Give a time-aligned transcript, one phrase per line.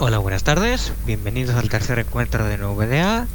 [0.00, 0.92] Hola, buenas tardes.
[1.06, 3.26] Bienvenidos al tercer encuentro de NVDA.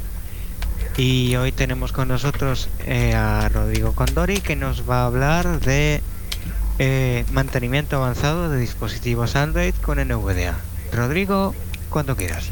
[0.96, 6.00] Y hoy tenemos con nosotros eh, a Rodrigo Condori que nos va a hablar de
[6.78, 10.56] eh, mantenimiento avanzado de dispositivos Android con NVDA.
[10.90, 11.54] Rodrigo,
[11.90, 12.46] cuando quieras.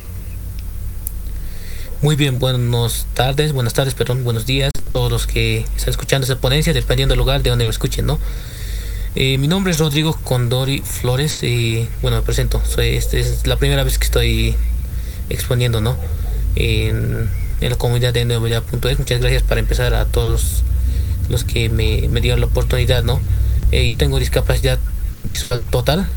[2.03, 6.27] Muy bien, buenas tardes, buenas tardes, perdón, buenos días a todos los que están escuchando
[6.27, 8.19] esta ponencia, dependiendo del lugar de donde lo escuchen, ¿no?
[9.15, 12.63] Eh, mi nombre es Rodrigo Condori Flores y bueno, me presento.
[12.65, 14.55] Soy, este es la primera vez que estoy
[15.29, 15.97] exponiendo, ¿no?
[16.57, 17.29] En,
[17.61, 18.99] la comunidad de nuevoya.es.
[18.99, 20.63] Muchas gracias para empezar a todos
[21.29, 23.21] los que me, dieron la oportunidad, ¿no?
[23.71, 24.79] Eh, tengo discapacidad
[25.71, 26.09] total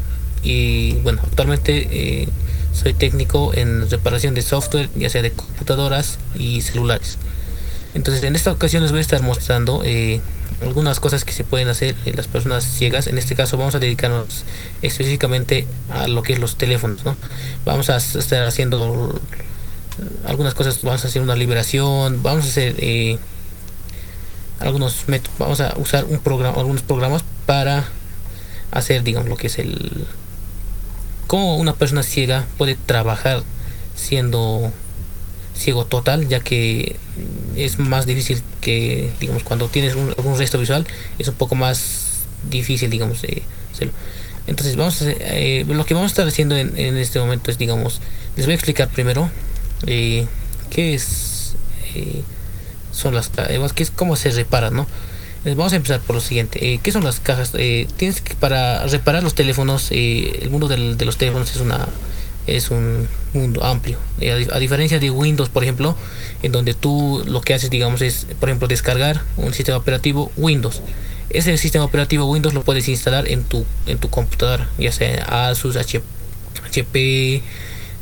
[0.41, 2.29] y bueno, actualmente eh,
[2.73, 7.17] soy técnico en reparación de software, ya sea de computadoras y celulares.
[7.93, 10.21] Entonces, en esta ocasión les voy a estar mostrando eh,
[10.61, 13.07] algunas cosas que se pueden hacer en las personas ciegas.
[13.07, 14.43] En este caso, vamos a dedicarnos
[14.81, 17.03] específicamente a lo que es los teléfonos.
[17.05, 17.15] ¿no?
[17.65, 19.19] Vamos a estar haciendo
[20.25, 23.17] algunas cosas, vamos a hacer una liberación, vamos a hacer eh,
[24.59, 27.85] algunos métodos, vamos a usar un programa, algunos programas para
[28.71, 30.07] hacer, digamos, lo que es el
[31.27, 33.43] cómo una persona ciega puede trabajar
[33.95, 34.71] siendo
[35.55, 36.97] ciego total, ya que
[37.55, 40.85] es más difícil que, digamos, cuando tienes un, algún resto visual,
[41.17, 43.21] es un poco más difícil, digamos,
[43.73, 43.93] hacerlo.
[44.47, 47.99] Entonces, vamos a eh, lo que vamos a estar haciendo en, este momento es, digamos,
[48.35, 49.29] les voy a explicar primero
[49.87, 50.27] eh,
[50.69, 51.55] qué es,
[51.95, 52.21] eh,
[52.91, 53.31] son las,
[53.73, 54.87] qué es cómo se repara, ¿no?
[55.45, 56.79] Vamos a empezar por lo siguiente.
[56.81, 57.51] ¿Qué son las cajas?
[57.51, 61.87] tienes que para reparar los teléfonos, el mundo de los teléfonos es una
[62.47, 63.97] es un mundo amplio.
[64.19, 65.95] Eh, a, diferencia de Windows, por ejemplo,
[66.43, 70.81] en donde tú lo que haces, digamos, es, por ejemplo, descargar un sistema operativo Windows.
[71.29, 75.75] Ese sistema operativo Windows lo puedes instalar en tu, en tu computadora, ya sea Asus,
[75.75, 77.41] HP,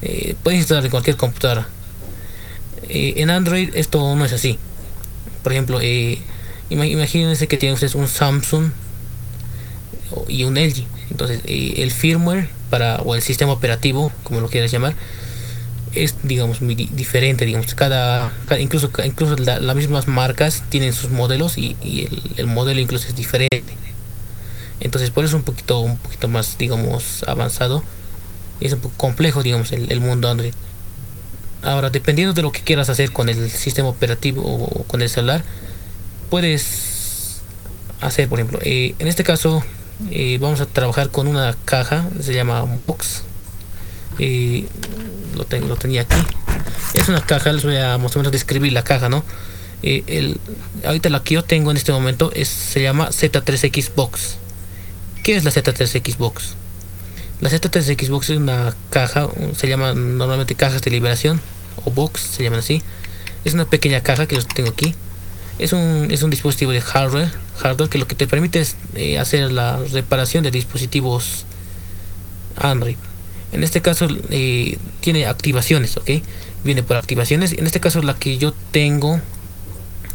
[0.02, 1.68] eh, puedes instalar en cualquier computadora.
[2.90, 4.60] Eh, en Android esto no es así.
[5.42, 5.80] Por ejemplo,
[6.70, 8.72] imagínense que tienen ustedes un Samsung
[10.28, 10.86] y un LG.
[11.10, 14.96] Entonces, el firmware para, o el sistema operativo, como lo quieras llamar,
[15.94, 21.78] es digamos muy diferente digamos cada, incluso incluso las mismas marcas tienen sus modelos y,
[22.36, 23.76] el, modelo incluso es diferente.
[24.80, 27.84] Entonces por eso es un poquito un poquito más digamos avanzado
[28.60, 30.56] es un poco complejo digamos el, mundo Android
[31.62, 35.44] ahora dependiendo de lo que quieras hacer con el sistema operativo o con el celular
[36.32, 37.44] puedes
[38.02, 39.64] hacer por ejemplo eh, en este caso
[40.12, 43.24] eh, vamos a trabajar con una caja se llama box
[44.20, 44.68] eh,
[45.36, 46.18] lo, tengo, lo tenía aquí.
[46.94, 49.24] Es una caja les voy a más o menos describir la caja no
[49.82, 50.40] el,
[50.86, 54.38] ahorita la que yo tengo en este momento es, se llama Z3X Box.
[55.24, 56.56] ¿qué es la Z3X Box?
[57.42, 59.28] la Z3X Box es una caja
[59.58, 61.42] se llama normalmente cajas de liberación
[61.84, 62.82] o box se llaman así.
[63.44, 64.96] Es una pequeña caja que yo tengo aquí
[65.60, 69.20] es un, es un dispositivo de hardware, hardware que lo que te permite es eh,
[69.20, 71.46] hacer la reparación de dispositivos
[72.58, 72.98] Android.
[73.52, 76.10] En este caso eh, tiene activaciones, ¿ok?
[76.64, 77.54] Viene por activaciones.
[77.54, 79.22] En este caso la que yo tengo,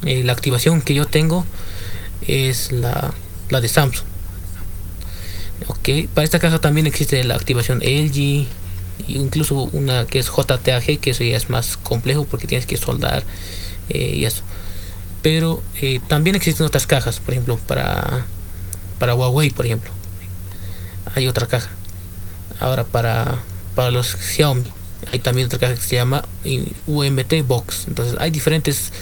[0.04, 1.46] eh, la activación que yo tengo
[2.26, 3.14] es la,
[3.50, 4.06] la de Samsung.
[5.66, 8.46] Ok, para esta caja también existe la activación LG,
[9.06, 13.24] incluso una que es JTAG, que eso ya es más complejo porque tienes que soldar
[13.88, 14.42] y eso
[15.22, 18.26] pero eh, también existen otras cajas, por ejemplo, para,
[18.98, 19.90] para Huawei, por ejemplo.
[21.14, 21.70] Hay otra caja.
[22.60, 23.38] Ahora para,
[23.74, 24.70] para los Xiaomi
[25.12, 26.24] hay también otra caja que se llama
[26.86, 27.84] UMT Box.
[27.88, 28.92] Entonces hay diferentes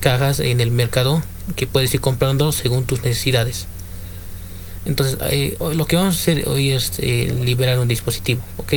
[0.00, 1.22] cajas en el mercado
[1.56, 3.66] que puedes ir comprando según tus necesidades.
[4.84, 8.74] Entonces eh, lo que vamos a hacer hoy es eh, liberar un dispositivo, ¿ok?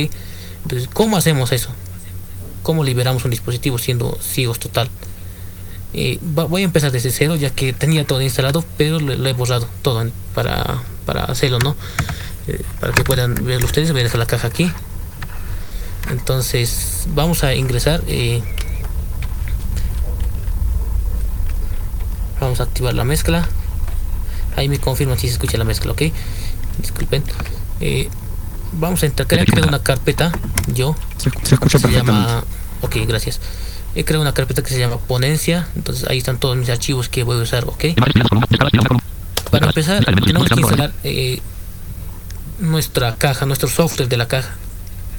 [0.62, 1.70] Entonces, ¿cómo hacemos eso?
[2.62, 4.88] ¿Cómo liberamos un dispositivo siendo ciegos total?
[6.22, 10.06] Voy a empezar desde cero ya que tenía todo instalado pero lo, he borrado todo
[10.34, 11.76] para, para hacerlo no
[12.48, 14.70] eh, para que puedan verlo ustedes voy a dejar la caja aquí.
[16.10, 18.42] Entonces vamos a ingresar eh,
[22.40, 23.48] vamos a activar la mezcla.
[24.56, 26.02] Ahí me confirman si se escucha la mezcla ok
[26.78, 27.22] disculpen.
[27.80, 28.08] Eh,
[28.72, 30.32] vamos a entrar crear una carpeta
[30.66, 30.96] yo.
[31.18, 32.42] Se, escucha se llama
[32.80, 33.40] ok gracias
[33.94, 35.68] he creado una carpeta que se llama ponencia.
[35.76, 37.84] Entonces ahí están todos mis archivos que voy a usar ok
[39.52, 41.40] para empezar tenemos que instalar eh,
[42.58, 44.54] nuestra caja nuestro software de la caja.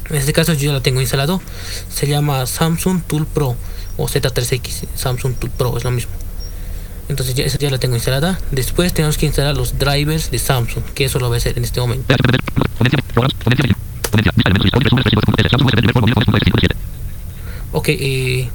[0.10, 1.42] En este caso yo ya la tengo instalado.
[1.90, 3.56] Se llama Samsung Tool Pro
[3.96, 6.12] o Z3X Samsung Tool Pro es lo mismo.
[7.10, 8.40] Entonces ya, ya la tengo instalada.
[8.52, 11.64] Después tenemos que instalar los drivers de Samsung que eso lo voy a hacer en
[11.64, 12.16] este momento.
[17.72, 18.50] Ok, eh,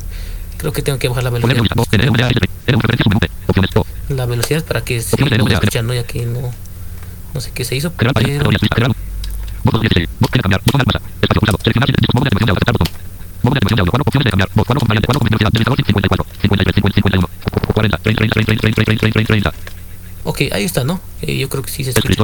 [0.59, 1.65] creo que tengo que bajar la velocidad.
[4.11, 5.95] La velocidad para que se pueda escuchar, ¿no?
[5.95, 6.53] Ya que no,
[7.35, 8.13] no sé qué se hizo, pero...
[20.25, 21.01] Ok, ahí está, ¿no?
[21.23, 22.23] Eh, yo creo que sí se escucha.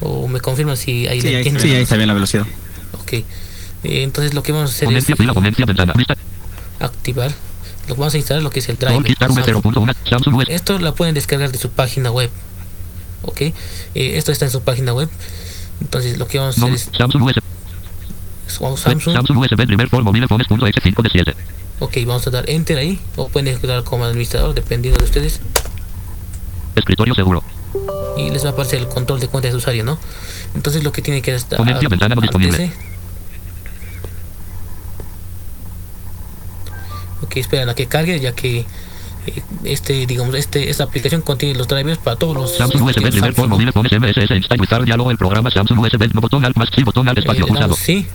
[0.00, 2.46] O me confirman si ahí Sí, le ahí, sí, ahí está bien la velocidad.
[2.92, 3.12] Ok.
[3.14, 3.24] Eh,
[3.82, 5.06] entonces lo que vamos a hacer es
[6.80, 7.32] activar.
[7.88, 9.04] Lo que vamos a instalar lo que es el driver.
[10.48, 12.30] Esto la pueden descargar de su página web.
[13.22, 13.40] Ok.
[13.40, 13.54] Eh,
[13.94, 15.08] esto está en su página web.
[15.80, 16.90] Entonces lo que vamos a hacer es
[18.60, 19.14] o Samsung.
[21.80, 23.00] Ok, vamos a dar enter ahí.
[23.16, 25.40] O pueden ejecutar como administrador, dependiendo de ustedes.
[26.74, 27.42] Escritorio seguro.
[28.16, 29.98] Y les va a aparecer el control de cuenta de usuario, ¿no?
[30.54, 32.72] Entonces lo que tiene que estar ventana no disponible.
[37.22, 38.60] Ok, esperan a que cargue ya que
[39.26, 43.48] eh, este, digamos, este, esta aplicación contiene los drivers para todos los Samsung USB primer
[43.48, 47.18] mobile phone SMS Einstein Wizard diálogo el programa Samsung USB botón alt más botón alt
[47.18, 48.06] espacio damos sí,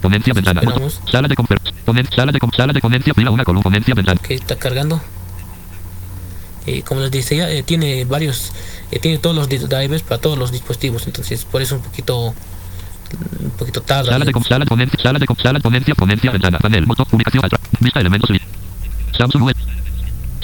[0.00, 0.62] Ponencia ventana.
[1.10, 1.36] Sala de
[2.14, 4.20] sala de sala de ponencia fila una columna ponencia ventana.
[4.22, 5.00] que está cargando.
[6.66, 8.52] Eh, como les decía, eh, tiene varios,
[8.90, 12.34] eh, tiene todos los drivers para todos los dispositivos, entonces por eso un poquito,
[13.40, 14.12] un poquito tarda.
[14.12, 17.44] Sala de sala de ponencia sala de sala de ponencia ponencia ventana panel botón publicación
[17.44, 18.30] atrás vista elementos
[19.16, 19.52] Samsung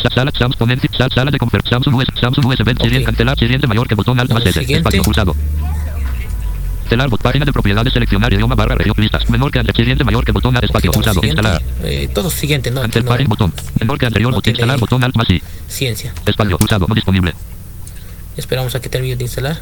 [0.02, 3.66] Sa- Sala, Samsung, ponencia, sala, sala de confer, Samsung USB, Samsung USB, siguiente, cancelar, siguiente
[3.66, 5.34] mayor que botón alt más S, espacio pulsado.
[6.82, 10.24] Cancelar, bot- página de propiedades, seleccionar idioma barra región, listas, menor que anterior, siguiente mayor
[10.24, 11.62] que botón alt, espacio pulsado, instalar.
[11.82, 12.80] Eh, todo siguiente, ¿no?
[12.82, 13.52] Aquí Cancel no botón.
[13.80, 14.50] Menor que anterior, no botón.
[14.52, 15.42] Instalar, botón alt más I.
[15.66, 16.12] ciencia.
[16.26, 17.34] Espacio, pulsado, no disponible.
[18.36, 19.58] Esperamos a que termine de instalar.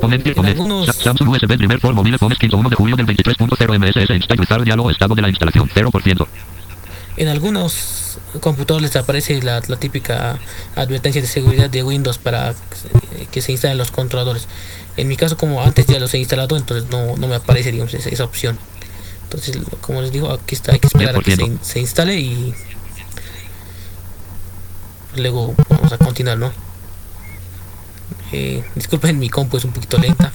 [0.00, 3.74] En algunos- Sa- Samsung USB primer por mobile phones 15 1 de julio del 23.0
[3.78, 6.26] MSS Wizard diálogo estado de la instalación 0%.
[7.16, 10.38] En algunos computadores les aparece la, la típica
[10.76, 12.54] advertencia de seguridad de Windows para
[13.30, 14.46] que se instalen los controladores.
[14.96, 17.92] En mi caso, como antes ya los he instalado, entonces no, no me aparece digamos,
[17.94, 18.58] esa, esa opción.
[19.24, 21.58] Entonces, como les digo, aquí está, hay que esperar a que se, 10%.
[21.60, 22.54] se instale y
[25.16, 26.52] luego vamos a continuar, ¿no?
[28.32, 30.30] Eh, disculpen, mi compu es un poquito lenta.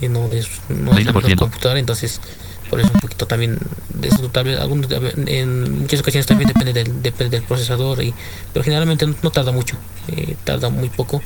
[0.00, 1.38] eh, no es, no es la mejor 20%.
[1.38, 2.20] computadora, entonces
[2.68, 3.58] por eso un poquito también
[3.90, 8.12] de eso tal vez algunos en muchas ocasiones también depende del depende del procesador y
[8.52, 9.76] pero generalmente no, no tarda mucho
[10.08, 11.22] eh, tarda muy poco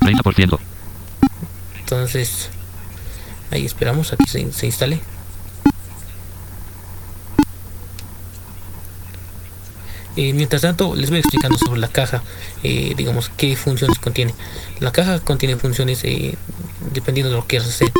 [0.00, 0.58] 30%.
[1.80, 2.48] entonces
[3.50, 5.00] ahí esperamos a que se, se instale
[10.16, 12.22] Eh, mientras tanto les voy explicando sobre la caja
[12.62, 14.34] eh, digamos qué funciones contiene.
[14.80, 16.36] La caja contiene funciones eh,
[16.92, 17.90] dependiendo de lo que quieras hacer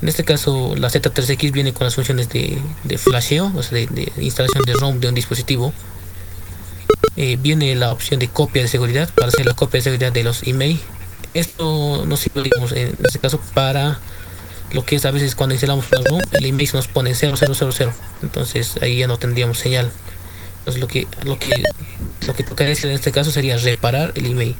[0.00, 2.60] en este caso la Z3X viene con las funciones de,
[2.98, 5.72] flasheo o sea de, instalación de ROM de un dispositivo.
[7.14, 10.42] Viene la opción de copia de seguridad para hacer la copia de seguridad de los
[10.44, 10.80] email.
[11.34, 14.00] Esto nos sirve en este caso para
[14.72, 17.90] lo que es a veces cuando instalamos una ROM el email nos pone 0000
[18.22, 19.92] entonces ahí ya no tendríamos señal
[20.62, 21.62] entonces lo que lo que
[22.26, 24.54] lo que tocaría hacer en este caso sería reparar el email.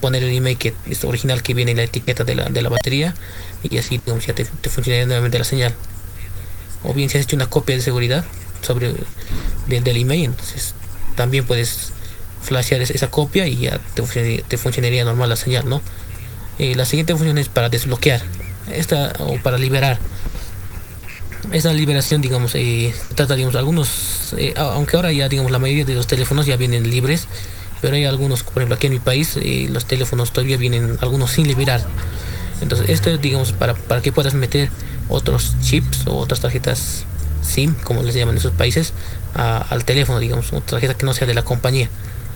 [0.00, 2.68] Poner el email que es original que viene en la etiqueta de la, de la
[2.68, 3.14] batería
[3.62, 5.74] y así digamos, ya te, funcionaría nuevamente la señal.
[6.84, 8.24] O bien si has hecho una copia de seguridad
[8.62, 8.92] sobre
[9.68, 10.74] del, email entonces
[11.14, 11.92] también puedes
[12.42, 15.80] flashear es- esa copia y ya te funcionaría, te funcionaría normal la señal no
[16.58, 18.22] Eh, la siguiente función es para desbloquear.
[18.72, 19.98] Esta o para liberar
[21.52, 25.94] esa liberación digamos eh, trata digamos algunos eh, aunque ahora ya digamos la mayoría de
[25.94, 27.28] los teléfonos ya vienen libres
[27.80, 31.30] pero hay algunos por ejemplo aquí en mi país eh, los teléfonos todavía vienen algunos
[31.32, 31.82] sin liberar.
[32.62, 34.70] Entonces esto es digamos para, para que puedas meter
[35.08, 37.04] otros chips o otras tarjetas
[37.42, 38.92] SIM como les llaman en esos países
[39.34, 41.90] a- al teléfono digamos una tarjeta que no sea de la compañía.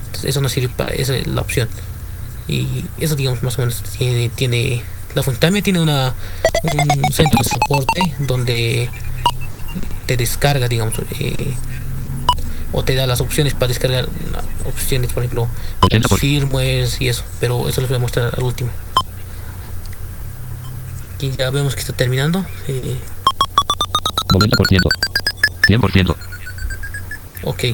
[0.06, 1.68] Entonces eso no sirve para esa es la opción.
[2.46, 4.82] Y eso digamos más o menos tiene, tiene
[5.14, 6.14] la también tiene una
[6.62, 8.90] un centro de soporte donde
[10.06, 11.54] te descarga digamos eh,
[12.72, 14.08] o te da las opciones para descargar
[14.66, 15.48] opciones por ejemplo
[15.80, 16.18] 80%.
[16.18, 18.70] firmwares y eso pero eso les voy a mostrar al último
[21.18, 22.96] y ya vemos que está terminando eh,
[24.28, 24.78] 90%.
[25.66, 26.16] 100%.
[27.44, 27.64] ok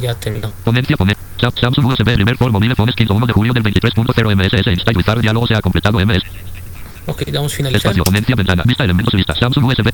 [0.00, 1.17] ya terminó Ponencia, poner.
[1.40, 4.96] Sam- Samsung USB primer por mobile phones 15 1 de julio del 23.0 MSS Install
[4.96, 6.22] Wizard diálogo se ha completado MS.
[7.06, 9.34] ok damos finalizar Espacio, ponencia, ventana, vista, elementos, vista.
[9.34, 9.88] Samsung USB.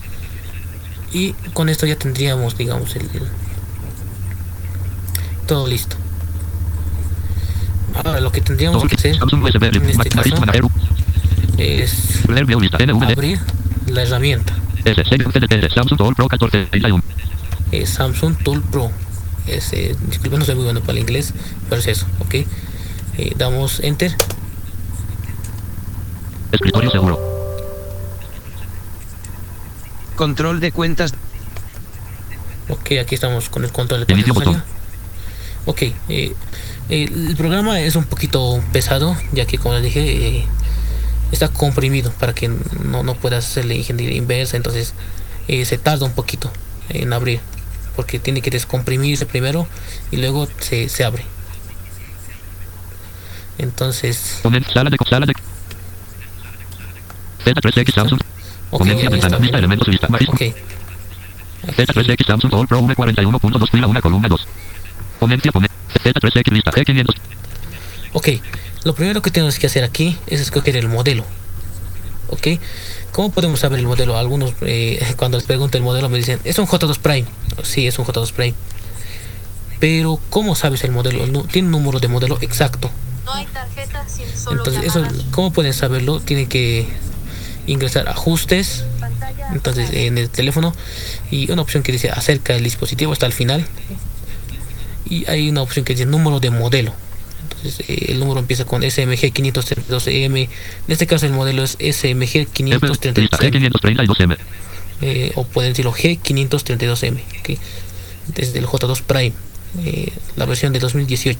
[1.12, 3.28] y con esto ya tendríamos digamos el, el-
[5.46, 5.96] todo listo
[8.04, 10.34] Ahora lo que tendríamos que hacer Samsung USB, en este caso
[11.58, 12.24] es
[13.14, 13.38] abrir
[13.86, 17.02] la herramienta S, Serie CDT, Samsung Tool Pro 14, 31.
[17.72, 18.90] eh, Samsung Tool Pro.
[19.46, 21.34] Es, eh, disculpen, no soy muy bueno para el inglés,
[21.68, 22.34] pero es eso, ¿ok?
[22.34, 24.14] Eh, damos Enter.
[26.52, 27.20] Escritorio seguro.
[30.16, 31.14] Control de cuentas.
[32.68, 34.62] Ok, aquí estamos con el control de cuentas.
[35.66, 36.34] Ok, eh, eh,
[36.88, 40.00] el programa es un poquito pesado, ya que como les dije,
[40.38, 40.46] eh,
[41.32, 44.92] está comprimido para que no, no puedas hacerle ingeniería inversa, entonces
[45.48, 46.50] eh, se tarda un poquito
[46.90, 47.40] en abrir,
[47.96, 49.66] porque tiene que descomprimirse primero
[50.10, 51.24] y luego se, se abre.
[53.58, 55.32] Entonces, Poner sala de sala de
[57.44, 58.20] Z3X Samsung.
[58.70, 59.34] ok, Ponencia ahí ventana.
[59.36, 59.42] está.
[59.44, 60.08] Lista elementos lista.
[60.08, 60.28] Maris.
[60.28, 60.40] Ok.
[61.76, 64.46] Z3X Samsung Tool Pro V41.2 fila 1 columna 2.
[65.20, 65.68] Ponencia pone
[66.02, 67.14] Z3X lista G500.
[68.12, 68.28] Ok,
[68.84, 71.24] lo primero que tenemos que hacer aquí es escoger el modelo.
[72.30, 72.48] Ok,
[73.14, 74.18] ¿cómo podemos saber el modelo?
[74.18, 77.24] Algunos, eh, cuando les pregunto el modelo, me dicen, es un J2 Prime.
[77.62, 78.54] Sí, es un J2 Prime.
[79.78, 81.26] Pero, ¿cómo sabes el modelo?
[81.26, 82.90] No, tiene un número de modelo exacto.
[83.24, 85.06] No hay tarjeta sin solo Entonces, eso.
[85.30, 86.20] ¿cómo pueden saberlo?
[86.20, 86.86] Tienen que
[87.66, 88.84] ingresar ajustes,
[89.52, 90.74] entonces en el teléfono,
[91.30, 93.64] y una opción que dice acerca del dispositivo hasta el final.
[95.06, 96.92] Y hay una opción que dice número de modelo.
[97.64, 100.48] Entonces, eh, el número empieza con SMG 532M.
[100.86, 103.38] En este caso, el modelo es SMG F, lista 532M.
[103.40, 104.36] G532M.
[105.00, 107.20] eh, o pueden decirlo G532M.
[107.40, 107.58] ¿ok?
[108.34, 109.32] Desde el J2 Prime,
[109.84, 111.38] eh, la versión de 2018,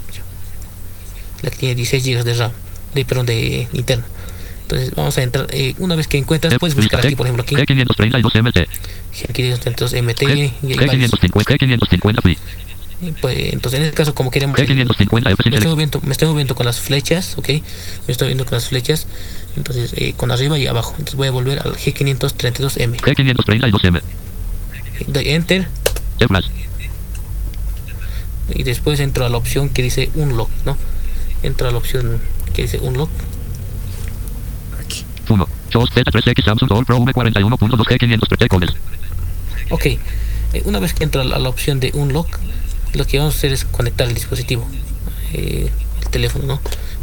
[1.42, 2.52] la que tiene 16 GB de RAM,
[2.94, 4.04] de, perdón, de interno.
[4.62, 7.54] Entonces vamos a entrar, eh, una vez que encuentras, puedes buscar aquí, por ejemplo, aquí,
[7.54, 8.66] G532MT.
[9.14, 10.22] G532MT,
[10.62, 11.12] y hay varios.
[11.12, 12.32] G550 G550 Free.
[12.32, 12.38] Y,
[13.12, 16.28] pues, entonces en este caso, como queremos, G550 F sin me estoy, moviendo, me estoy
[16.28, 17.62] moviendo con las flechas, ok, me
[18.08, 19.06] estoy moviendo con las flechas,
[19.56, 20.92] entonces eh, con arriba y abajo.
[20.92, 22.96] Entonces voy a volver al G532M.
[22.96, 24.02] G532M.
[25.08, 25.68] Doy Enter
[28.52, 30.76] y después entro a la opción que dice unlock, ¿no?
[31.42, 32.20] Entro a la opción
[32.52, 33.11] que dice unlock.
[35.28, 35.49] 1.
[35.70, 38.70] Shows Z3X Samsung Tool Pro V41.2 G503 codes.
[39.70, 39.99] Ok, eh,
[40.64, 42.38] una vez que entro a la, a la opción de unlock,
[42.94, 44.66] lo que vamos a hacer es conectar el dispositivo,
[45.32, 45.70] eh,
[46.02, 46.60] el teléfono, ¿no?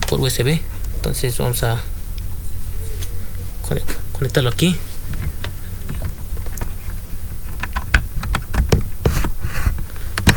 [0.08, 0.60] Por USB.
[0.96, 1.82] Entonces vamos a
[3.68, 3.82] cone-
[4.14, 4.78] conectarlo aquí.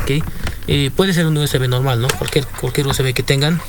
[0.02, 0.23] Ok,
[0.68, 2.08] eh, puede ser un USB normal, ¿no?
[2.18, 3.61] Cualquier, cualquier USB que tengan,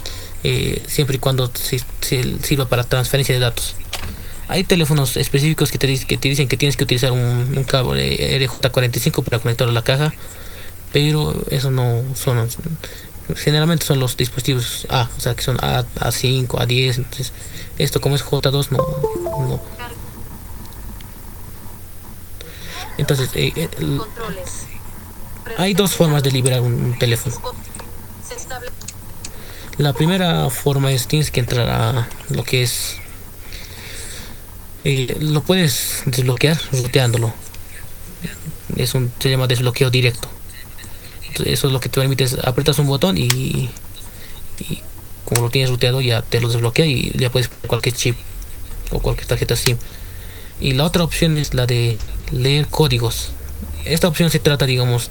[0.44, 3.76] eh, siempre y cuando si- si- sirva para transferencia de datos.
[4.48, 9.24] Hay teléfonos específicos que te, que te dicen que tienes que utilizar un cable RJ45
[9.24, 10.14] para conectarlo a la caja,
[10.96, 12.48] pero eso no son.
[13.36, 16.96] Generalmente son los dispositivos A, o sea que son A, A5, A10.
[16.96, 17.34] Entonces,
[17.78, 18.78] esto como es J2, no.
[19.46, 19.62] no.
[22.98, 23.70] Entonces, eh, eh,
[25.58, 27.36] hay dos formas de liberar un, teléfono.
[29.78, 32.96] La primera forma es tienes que entrar a lo que es
[34.86, 37.34] eh, lo puedes desbloquear roteándolo.
[38.78, 40.30] Es un se llama desbloqueo directo.
[41.44, 43.70] Eso es lo que te permite es apretas un botón y,
[44.60, 44.82] y
[45.26, 48.16] como lo tienes ruteado ya te lo desbloquea y ya puedes cualquier chip
[48.92, 49.78] o cualquier tarjeta SIM.
[50.60, 51.98] Y la otra opción es la de
[52.32, 53.32] leer códigos.
[53.84, 55.10] Esta opción se trata, digamos,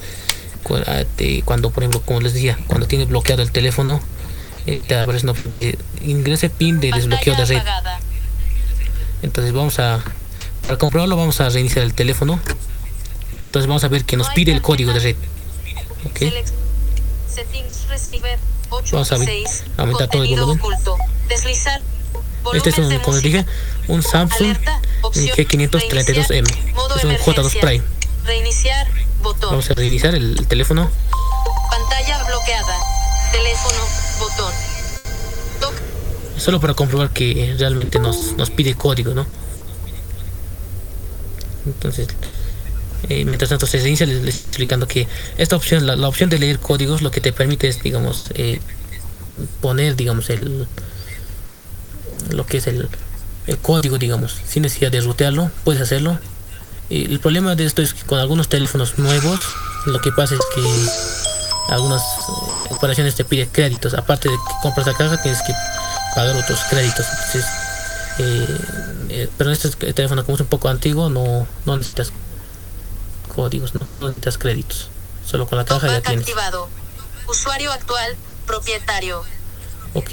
[0.87, 4.01] ah, de cuando, por ejemplo, como les decía, cuando tienes bloqueado el teléfono,
[4.67, 5.39] eh, te aparece una
[6.03, 7.63] ingrese PIN de desbloqueo de red.
[9.23, 10.03] Entonces vamos a,
[10.63, 12.41] para comprobarlo vamos a reiniciar el teléfono.
[13.47, 15.17] Entonces vamos a ver que nos pide el código de red.
[16.07, 16.19] ¿Ok?
[16.21, 16.53] Select-
[17.35, 18.39] Settings receiver.
[18.93, 19.63] Vamos a ver, 8.6.
[19.77, 20.61] aumentar todo el volumen.
[22.55, 23.47] Este es un, como les dije,
[23.89, 24.57] un Samsung.
[25.03, 25.37] Opción.
[25.37, 26.29] G532M.
[26.29, 26.75] Reiniciar.
[26.75, 27.61] Modo Es un J2 emergencia.
[27.61, 27.85] Prime.
[28.25, 28.87] Reiniciar.
[29.23, 29.51] Botón.
[29.51, 30.91] Vamos a reiniciar el, el teléfono.
[31.71, 32.77] Pantalla bloqueada.
[33.33, 33.79] Teléfono.
[34.19, 34.53] Botón.
[35.61, 35.73] Toc.
[36.39, 39.27] Solo para comprobar que realmente nos, nos pide código, ¿no?
[41.67, 42.09] Entonces,
[43.09, 45.09] eh, mientras tanto se reinicia, les, les explicando que
[45.39, 48.61] esta opción, la, opción de leer códigos, lo que te permite es, digamos, eh,
[49.61, 50.67] poner, digamos, el
[52.31, 52.89] lo que es el,
[53.47, 56.19] el código, digamos, sin necesidad de rutearlo, puedes hacerlo.
[56.89, 59.41] Y el problema de esto es que con algunos teléfonos nuevos,
[59.87, 64.87] lo que pasa es que algunas eh, operaciones te pide créditos, aparte de que compras
[64.87, 65.53] la caja, tienes que
[66.15, 67.07] pagar otros créditos.
[67.11, 67.45] Entonces,
[68.19, 72.13] eh, pero este teléfono como es un poco antiguo, no, no necesitas
[73.35, 74.89] códigos, no, no necesitas créditos.
[75.27, 76.21] Solo con la caja ya tienes.
[76.23, 76.69] activado.
[77.29, 78.17] Usuario actual.
[78.47, 79.23] Propietario.
[79.95, 80.11] Ok,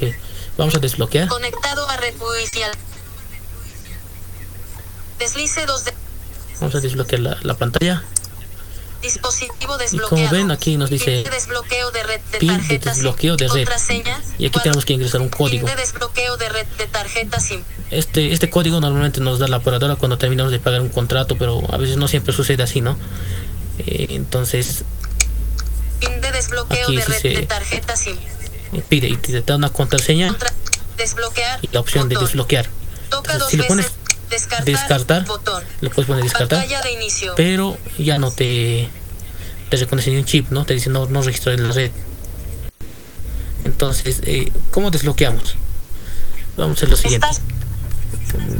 [0.56, 1.28] vamos a desbloquear.
[1.28, 2.60] Conectado a red Wi-Fi.
[5.18, 5.94] Deslice 2 de
[6.60, 8.04] Vamos a desbloquear la, la pantalla.
[9.02, 10.08] Dispositivo Y desbloqueado.
[10.08, 13.68] como ven, aquí nos dice desbloqueo de red de pin de desbloqueo de red.
[14.38, 15.66] Y aquí tenemos que ingresar un código.
[15.66, 17.62] De desbloqueo de red de tarjeta SIM.
[17.90, 21.62] Este, este código normalmente nos da la operadora cuando terminamos de pagar un contrato, pero
[21.72, 22.96] a veces no siempre sucede así, ¿no?
[23.78, 24.84] Eh, entonces
[26.00, 28.16] Pin de desbloqueo Aquí de red de tarjeta SIM.
[28.72, 30.52] eh, pide y te da una contraseña Contra-
[30.96, 31.58] desbloquear.
[31.62, 32.66] y la opción de desbloquear.
[33.10, 33.68] Toca Entonces, dos si veces.
[33.68, 33.92] pones
[34.32, 34.64] descartar.
[34.64, 35.62] descartar, Botón.
[35.80, 37.34] Le puedes poner descartar, Pantalla de inicio.
[37.36, 38.88] pero ya no te,
[39.70, 40.64] te reconoce ni un chip, ¿no?
[40.64, 41.90] Te dice no, no registrar en la red.
[43.64, 45.54] Entonces, eh, ¿cómo desbloqueamos?
[46.56, 47.26] Vamos a hacer lo siguiente.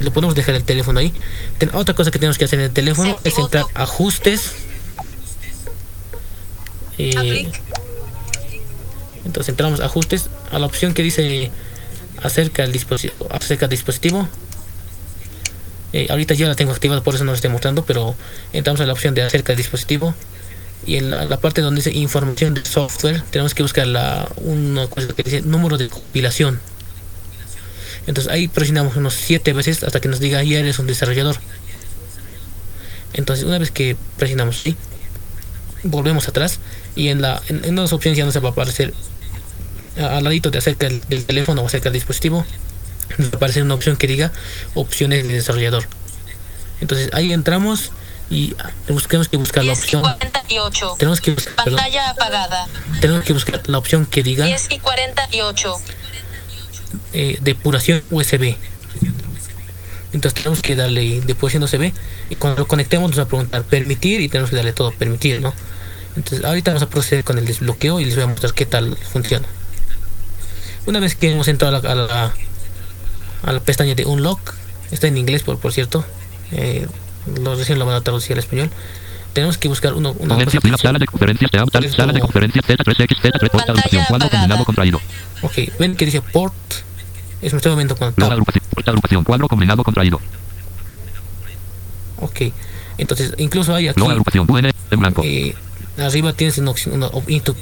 [0.00, 1.12] Le podemos dejar el teléfono ahí.
[1.58, 3.82] Ten- otra cosa que tenemos que hacer en el teléfono es entrar activó.
[3.82, 4.52] ajustes.
[6.98, 7.50] Eh,
[9.24, 11.50] entonces entramos a ajustes a la opción que dice
[12.22, 13.28] acerca del dispositivo.
[13.30, 14.28] Acerca del dispositivo.
[15.92, 18.14] Eh, ahorita yo la tengo activada, por eso no lo estoy mostrando, pero
[18.52, 20.14] entramos a la opción de acerca del dispositivo.
[20.86, 25.08] Y en la, parte donde dice información del software, tenemos que buscar la, una cosa
[25.08, 26.60] que dice número de compilación.
[28.06, 31.36] Entonces ahí presionamos unos 7 veces hasta que nos diga ya eres un desarrollador.
[33.12, 34.76] Entonces una vez que presionamos sí,
[35.84, 36.58] volvemos atrás
[36.96, 38.92] y en la en, en las opciones ya nos va a aparecer
[39.96, 42.44] al ladito de acerca del, del teléfono o acerca del dispositivo
[43.18, 44.32] nos va a aparecer una opción que diga
[44.74, 45.84] opciones de desarrollador.
[46.80, 47.92] Entonces ahí entramos
[48.30, 48.54] y
[48.88, 50.02] buscamos que buscar la 10 y opción.
[50.02, 50.96] 48.
[50.98, 52.66] Tenemos que buscar, Pantalla apagada.
[53.00, 55.76] tenemos que buscar la opción que diga 10 y 48.
[57.12, 58.56] eh, depuración USB.
[60.12, 61.92] Entonces tenemos que darle depuración USB
[62.28, 65.40] y cuando lo conectemos nos va a preguntar permitir y tenemos que darle todo permitir,
[65.40, 65.54] ¿no?
[66.16, 68.96] Entonces ahorita vamos a proceder con el desbloqueo y les voy a mostrar qué tal
[68.96, 69.46] funciona.
[70.84, 72.34] Una vez que hemos entrado a la, a la,
[73.42, 74.54] a la pestaña de Unlock,
[74.90, 76.04] está en inglés por, por cierto,
[76.52, 76.86] eh,
[77.42, 78.70] lo recién lo van a traducir al español.
[79.32, 82.20] Tenemos que buscar uno, una cosa que sala de conferencias, tab, tal, Es sala de
[82.20, 85.00] como- conferencias, Z3X, Z3, porta, Pantalla agrupación, cuadro combinado contraído.
[85.40, 86.52] Ok, ven que dice port.
[87.40, 88.30] Es me estoy moviendo con tab.
[88.32, 90.20] agrupación, cuadro combinado contraído.
[92.18, 92.40] Ok,
[92.98, 93.98] entonces incluso hay aquí.
[93.98, 95.22] Logo agrupación, UN, en blanco.
[95.24, 95.54] eh,
[95.98, 97.10] arriba tienes una una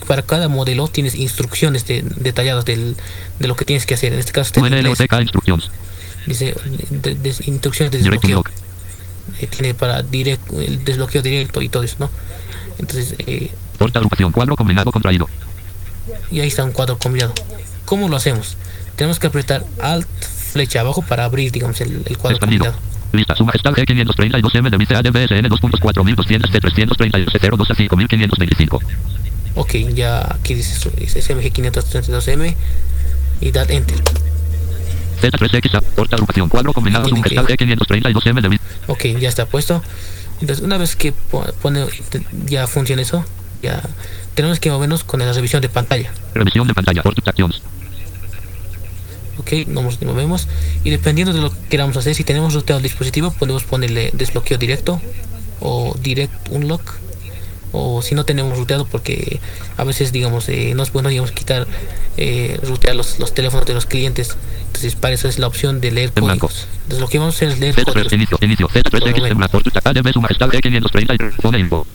[0.07, 2.97] para cada modelo tienes instrucciones de- detalladas del,
[3.39, 4.13] de lo que tienes que hacer.
[4.13, 4.85] En este caso inglés.
[4.85, 5.71] UNLOCK instructions.
[6.27, 6.55] dice
[6.91, 8.45] de- de- instrucciones de desbloqueo.
[9.41, 12.11] Eh, tiene para direct, el desbloqueo directo y todo eso, ¿no?
[12.79, 15.29] Entonces, eh, Porta agrupación, cuadro combinado contraído.
[16.31, 17.33] y ahí está un cuadro combinado.
[17.85, 18.57] ¿Cómo lo hacemos?
[18.97, 20.07] Tenemos que apretar Alt
[20.53, 22.65] flecha abajo para abrir, digamos, el, el cuadro Expandido.
[22.67, 22.90] combinado.
[23.13, 28.81] Lista, su majestad G532M de Vice ADBSN 2.4200 T330 a 5525.
[29.57, 32.55] Ok, ya aquí dice su- es SMG532M
[33.41, 33.97] y dar Enter.
[35.21, 38.63] Z3X, A, porta agrupación, cuadro combinado, que- majestad G532M de Vice.
[38.87, 39.83] Ok, ya está puesto.
[40.41, 41.85] Entonces, una vez que po- pone,
[42.47, 43.25] ya funciona eso,
[43.63, 43.83] ya
[44.35, 46.11] tenemos que movernos con la revisión de pantalla.
[46.35, 47.61] Revisión de pantalla, porta actions.
[49.41, 50.49] Ok, nos movemos
[50.85, 54.59] y dependiendo de lo que queramos hacer, si tenemos ruteado el dispositivo, podemos ponerle desbloqueo
[54.59, 55.01] directo
[55.61, 56.83] o direct unlock.
[57.73, 59.41] O si no tenemos ruteado, porque
[59.79, 61.69] a veces, digamos, eh, no es bueno, digamos, quitar,
[62.17, 64.37] eh, rutear los, los teléfonos de los clientes.
[64.67, 66.67] Entonces, para eso es la opción de leer En códigos.
[66.83, 68.11] Entonces, lo que vamos a hacer es leer Z3,
[71.41, 71.87] códigos.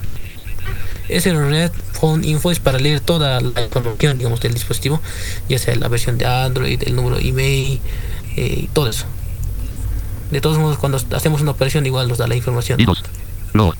[1.09, 5.01] Ese Red Phone Info es para leer toda la información, digamos, del dispositivo,
[5.49, 7.79] ya sea la versión de Android, el número email
[8.37, 9.05] eh, todo eso.
[10.31, 12.79] De todos modos, cuando hacemos una operación, igual nos da la información.
[12.79, 12.97] I2.
[13.53, 13.75] Log.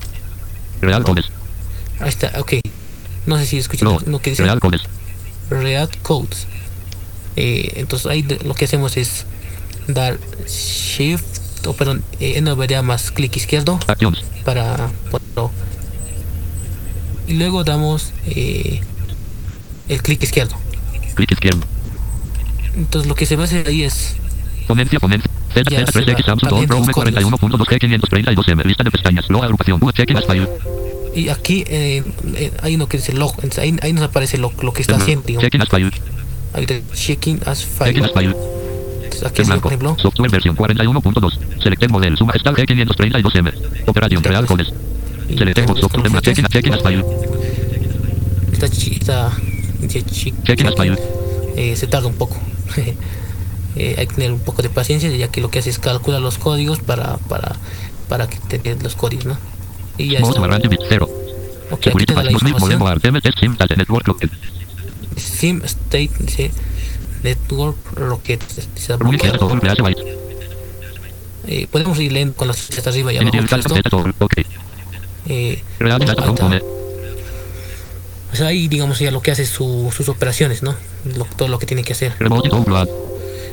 [0.80, 1.26] Real codes.
[2.00, 2.54] Ahí está, ok.
[3.26, 4.06] No sé si escuchan Log.
[4.06, 4.82] lo que dice Real codes.
[5.50, 6.46] React Codes.
[7.36, 9.26] Eh, entonces ahí de- lo que hacemos es
[9.88, 14.24] dar Shift, o perdón, eh, NVDA más clic izquierdo Actions.
[14.44, 15.50] para ponerlo.
[17.26, 18.80] Y luego damos eh,
[19.88, 20.56] el clic izquierdo.
[21.14, 21.60] Clic izquierdo.
[22.76, 24.16] Entonces lo que se va a hacer ahí es
[24.66, 25.30] Ponencia, ponencia.
[25.54, 27.24] Z, Ya se Z3X, va Samsung, abriendo Pro los códigos.
[27.40, 28.64] V41.2 G532M.
[28.64, 29.30] Lista de pestañas.
[29.30, 29.80] Log agrupación.
[29.92, 30.18] Checking
[31.16, 34.72] y aquí eh, eh, hay uno que dice log, ahí, ahí nos aparece lo, lo
[34.74, 35.40] que está haciendo.
[35.40, 35.90] Checking as file.
[36.52, 38.04] Ahí dice checking as Checking file.
[38.04, 38.36] as file.
[39.02, 39.96] Entonces aquí En blanco.
[39.98, 41.62] Software versión 41.2.
[41.62, 42.18] Selected model.
[42.18, 43.52] Su majestad G532M.
[43.86, 44.74] Operación real codes.
[48.52, 49.32] Está, chi- está
[49.80, 50.98] dice chi- Checking as file.
[51.56, 52.36] eh, se tarda un poco.
[53.78, 56.18] Eh, hay que tener un poco de paciencia, ya que lo que hace es calcular
[56.18, 57.56] los códigos para, para,
[58.08, 59.36] para que te den los códigos, ¿no?
[59.98, 60.40] Y ya está.
[60.40, 61.06] variante bit 0.
[61.70, 62.78] Ok, aquí te da la información.
[65.16, 66.50] sim State dice
[67.22, 68.42] Network Rocket.
[68.76, 68.96] Está.
[71.46, 73.36] Eh, podemos ir leyendo con las flechas arriba y abajo.
[75.28, 76.14] Eh, Real data
[78.40, 80.74] ahí digamos, ya lo que hace su- sus operaciones, ¿no?
[81.16, 82.12] Lo- todo lo que tiene que hacer.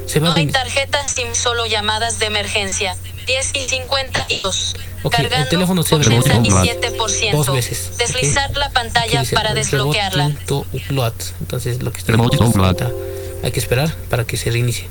[0.06, 2.96] Se va No hay de- tarjeta SIM, solo llamadas de emergencia.
[3.26, 4.76] 10 y 52.
[5.04, 7.38] Ok, el Cargando teléfono se abre 87%.
[7.38, 7.92] dos veces.
[7.98, 10.32] Deslizar la Aquí pantalla dice para desbloquearla.
[11.40, 12.12] Entonces lo que está
[13.44, 14.88] hay que esperar para que se reinicie.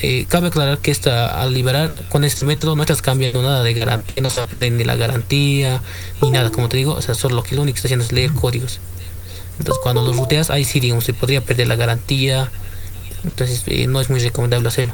[0.00, 3.72] Eh, cabe aclarar que esta, al liberar con este método no estás cambiando nada de
[3.72, 5.80] garantía, no se aprende ni la garantía
[6.20, 8.04] ni nada, como te digo, o sea, solo lo que lo único que está haciendo
[8.04, 8.78] es leer códigos.
[9.58, 12.50] Entonces cuando lo ruteas, ahí sí, digamos, se podría perder la garantía,
[13.24, 14.92] entonces eh, no es muy recomendable hacerlo.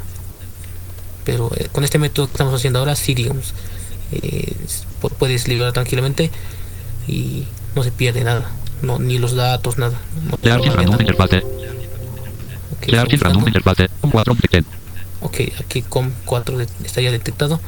[1.25, 3.55] Pero eh, con este método que estamos haciendo ahora, sí, digamos,
[4.13, 4.55] eh,
[5.01, 6.31] pu- puedes liberar tranquilamente
[7.09, 8.51] y no se pierde nada,
[8.83, 9.99] no, ni los datos, nada.
[10.31, 10.37] No.
[15.23, 16.09] Ok, Clear estamos random buscando.
[16.09, 16.25] interface.
[16.27, 16.57] 4 detected.
[16.57, 17.61] Ok, aquí COM4 de- está ya detectado.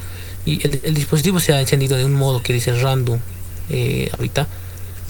[0.46, 3.18] Y el, el dispositivo se ha encendido de un modo que dice random.
[3.70, 4.46] eh, ahorita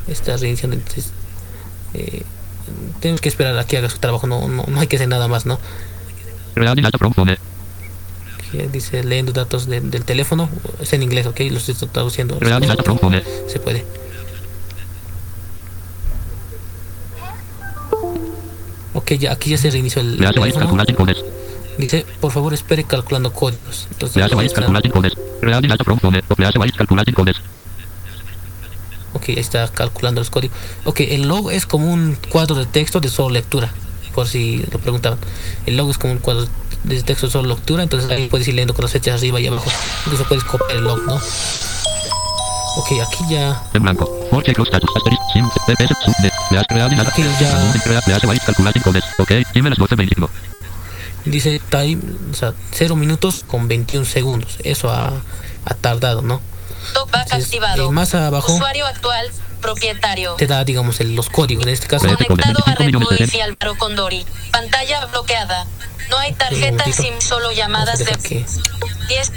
[0.09, 0.76] está reiniciando.
[0.76, 1.11] Entonces,
[1.94, 2.22] eh,
[3.00, 4.26] tenemos que esperar a que haga su trabajo.
[4.26, 5.59] No, no, no hay que hacer nada más, ¿no?
[8.52, 10.48] Que dice leyendo datos de- del teléfono.
[10.80, 12.38] Es en inglés, ok, lo estoy traduciendo.
[13.48, 13.85] Se puede.
[18.92, 20.18] Ok, ya, aquí ya se reinició el
[20.52, 20.66] teléfono.
[21.79, 23.89] Dice, por favor, espere calculando códigos.
[23.91, 24.17] Entonces.
[29.13, 30.57] Ok, ahí está calculando los códigos.
[30.85, 33.71] Ok, el log es como un cuadro de texto de solo lectura,
[34.15, 35.19] por si lo preguntaban.
[35.67, 36.47] El log es como un cuadro
[36.85, 39.47] de texto de solo lectura, entonces ahí puedes ir leyendo con las flechas arriba y
[39.47, 39.71] abajo.
[40.07, 41.15] Incluso puedes copiar el log, ¿no?
[42.77, 43.63] Ok, aquí ya.
[43.73, 44.11] En blanco.
[44.45, 44.91] Check los status.
[44.97, 45.23] Asterisk.
[45.33, 45.49] Sim.
[45.67, 45.95] TPS.
[46.05, 46.15] Sub.
[46.21, 46.33] Net.
[46.49, 47.09] Flash real data.
[47.09, 49.05] Aquí ya- codes.
[49.19, 49.31] Ok.
[49.55, 50.29] Dime las 12.25.
[51.25, 54.57] Dice time, o sea, 0 minutos con 21 segundos.
[54.63, 55.13] Eso ha,
[55.65, 56.41] ha tardado, ¿no?
[56.93, 57.89] Talkback Entonces, activado.
[57.89, 59.31] eh, más abajo Usuario actual,
[59.63, 60.35] propietario.
[60.35, 61.65] te da, digamos, el- los códigos.
[61.65, 64.27] En este caso, Conectado a 25 Red Wi-Fi Álvaro Condori.
[64.53, 65.67] Pantalla bloqueada.
[66.11, 66.85] No hay tarjeta.
[66.93, 68.45] SIM, solo llamadas de que
[69.09, 69.33] 10.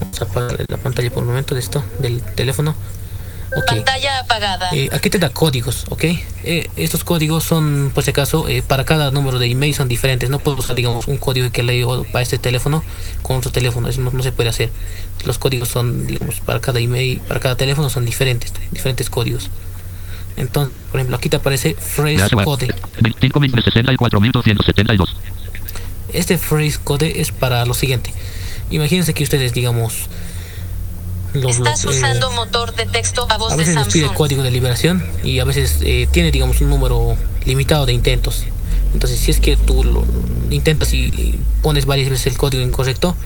[0.00, 2.74] vamos a apagar la pantalla por un momento de esto, del teléfono.
[3.66, 4.70] Pantalla apagada.
[4.72, 6.04] Eh, aquí te da códigos, ¿ok?
[6.44, 10.30] Eh, estos códigos son, por si acaso, eh, para cada número de email son diferentes.
[10.30, 12.82] No puedo usar, digamos, un código que leo para este teléfono
[13.22, 13.88] con otro teléfono.
[13.88, 14.70] Eso no, no se puede hacer.
[15.24, 19.50] Los códigos son, digamos, para cada email, para cada teléfono son diferentes, diferentes códigos.
[20.36, 22.66] Entonces, por ejemplo, aquí te aparece phrase code.
[22.66, 23.30] white.
[23.30, 25.08] 25.064.272.
[26.12, 28.12] Este phrase code es para lo siguiente.
[28.70, 30.08] Imagínense que ustedes, digamos,
[31.42, 34.16] lo- Estás eh, usando motor de texto a voz a de veces les pide Samsung.
[34.16, 38.44] código de liberación y a veces eh, tiene digamos un número limitado de intentos
[38.92, 40.04] entonces si es que tú lo
[40.50, 43.16] intentas y pones varias veces el código incorrecto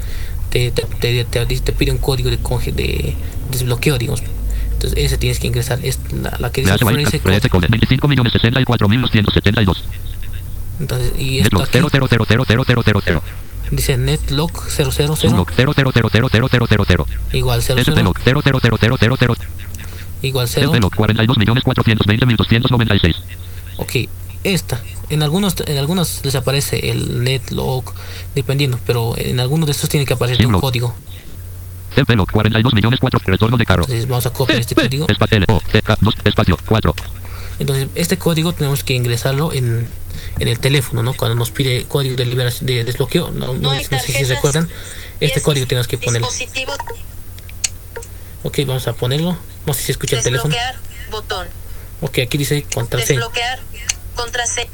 [0.51, 3.15] te, te, te, te- te pide un código de, conge- de
[3.51, 4.23] desbloqueo digamos
[4.73, 6.97] entonces ese tienes que ingresar es la, la que dice code.
[7.69, 9.77] 25.064.272.
[10.81, 13.21] entonces y esto Netlog aquí 0000000.
[13.71, 17.07] Dice netlog 000 Sunlog 0000000.
[17.33, 19.37] igual 00 SPlog 0000000.
[20.23, 23.15] igual 0 SPlog 42.420.296.
[23.79, 23.97] Ok,
[24.45, 24.81] esta.
[25.09, 27.85] En algunos, en algunos les aparece el netlog,
[28.35, 30.95] dependiendo, pero en algunos de estos tiene que aparecer un código.
[31.95, 33.25] SPlog 42.400.
[33.25, 33.83] Retorno de carro.
[33.83, 35.07] Entonces vamos a copiar este código.
[35.09, 36.95] Espacio L O T K 2 espacio 4.
[37.59, 39.89] Entonces este código tenemos que ingresarlo en,
[40.39, 41.15] en el teléfono, ¿no?
[41.15, 44.69] Cuando nos pide código de liberación de desbloqueo, no, no, No sé si recuerdan,
[45.21, 46.29] este 10 código tenemos que ponerlo.
[46.29, 46.73] Dispositivo
[48.43, 49.37] Ok, vamos a ponerlo.
[49.67, 50.55] No sé si escucha el teléfono.
[50.55, 50.79] desbloquear.
[51.11, 51.47] Botón.
[52.01, 53.21] Ok, aquí dice contraseña.
[53.21, 53.61] Desbloquear.
[54.15, 54.71] Contraseña.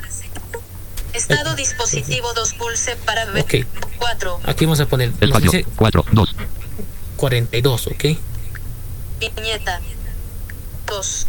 [1.12, 3.42] Estado dispositivo 2 pulse para ver.
[3.42, 3.66] Ok.
[3.98, 4.40] 4.
[4.44, 6.34] Aquí vamos a poner, nos Espacio dice 4 2.
[7.16, 8.04] 42, ok.
[9.18, 9.80] Viñeta.
[10.86, 11.26] 2.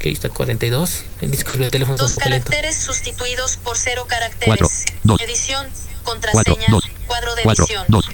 [0.00, 1.02] Ok, está 42.
[1.20, 2.46] El disco del teléfono está un Dos lento.
[2.48, 4.46] caracteres sustituidos por cero caracteres.
[4.46, 4.68] Cuatro,
[5.02, 5.20] dos.
[5.20, 5.66] Edición.
[6.02, 6.66] Cuatro, Contraseña.
[6.70, 6.84] dos.
[7.06, 7.84] Cuadro de 4 edición.
[7.88, 8.04] 2.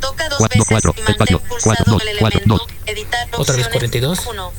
[0.00, 2.64] Toca dos Cuatro, veces cuatro, y mantén espacio, pulsado cuatro, dos, el cuatro, elemento.
[2.64, 2.72] dos.
[2.86, 3.72] Editar Otra vez opciones.
[3.72, 4.18] 42.
[4.28, 4.52] 1.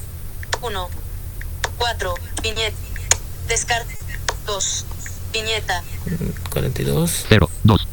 [0.61, 0.89] 1.
[1.77, 2.13] 4.
[2.41, 2.75] Viñeta.
[3.47, 3.87] Descart.
[4.45, 4.85] 2.
[5.31, 5.83] Viñeta.
[6.49, 7.87] 42 0 2.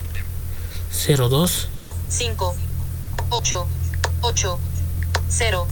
[1.07, 1.69] 02
[2.09, 2.57] 5.
[3.31, 3.67] 8.
[4.23, 4.59] 8.
[5.29, 5.69] 0.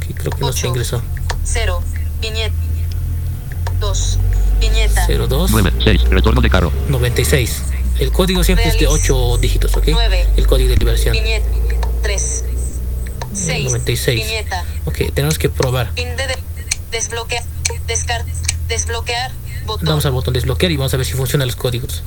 [0.00, 0.66] que creo que no se Ocho.
[0.68, 1.02] ingresó
[1.52, 1.82] 0.
[2.20, 2.54] Viñeta.
[3.80, 4.18] 2.
[4.60, 5.06] Viñeta.
[5.06, 6.02] 02 9 6.
[6.10, 6.72] Retorno de carro.
[6.88, 7.62] 96
[8.00, 10.28] el código siempre es de 8 dígitos ok Nueve.
[10.36, 11.46] el código de liberación Viñeta.
[12.02, 12.44] 3.
[13.32, 13.64] 6.
[13.64, 14.24] 96.
[14.24, 14.64] Viñeta.
[14.84, 16.36] ok tenemos que probar Fin de, de-
[16.92, 17.42] desbloquear.
[17.88, 18.24] Descar
[18.68, 19.32] desbloquear.
[19.66, 19.86] Botón.
[19.86, 22.02] Damos al botón desbloquear y vamos a ver si funcionan los códigos.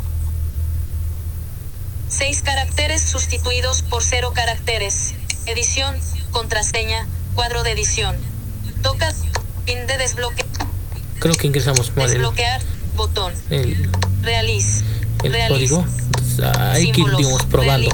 [2.07, 5.13] Seis caracteres sustituidos por cero caracteres.
[5.45, 5.95] Edición,
[6.31, 8.15] contraseña, cuadro de edición.
[8.83, 9.13] Toca
[9.65, 10.45] pin de desbloque.
[11.19, 12.61] Creo que ingresamos mal el, Desbloquear.
[12.95, 13.33] Botón.
[13.49, 13.89] el,
[14.21, 14.83] Realiz.
[15.23, 15.71] el Realiz.
[15.71, 15.85] código.
[16.05, 17.89] Entonces, hay que ir, digamos, probando.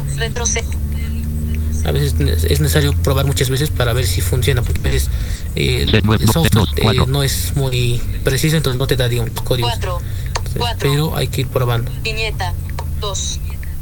[1.85, 5.09] A veces es necesario probar muchas veces para ver si funciona, porque a veces
[5.55, 7.05] eh, el, el dos, software dos, eh, cuatro.
[7.07, 9.71] no es muy preciso, entonces no te da, digamos, códigos.
[9.71, 10.01] Cuatro.
[10.27, 10.89] Entonces, Cuatro.
[10.91, 11.91] Pero hay que ir probando.
[12.01, 12.53] Viñeta.
[12.99, 13.39] 2.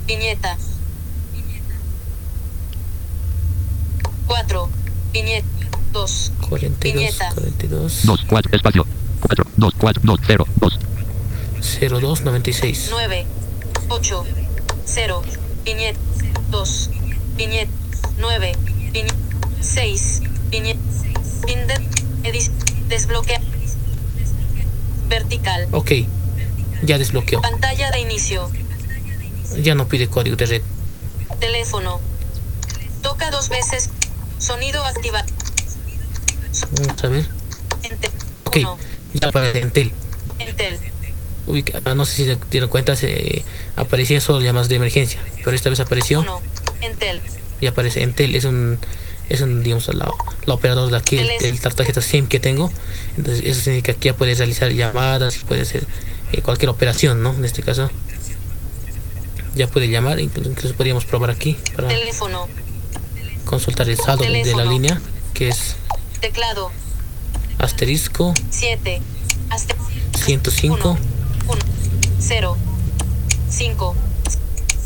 [0.08, 0.58] Viñeta.
[4.28, 4.70] 4.
[5.14, 5.48] Viñeta.
[5.96, 6.32] 2.
[6.50, 7.30] 42, Viñeta.
[7.34, 8.86] 42, 2, 4, espacio.
[9.22, 10.80] 4, 2, 4, 2, 0, 2.
[12.02, 12.88] 02, 96.
[12.92, 13.26] 9.
[13.88, 14.26] 8.
[14.86, 15.22] 0.
[15.64, 16.00] Viñeta.
[16.52, 16.90] 2.
[17.38, 17.72] Viñeta.
[18.18, 18.52] 9.
[18.92, 19.16] Viñeta.
[19.62, 20.22] 6.
[20.50, 20.82] Viñeta.
[21.48, 21.76] Pin de.
[22.24, 22.52] Edis.
[22.90, 23.40] Desbloquea.
[25.08, 25.70] Vertical.
[25.72, 25.92] Ok,
[26.84, 27.42] ya desbloqueó.
[27.42, 28.52] Pantalla de inicio.
[29.62, 30.62] Ya no pide código de red.
[31.40, 32.02] Teléfono.
[33.02, 33.92] Toca dos veces.
[34.40, 35.26] Sonido activado.
[36.82, 37.26] Vamos a ver.
[37.84, 38.12] Ente-
[38.46, 38.78] Ok, uno.
[39.14, 39.92] ya aparece Entel.
[40.40, 40.80] Entel.
[41.48, 43.44] Ubica- ah, no sé si se dieron cuenta, se
[43.76, 46.42] aparecía solo llamadas de emergencia, pero esta vez apareció 1.
[46.82, 47.22] Entel.
[47.62, 48.36] y aparece Entel.
[48.36, 48.80] Es un,
[49.30, 50.10] es un digamos, la,
[50.46, 52.72] la operadora de aquí, el, tarjeta SIM que tengo.
[53.18, 55.86] Entonces, eso significa que ya puedes realizar llamadas, puede hacer
[56.32, 57.34] eh, cualquier operación, ¿no?
[57.34, 57.90] En este caso,
[59.56, 62.48] ya puede llamar, incluso, podríamos probar aquí para Teléfono.
[63.46, 65.00] consultar el saldo de la línea,
[65.34, 65.75] que es
[66.26, 66.72] Teclado.
[67.60, 69.00] asterisco 7.
[70.26, 70.98] 105.
[71.48, 71.60] 1.
[72.20, 72.58] 0.
[73.52, 73.96] 5.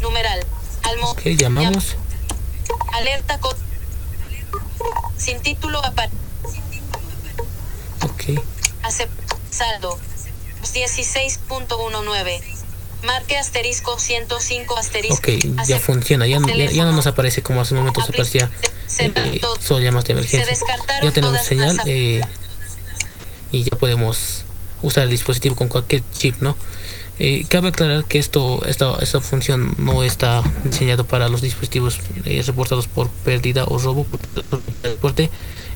[0.01, 0.45] Numeral.
[0.83, 1.11] Almo.
[1.11, 1.95] Ok, llamamos.
[2.91, 3.55] Alerta co
[5.15, 6.09] Sin título apar.
[8.03, 8.41] Ok,
[8.83, 9.09] Acep
[9.49, 9.97] saldo.
[10.63, 12.58] 16.19.
[13.03, 15.15] Marque asterisco 105 asterisco.
[15.15, 16.27] ok, ya funciona.
[16.27, 18.49] Ya, no- ya, ya no nos aparece como hace un momento se aparecía
[18.99, 20.45] eh, solo de emergencia.
[20.45, 22.21] descartaron Ya tenemos señal eh,
[23.51, 24.43] y ya podemos
[24.81, 26.55] usar el dispositivo con cualquier chip, ¿no?
[27.21, 32.41] Eh, cabe aclarar que esto, esta, esta función no está diseñado para los dispositivos eh,
[32.45, 34.19] reportados por pérdida o robo por
[34.81, 35.29] transporte.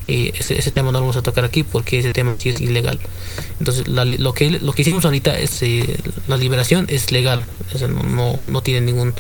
[0.08, 2.60] Eh, ese, ese tema no lo vamos a tocar aquí porque ese tema sí es
[2.60, 3.00] ilegal.
[3.60, 7.78] Entonces, la- lo, que, lo que hicimos ahorita es eh, la liberación es legal, o
[7.78, 9.14] sea, no, no, no tiene ningún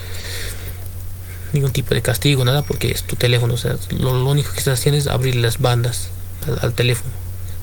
[1.54, 3.54] ningún tipo de castigo, nada, porque es tu teléfono.
[3.54, 6.10] O sea, lo, lo único que estás haciendo es abrir las bandas
[6.48, 7.12] al, al teléfono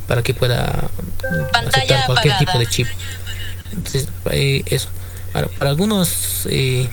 [0.07, 0.89] para que pueda
[1.53, 2.87] Pantalla aceptar cualquier tipo de chip.
[3.73, 4.89] Entonces, eh, eso.
[5.35, 6.89] Ahora, para algunas eh,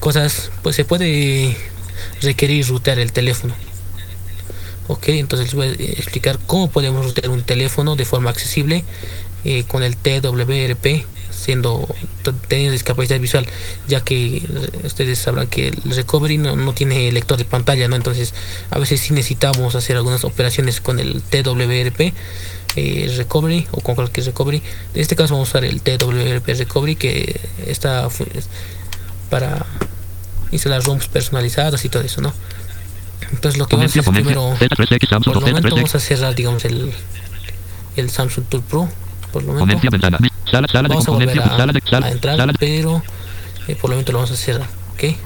[0.00, 1.56] cosas, pues se puede
[2.22, 3.54] requerir rutear el teléfono.
[4.88, 8.84] Ok, entonces les voy a explicar cómo podemos rutear un teléfono de forma accesible
[9.44, 11.88] eh, con el TWRP, siendo
[12.48, 13.46] teniendo discapacidad visual,
[13.88, 14.42] ya que eh,
[14.84, 17.96] ustedes sabrán que el recovery no, no tiene lector de pantalla, ¿no?
[17.96, 18.34] Entonces,
[18.70, 22.12] a veces sí necesitamos hacer algunas operaciones con el TWRP
[22.74, 24.62] eh, recovery o con cualquier recovery.
[24.94, 28.08] En este caso vamos a usar el TWRP recovery que está
[29.28, 29.66] para
[30.52, 32.32] instalar ROMs personalizadas y todo eso, ¿no?
[33.30, 35.74] Entonces lo que vamos a hacer primero, Z3X, Samsung, por el momento Z3X.
[35.74, 36.92] vamos a cerrar, digamos, el,
[37.96, 38.88] el Samsung Tool Pro.
[39.32, 39.78] Por el momento
[40.88, 41.30] vamos a volver
[42.12, 43.02] entrar, pero
[43.68, 45.16] eh, por el momento lo vamos a cerrar, ¿ok?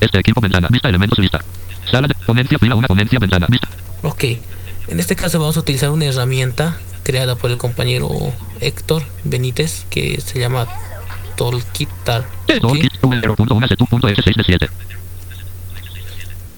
[0.00, 0.68] este equipo, ventana.
[0.70, 1.40] Vista, elementos, vista.
[1.90, 3.46] Sala de ponencia, fila, una ponencia, ventana.
[3.48, 3.68] Vista.
[4.02, 4.24] Ok,
[4.88, 8.10] en este caso vamos a utilizar una herramienta creada por el compañero
[8.60, 10.66] Héctor Benítez que se llama
[11.36, 12.26] Tolkitar.
[12.60, 12.78] Todo ¿ok?
[12.78, 14.70] kit, V0.1 de 7.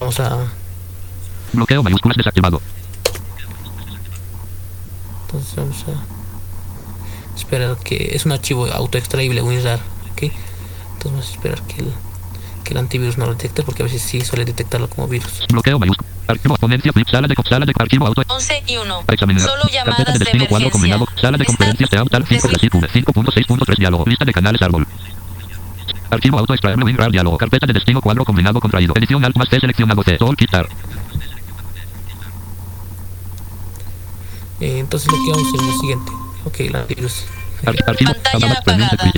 [0.01, 0.47] Vamos a
[1.53, 2.61] Bloqueo mayúsculas desactivado.
[5.27, 9.79] entonces vamos a esperar que es un archivo autoextraíble WinRAR,
[10.13, 10.23] ¿ok?
[10.23, 11.93] Entonces vamos a esperar que el,
[12.65, 15.47] que el antivirus no lo detecte porque a veces sí suele detectarlo como virus.
[15.51, 16.13] Bloqueo mayúsculas.
[16.29, 18.23] Archivo, ponencia, flip, sala de, sala de archivo auto.
[18.27, 19.01] 11 y 1.
[19.07, 19.41] Para examinar.
[19.43, 20.71] Solo Carpeta llamadas de de destino cuadro emergencia.
[20.99, 21.07] combinado.
[21.21, 24.05] Sala de conferencias de tal 5 Desli- 5.6.3 diálogo.
[24.07, 24.87] Lista de canales árbol.
[26.11, 27.39] Archivo auto extraíble WinRAR diálogo.
[27.39, 28.93] Carpeta de destino cuadro combinado contraído.
[28.97, 30.19] Edición alt más T seleccionado C.
[30.19, 30.69] Todo quitar.
[34.61, 36.13] Eh, entonces lo que vamos a hacer es lo siguiente.
[36.45, 37.25] Ok, el antivirus.
[37.67, 38.13] Ar- Archivo.
[38.13, 39.13] Pantalla Adamas, premium, apagada.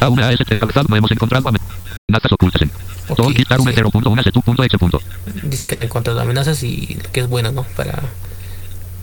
[0.00, 0.58] A1 AST.
[0.60, 0.86] Calzado.
[0.88, 2.70] No hemos encontrado amenazas ocultas en.
[3.08, 3.66] Ok, Todo quitar sí.
[3.66, 4.78] V0.1 C2.exe.
[4.78, 5.00] punto.
[5.42, 7.62] dice que encuentra amenazas y lo que es bueno, ¿no?
[7.76, 8.02] Para,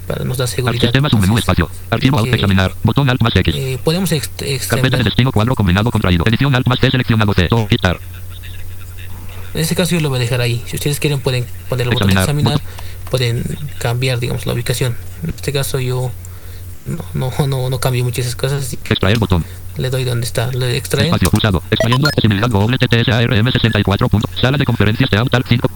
[0.08, 0.82] para nos da seguridad.
[0.82, 1.69] sistema espacio.
[1.89, 2.25] Archivo Ok.
[2.25, 2.73] auto examinar.
[2.84, 3.54] Botón alt más X.
[3.56, 5.04] eh, podemos ext- Carpeta de extender.
[5.06, 6.23] destino cuadro combinado contraído.
[6.25, 7.47] Edición alt más T seleccionado C.
[7.47, 7.99] Todo quitar.
[9.54, 10.63] En este caso yo lo voy a dejar ahí.
[10.65, 12.60] Si ustedes quieren pueden poner el botón examinar,
[13.12, 13.43] pueden
[13.78, 14.95] cambiar, digamos, la ubicación.
[15.21, 16.12] En este caso yo
[16.86, 18.63] no, no, no, no cambio muchas esas cosas.
[18.63, 19.45] así que Extraer botón.
[19.78, 21.13] Le doy donde está, le extraer.
[21.13, 21.30] Espacio.
[21.69, 24.10] Extrayendo accesibilidad Google TTS ARM 64.
[24.10, 24.30] punto.
[24.39, 25.69] Sala de conferencias de Autal 5.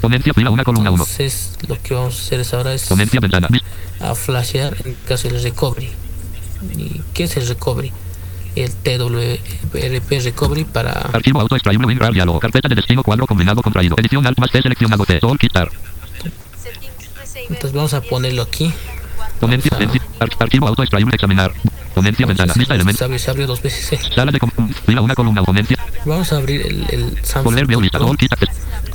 [0.00, 1.02] Ponencia fila 1 columna 1.
[1.02, 3.48] Entonces lo que vamos a hacer es ahora es Ponencia ventana.
[4.00, 5.90] A flashear en caso del recovery.
[6.76, 7.92] ¿Y qué es el recovery?
[8.54, 12.40] El TWRP recovery para Archivo auto extraíble WinRAR diálogo.
[12.40, 13.96] Carpeta de destino cuadro combinado contraído.
[13.98, 15.18] Edición alt más T seleccionado T.
[15.18, 15.70] Todo quitar.
[17.48, 18.72] entonces vamos a ponerlo aquí.
[19.40, 19.70] Ponencia.
[19.72, 21.52] Vamos a- ponencia, ar- Archivo auto extraíble examinar.
[21.94, 22.52] Ponencia ventana.
[22.54, 23.04] Vista se, elemento.
[23.04, 23.92] abrió, se abrió dos veces.
[23.92, 24.00] eh.
[24.14, 24.38] Sala de
[24.86, 25.42] fila 1 columna.
[25.42, 25.76] Ponencia.
[26.04, 27.44] Vamos a abrir el, el Samsung.
[27.44, 27.98] Volver view lista.
[28.18, 28.50] Kit acces-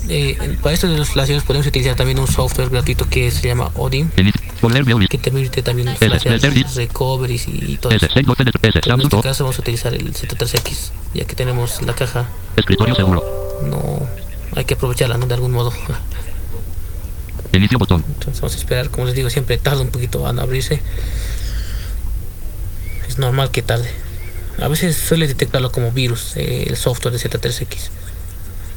[0.10, 3.70] Eh, para esto de los flasheos podemos utilizar también un software gratuito que se llama
[3.76, 4.42] Odin Inicio.
[4.62, 5.12] Volver view lista.
[5.12, 8.08] que te permite también flashear S, S, recoveries y todo eso.
[8.14, 8.60] 6 12 de S.
[8.82, 12.26] Pero en este caso vamos a utilizar el Z3X ya que tenemos la caja
[12.56, 13.24] Escritorio seguro.
[13.64, 14.08] no
[14.56, 15.28] hay que aprovecharla ¿no?
[15.28, 15.72] de algún modo
[17.54, 18.04] Inicio botón.
[18.08, 20.82] entonces vamos a esperar como les digo siempre tarda un poquito en abrirse
[23.08, 23.90] es normal que tarde
[24.62, 27.90] a veces suele detectarlo como virus eh, el software de Z3X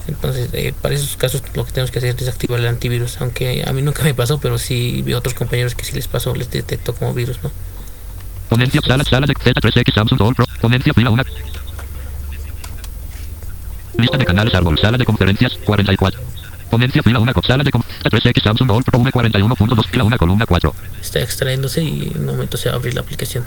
[0.09, 3.65] entonces eh, para esos casos lo que tenemos que hacer es desactivar el antivirus aunque
[3.67, 6.35] a mí nunca me pasó pero sí vi a otros compañeros que sí les pasó
[6.35, 7.51] les detectó como virus no
[8.49, 10.47] Ponencia sala sala de Z3X Samsung All Pro.
[10.61, 11.23] Ponencia fila 1.
[13.99, 14.79] Lista de canales árbol.
[14.79, 16.21] Sala de conferencias 44.
[17.03, 17.33] Fila 1.
[17.47, 20.75] Sala de con- Z3X Samsung All Pro V41.2 fila 1 columna 4.
[21.01, 23.45] está extrayéndose y en un momento se va a abrir la aplicación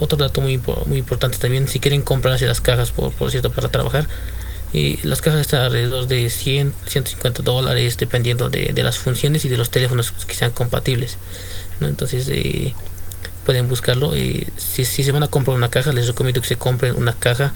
[0.00, 3.68] otro dato muy, impo- muy importante también si quieren comprarse las cajas por, cierto para
[3.68, 4.08] trabajar
[4.72, 9.56] y las cajas están alrededor de 100 150 dólares dependiendo de, las funciones y de
[9.56, 11.18] los teléfonos que sean compatibles
[11.80, 12.74] entonces eh,
[13.44, 16.56] pueden buscarlo eh, si, si se van a comprar una caja les recomiendo que se
[16.56, 17.52] compren una caja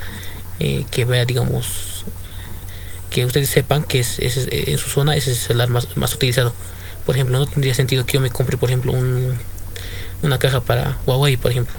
[0.61, 2.05] eh, que vea digamos
[3.11, 6.15] que ustedes sepan que es, es- en su zona ese es el celular más, más
[6.15, 6.53] utilizado.
[7.07, 9.35] Por ejemplo, no tendría sentido que yo me compre, por ejemplo, un,
[10.23, 11.75] una caja para Huawei, por ejemplo.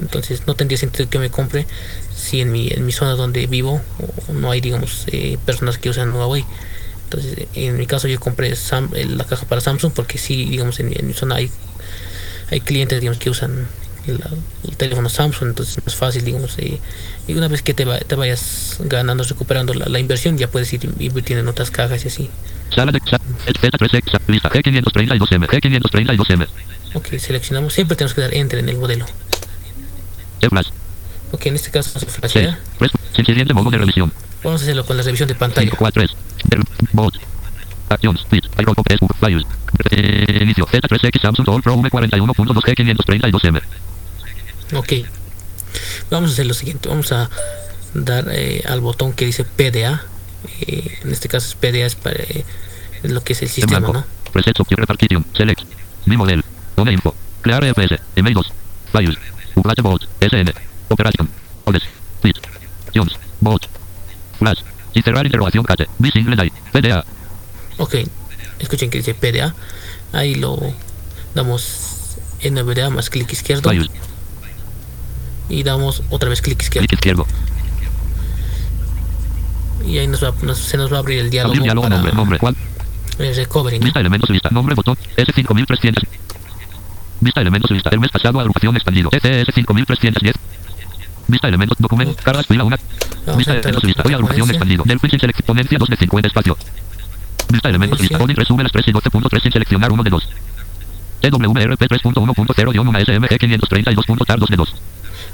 [0.00, 1.66] Entonces no tendría sentido que me compre
[2.14, 3.80] si en mi, en mi zona donde vivo
[4.32, 6.44] no hay, digamos, eh, personas que usan Huawei.
[7.04, 10.80] Entonces, en mi caso yo compré Sam- eh, la caja para Samsung porque sí, digamos,
[10.80, 11.50] en, en mi zona hay,
[12.50, 13.66] hay clientes, digamos, que usan
[14.06, 14.20] el,
[14.68, 16.78] el teléfono Samsung, entonces es más fácil, digamos, eh,
[17.26, 20.72] y una vez que te, va- te vayas ganando, recuperando la, la inversión, ya puedes
[20.72, 22.30] ir invirtiendo en otras cajas y así.
[22.74, 24.20] Sala de sa- Z3X.
[24.26, 25.46] Lista G532M.
[25.48, 26.46] G532M.
[26.94, 29.06] Ok, seleccionamos, siempre tenemos que dar Enter en el modelo.
[31.32, 32.32] Ok, en este caso vamos a 6.
[32.32, 32.58] flashear.
[32.78, 34.12] Res- sin Siguiente modo de revisión.
[34.42, 35.62] Vamos a hacerlo con la revisión de pantalla.
[35.66, 36.02] 5 4
[36.48, 36.60] 3.
[36.92, 37.14] Bot.
[37.88, 38.20] Actions.
[38.28, 38.44] Switch.
[38.58, 39.14] Iroco Facebook.
[39.18, 39.44] Files.
[40.40, 40.66] Inicio.
[40.66, 43.62] Z3X Samsung All Pro V41.2 G532M.
[44.74, 44.92] Ok.
[46.10, 46.88] Vamos a hacer lo siguiente.
[46.88, 47.30] Vamos a
[47.94, 50.02] dar eh, al botón que dice PDA.
[50.60, 52.44] Eh, en este caso es PDA es para eh,
[53.02, 53.92] es lo que es el sistema, blanco.
[53.92, 54.04] ¿no?
[54.32, 55.24] Preset Option Repartition.
[55.36, 55.62] Select.
[56.06, 56.42] Mi model.
[56.76, 57.14] One info.
[57.42, 58.00] Crear EFS.
[58.16, 58.52] Email 2.
[58.92, 59.18] Files.
[59.54, 60.08] Update Bot.
[60.20, 60.52] SN.
[60.88, 61.28] Operation.
[61.64, 61.82] Odes.
[62.20, 62.40] Switch.
[62.94, 63.18] Jones.
[63.40, 63.68] Bot.
[64.38, 64.60] Flash.
[64.94, 65.86] Y cerrar interrogación cache.
[65.98, 66.50] Mi single.
[66.72, 67.04] PDA.
[67.78, 67.94] Ok.
[68.64, 69.54] Escuchen que dice PDA.
[70.12, 70.58] Ahí lo
[71.34, 73.70] damos en PDA más clic izquierdo.
[75.48, 76.86] Y damos otra vez clic izquierdo.
[76.88, 77.26] Clic izquierdo.
[79.86, 81.82] Y ahí nos va, nos- se nos va a abrir el diálogo, Abrir diálogo.
[81.88, 82.12] para Nombre.
[82.14, 82.38] Nombre.
[82.38, 82.56] ¿Cuál?
[83.18, 83.78] el recovery.
[83.78, 83.84] ¿no?
[83.84, 84.48] Vista elementos lista.
[84.50, 84.96] Nombre botón.
[85.16, 86.02] S5300.
[87.20, 87.90] Vista elementos lista.
[87.90, 89.10] El mes pasado agrupación expandido.
[89.10, 90.34] TTS 5310.
[91.28, 92.16] Vista elementos documento.
[92.22, 92.76] Cargas fila 1.
[93.26, 94.02] Vamos Vista elementos a lista.
[94.02, 94.84] la Hoy agrupación expandido.
[94.84, 96.56] Del Switch Select ponencia 2 de 50 espacio.
[97.54, 98.18] Vista elementos lista.
[98.22, 100.28] Odin resume las 3 y 12.3 sin seleccionar 1 de 2.
[101.20, 104.74] TWRP 3.1.0-1SMG 532.tar 2 de 2.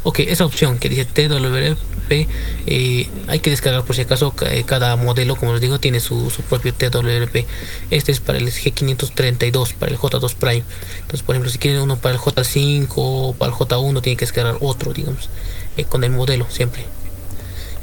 [0.02, 2.26] Ok, esa opción que dice TWRP,
[2.66, 4.30] eh, hay que descargar por si acaso.
[4.32, 7.46] ca- eh, Cada modelo, como les digo, tiene su, su propio TWRP.
[7.90, 10.62] Este es para el G532, para el J2 Prime.
[11.00, 14.24] Entonces, por ejemplo, si quieren uno para el J5 o para el J1, tienen que
[14.24, 15.28] descargar otro, digamos,
[15.76, 16.84] eh, con el modelo siempre.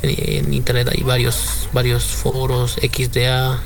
[0.01, 3.59] En, en internet hay varios, varios foros, XDA,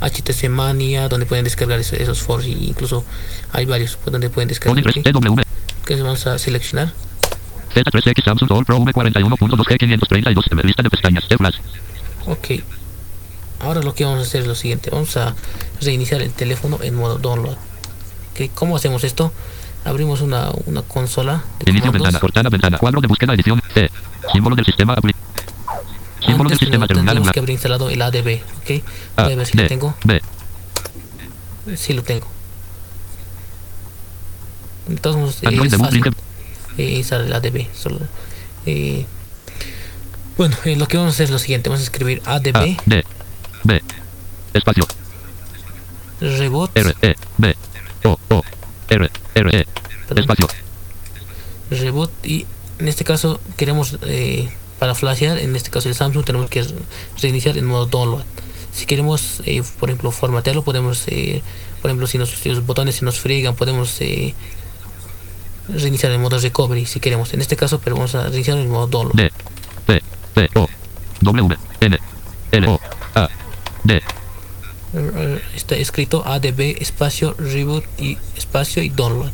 [0.00, 2.46] HTC Mania, donde pueden descargar esos, esos foros.
[2.46, 3.04] Y incluso
[3.52, 4.74] hay varios pues, donde pueden descargar.
[4.82, 5.34] Odin 3 ¿ok?
[5.34, 5.40] TW.
[5.86, 6.92] Que vamos a seleccionar.
[7.74, 10.62] Z3X Samsung All Pro V41.2 G532.
[10.64, 11.24] Lista de pestañas.
[11.26, 11.56] Flash.
[12.26, 12.46] Ok.
[13.60, 14.90] Ahora lo que vamos a hacer es lo siguiente.
[14.90, 15.34] Vamos a
[15.80, 17.56] reiniciar el teléfono en modo download.
[18.32, 19.32] Ok, ¿Cómo hacemos esto?
[19.82, 21.92] abrimos una, una consola de Inicio comandos.
[22.02, 23.88] ventana, Cortana, ventana, cuadro de búsqueda, edición, E.
[24.30, 25.19] Símbolo del sistema, apli- Símbolo del
[26.38, 28.84] Antes sistema terminal que haber instalado el ADB, ¿ok?
[29.16, 29.94] A, Voy a ver si lo tengo.
[30.04, 30.22] B.
[31.76, 32.26] Sí lo tengo.
[34.88, 36.02] Entonces, eh, es fácil
[36.78, 37.66] eh, instalar el ADB.
[37.74, 38.00] Solo,
[38.66, 39.06] eh,
[40.36, 41.68] bueno, lo que vamos a hacer es lo siguiente.
[41.68, 43.04] Vamos a escribir ADB, D,
[43.64, 43.82] B.
[44.54, 44.86] Espacio,
[46.20, 47.56] reboot, R, E, B.
[48.04, 48.42] O, O,
[48.88, 49.66] R, R, E.
[50.16, 50.48] Espacio,
[51.70, 52.46] reboot y
[52.78, 54.48] en este caso queremos eh,
[54.80, 56.66] para flashear, en este caso el Samsung tenemos que
[57.20, 58.24] reiniciar en modo download.
[58.72, 61.42] Si queremos, eh, por ejemplo, formatearlo, podemos, eh,
[61.82, 64.34] por ejemplo, si, nos, si los botones se nos friegan, podemos eh,
[65.68, 67.34] reiniciar en modo recovery si queremos.
[67.34, 69.16] En este caso, pero vamos a reiniciar en modo download.
[69.16, 69.30] D,
[69.86, 70.02] P,
[70.34, 70.66] P, O,
[71.20, 71.98] W, N,
[72.52, 72.80] L, O,
[73.14, 73.28] A,
[73.84, 74.02] D.
[74.94, 79.30] Eh, Está escrito ADB espacio reboot y espacio y download.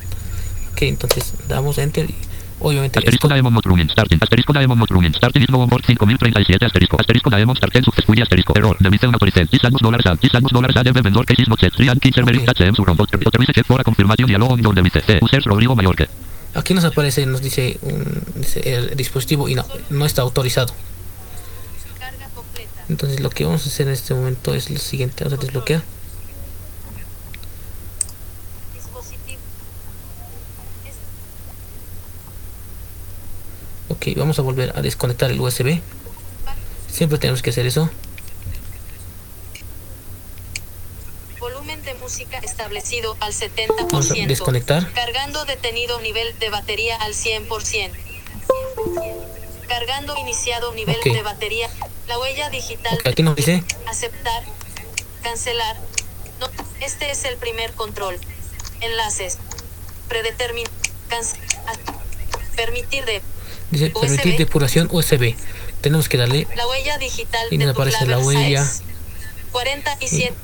[0.73, 2.15] Ok, entonces damos enter y
[2.61, 7.31] obviamente Asterisco Daemon Plugin, Starting, asterisco Daemon Plugin, Starting is no board 5037, asterisco, asterisco
[7.31, 11.25] Daemon Starten Successfully, asterisco, error, debiste una autoricen, Islandus dólares al, Islandus dólares al, vendor,
[11.27, 14.27] cases not set, 3 and Kinser Merit, HM, su robot, autorice check for a confirmation,
[14.27, 16.09] diálogo, on debiste, E, users, Rodrigo Mayorque.
[16.55, 20.73] Aquí nos aparece, nos dice, un- dice el dispositivo y no, no está autorizado.
[22.89, 25.83] Entonces lo que vamos a hacer en este momento es lo siguiente, vamos a desbloquear.
[28.75, 29.41] Dispositivo.
[33.89, 35.81] Ok, vamos a volver a desconectar el USB.
[36.91, 37.89] Siempre tenemos que hacer eso.
[41.39, 43.33] Volumen de música establecido al
[43.91, 44.27] Vamos a 70%.
[44.27, 44.93] desconectar.
[44.93, 47.91] Cargando detenido nivel de batería al 100%.
[49.69, 51.69] Cargando iniciado nivel de batería.
[52.09, 52.95] La huella digital.
[52.99, 54.45] Ok, aquí nos dice Aceptar.
[55.23, 55.77] Cancelar.
[56.41, 56.49] No,
[56.81, 58.19] este es el primer control.
[58.81, 59.39] Enlaces.
[60.09, 60.67] Predetermin.
[61.11, 63.21] Cance- a- Permitir de.
[63.71, 64.39] Dice permitir USB.
[64.39, 65.35] depuración USB.
[65.81, 68.65] Tenemos que darle, La huella digital Y nos aparece la huella.
[68.65, 68.83] SAES.
[69.53, 70.35] 47.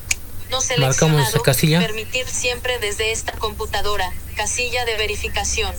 [0.51, 1.81] No Marcamos esa casilla.
[1.81, 4.12] Permitir siempre desde esta computadora.
[4.37, 5.73] Casilla de verificación.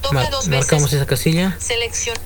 [0.00, 0.98] Toca mar- dos marcamos veces.
[1.00, 2.16] esa casilla, Selección.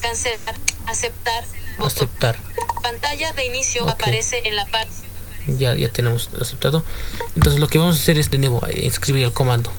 [0.00, 0.54] Cancelar.
[0.86, 1.44] Aceptar.
[1.78, 1.86] Botón.
[1.86, 2.36] aceptar.
[2.82, 3.90] Pantalla de inicio Ok.
[3.90, 4.92] aparece en la parte.
[5.46, 6.84] Ya, ya tenemos aceptado.
[7.36, 9.70] Entonces lo que vamos a hacer es de nuevo eh, inscribir el comando.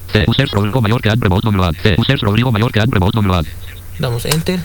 [3.98, 4.60] Damos enter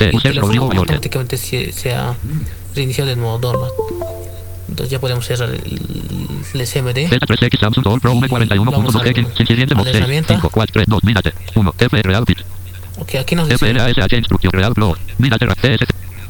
[0.00, 2.14] y el automáticamente se, se ha
[2.74, 3.70] reiniciado en modo download.
[4.68, 5.80] Entonces ya podemos cerrar el,
[6.52, 6.96] el SMD.
[7.08, 10.34] Z3X Samsung All Pro Vamos al- V41.2X, sin siguiente a la mod 6, herramienta.
[10.34, 12.44] 5, 4, 3, 2, mírate, 1, F, Real Pitch,
[12.98, 15.46] Ok, aquí nos dice FLASH, instrucción Real Pro, mírate,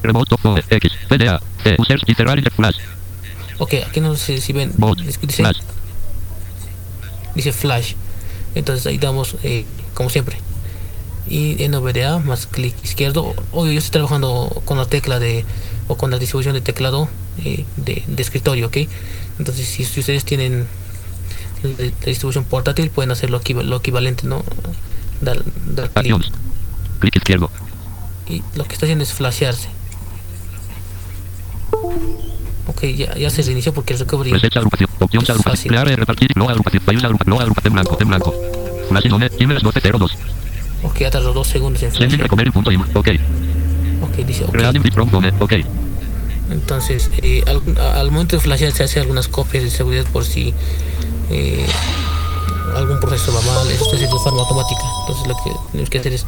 [0.03, 0.37] Remote
[0.71, 1.41] X, PDA,
[1.79, 2.03] users,
[3.59, 5.59] Ok, aquí no sé si ven, dice, Flash,
[7.35, 7.95] dice flash.
[8.55, 10.37] Entonces ahí damos, eh, como siempre.
[11.29, 13.35] Y en OBDA más clic izquierdo.
[13.53, 15.45] Obvio, yo estoy trabajando con la tecla de,
[15.89, 17.09] o con la distribución de teclado
[17.45, 18.77] eh, de, de escritorio, ¿ok?
[19.39, 20.67] Entonces si, si ustedes tienen
[21.63, 24.45] la, la distribución portátil, pueden hacer lo, lo equivalente, ¿no?
[25.21, 25.97] Dar, dar clic.
[25.97, 26.31] acciones,
[27.01, 27.51] clic izquierdo,
[28.29, 29.69] Y lo que está haciendo es flashearse.
[32.69, 35.95] Ok, ya, ya se reinició porque el recovery reset agrupación, opción Es agrupación, crear y
[35.95, 38.35] repartir, no agrupación, país agrupación, no agrupación, blanco, en blanco,
[38.89, 40.17] Flash Inone, emails 1202,
[40.83, 42.23] Ok, ya tardó dos segundos en sending flashear.
[42.25, 43.09] recovery punto im, ok,
[44.03, 44.93] Ok, dice ok.
[44.93, 45.53] from Dome, ok,
[46.51, 47.63] Entonces, eh, al,
[47.97, 50.53] al momento de flashear se hace algunas copias de seguridad por si
[51.31, 51.67] eh,
[52.77, 54.83] algún proceso va mal, eso se hace de forma automática.
[55.03, 56.27] Entonces, lo que tenemos que hacer es,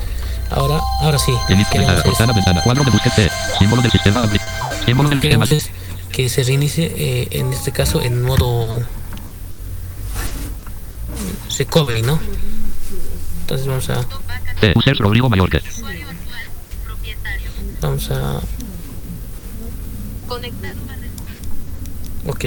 [0.50, 3.28] ahora, ahora sí, queremos ventana, ventana, cuadro de búsqueda,
[3.58, 4.22] símbolo del sistema,
[4.86, 5.70] símbolo del sistema, es
[6.12, 8.76] que se reinicie, eh, en este caso, en modo
[11.58, 12.18] recovery, ¿no?
[13.42, 14.06] Entonces vamos a,
[14.60, 15.62] E, users, Rodrigo Mayorque,
[17.80, 18.40] vamos a,
[20.26, 20.74] Conectar.
[22.26, 22.44] ok.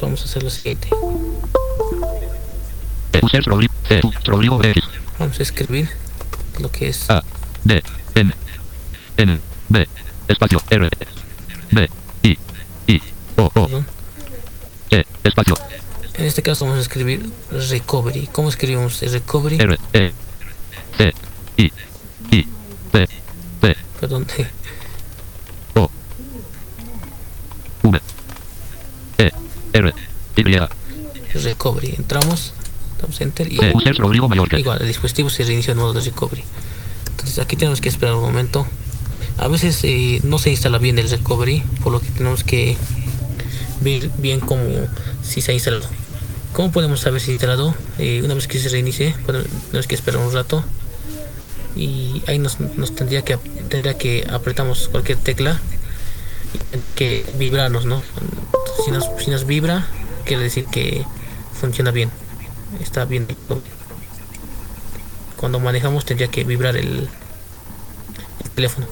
[0.00, 0.88] Vamos a hacer lo siguiente.
[3.12, 4.82] E, users, Rodrigo, E, Rodrigo X,
[5.18, 5.88] Vamos a escribir
[6.58, 7.22] lo que es A,
[7.64, 7.82] D,
[8.14, 8.32] N,
[9.18, 9.88] N, B,
[10.28, 10.88] espacio, R,
[11.70, 11.88] B,
[12.22, 12.38] I,
[12.86, 13.02] I,
[13.36, 13.68] O, O,
[14.90, 15.54] E, espacio,
[16.14, 18.28] En este caso vamos a escribir recovery.
[18.32, 19.58] ¿Cómo escribimos recovery?
[19.60, 20.12] R, E,
[20.98, 21.14] C,
[21.56, 21.72] I,
[22.32, 22.46] I,
[22.90, 23.08] P,
[23.60, 24.26] P, Perdón.
[25.74, 25.90] O,
[27.84, 28.00] V,
[29.18, 29.30] E,
[29.72, 29.94] R,
[30.36, 30.42] Y,
[31.38, 31.94] recovery.
[31.96, 32.52] Entramos,
[33.00, 36.42] damos enter y E, Rodrigo igual el dispositivo se reinicia en modo de recovery.
[37.10, 38.66] Entonces aquí tenemos que esperar un momento.
[39.38, 42.76] A veces eh, no se instala bien el recovery, por lo que tenemos que
[43.80, 44.64] ver bien cómo
[45.22, 45.86] si se ha instalado.
[46.52, 47.74] ¿Cómo podemos saber si instalado?
[47.98, 50.64] Eh, una vez que se reinicie, tenemos que esperar un rato
[51.76, 52.58] y ahí nos,
[52.96, 53.36] tendría que
[53.68, 55.60] tendría que apretamos cualquier tecla
[56.96, 58.02] que vibrarnos, ¿no?
[58.84, 59.86] Si nos, si nos vibra,
[60.24, 61.04] quiere decir que
[61.58, 62.10] funciona bien,
[62.80, 63.28] está bien.
[65.36, 67.08] Cuando manejamos tendría que vibrar el
[68.54, 68.86] teléfono,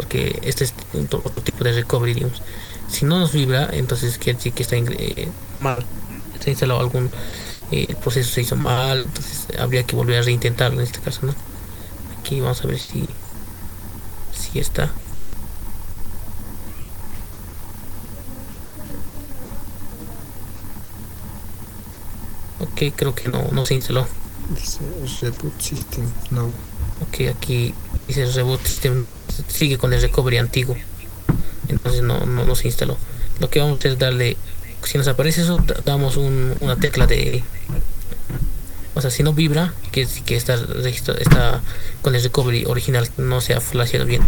[0.00, 0.72] porque este es
[1.12, 2.40] otro tipo de recovery, digamos.
[2.88, 5.28] Si no nos vibra, entonces quiere decir que está eh,
[5.60, 5.84] mal,
[6.34, 7.10] está instalado algún
[7.70, 11.26] eh, el proceso se hizo mal, entonces habría que volver a reintentarlo en este caso,
[11.26, 11.34] ¿no?
[12.18, 13.06] Aquí vamos a ver si
[14.32, 14.90] si está.
[22.60, 24.06] Ok, creo que no, no se instaló.
[24.54, 24.80] Dice
[25.20, 26.46] reboot system, no.
[27.02, 27.74] Ok, aquí
[28.08, 29.04] dice reboot system,
[29.48, 30.76] sigue con el recovery antiguo.
[31.68, 32.96] Entonces no, no, no se instaló.
[33.38, 34.36] Lo que vamos a hacer es darle,
[34.84, 37.42] si nos aparece eso, da- damos un- una tecla de...
[38.94, 41.62] O sea, si no vibra, que, que está, está
[42.02, 44.22] con el recovery original, no se ha flasheado bien.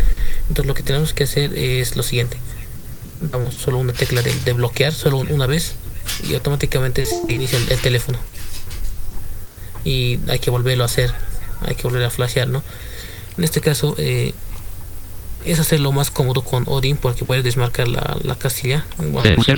[0.48, 2.38] Entonces lo que tenemos que hacer es lo siguiente.
[3.20, 5.72] Damos solo una tecla de, de bloquear, solo una vez,
[6.28, 8.18] y automáticamente se inicia el, el teléfono.
[9.84, 11.12] Y hay que volverlo a hacer,
[11.66, 12.62] hay que volver a flashear, ¿no?
[13.36, 14.32] En este caso, eh,
[15.44, 18.84] es hacerlo más cómodo con Odin porque puedes desmarcar la, la casilla.
[18.96, 19.56] Bueno, esa Eh, opción.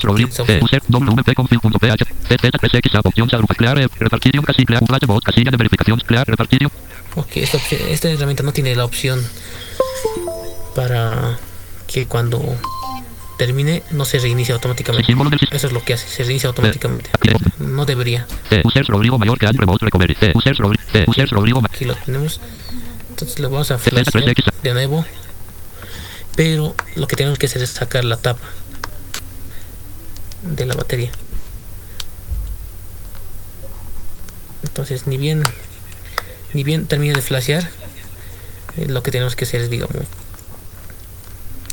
[0.63, 2.05] user wp.config.ph.
[2.29, 6.71] z3x app opción agrupa clear repartición casi clear flash bot casilla de verificación clear repartición.
[7.17, 9.23] Ok, esta, opción- esta herramienta no tiene la opción
[10.75, 11.39] para
[11.87, 12.43] que cuando
[13.39, 15.07] termine no se reinicie automáticamente.
[15.53, 17.11] Eso es lo que hace, se reinicia automáticamente.
[17.59, 18.27] No debería.
[21.73, 22.41] Aquí lo tenemos.
[23.11, 24.11] Entonces lo vamos a Z3X.
[24.11, 25.05] flashear de nuevo.
[26.37, 28.41] Pero lo que tenemos que hacer es sacar la tapa
[30.43, 31.11] de la batería.
[34.63, 35.43] Entonces ni bien
[36.53, 37.69] ni bien termine de flashear,
[38.77, 39.95] eh, lo que tenemos que hacer es digamos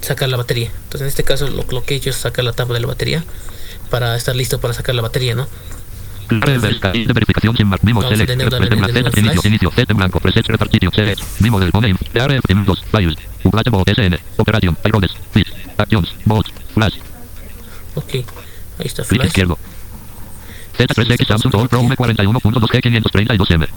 [0.02, 0.72] sacar la batería.
[0.84, 2.88] Entonces en este caso lo, lo que he hecho es sacar la tapa de la
[2.88, 3.24] batería
[3.90, 5.48] para estar listo para sacar la batería, ¿no?
[6.30, 7.82] De verificación sin mark.
[7.84, 8.30] Mimo Vamos a select.
[8.32, 8.98] tener Preset también blanco.
[9.00, 9.26] el Z flash.
[9.34, 9.72] inicio inicio.
[9.72, 10.20] Z en blanco.
[10.22, 10.94] Preset repartición.
[10.94, 11.22] Select.
[11.40, 11.96] Mimo del name.
[12.14, 13.18] Clear M 2 Files.
[13.50, 14.18] Flash bot SN.
[14.38, 14.78] Operation.
[14.86, 15.12] Irodes.
[15.32, 15.52] Switch.
[15.78, 16.14] Actions.
[16.26, 16.48] Bot.
[16.74, 16.96] Flash.
[17.96, 18.24] Ok, ahí
[18.86, 19.28] está Clic flash.
[19.28, 19.58] izquierdo.
[20.78, 23.68] Z3X Samsung All Pro M41.2G 532M.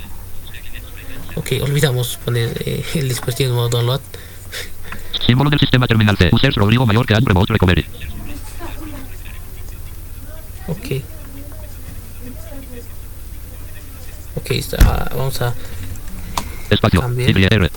[1.37, 4.01] Ok, olvidamos poner eh, el dispositivo modo download.
[5.27, 6.31] Símbolo del sistema terminal T.
[6.33, 7.85] User Rodrigo mayor que remote recovery.
[10.69, 11.03] Ok.
[14.37, 15.11] Ok, está.
[15.17, 15.55] vamos a.
[16.71, 17.01] Espacio.
[17.01, 17.37] También.
[17.37, 17.71] Y R.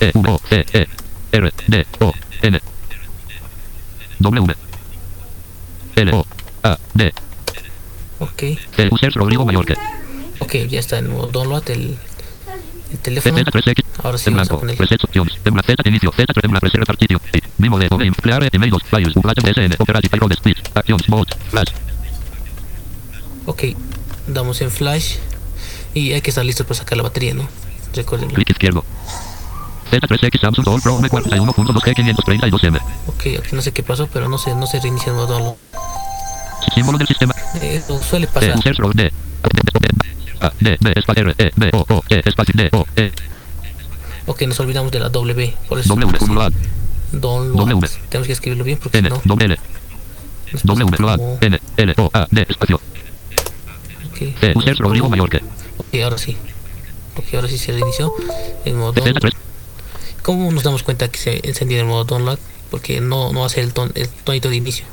[0.00, 1.05] E V O E E
[1.36, 2.12] R D O
[2.42, 2.60] N
[4.18, 4.54] W
[5.96, 6.26] L O
[6.62, 7.12] A D
[8.18, 8.58] Ok, E
[8.90, 9.74] User Rodrigo que
[10.38, 11.96] ok, ya está en modo download el,
[12.92, 13.36] el teléfono.
[13.36, 14.60] Z3X Ahora sí vamos a blanco.
[14.60, 14.78] poner.
[14.78, 15.38] Reset opciones.
[15.42, 16.12] Tembla Z inicio.
[16.12, 17.20] Z tembla reset repartición.
[17.32, 17.40] Sí.
[17.58, 18.12] Mimo de game.
[18.12, 19.14] Clear email 2 files.
[19.14, 19.74] Flash SN.
[19.78, 20.38] Operative Irodes.
[20.42, 20.62] Switch.
[20.74, 21.06] Actions.
[21.08, 21.34] Bot.
[21.50, 21.68] Flash.
[23.46, 23.62] Ok,
[24.26, 25.16] damos en flash.
[25.94, 27.48] Y hay que estar listos para sacar la batería, ¿no?
[27.94, 28.30] Recuerden.
[28.30, 28.84] Clic izquierdo.
[29.90, 32.80] Z3X Samsung All Pro M41.2G 532M.
[33.06, 35.54] Ok, aquí no sé qué pasó, pero no se, no se reinicia el modo download.
[36.74, 37.34] Símbolo del sistema.
[37.60, 38.60] Eh, Eso suele E pasar.
[38.94, 39.12] D.
[40.60, 43.10] D B espacio R E B O O E espacio D O E
[44.26, 45.54] Ok, nos olvidamos de la W.
[45.68, 46.52] Por eso W download.
[47.12, 47.88] W.
[48.08, 49.20] Tenemos que escribirlo bien porque N no.
[49.24, 49.56] W
[50.52, 54.22] pasa plural N L O A D espacio ok.
[54.42, 55.20] E Rodrigo que
[55.78, 56.36] Ok, ahora sí.
[57.16, 58.12] Ok, ahora sí se reinició
[58.64, 59.45] el modo Z3 download.
[60.26, 62.40] ¿Cómo nos damos cuenta que se encendió el modo download?
[62.68, 64.84] Porque no, no hace el, ton, el tonito de inicio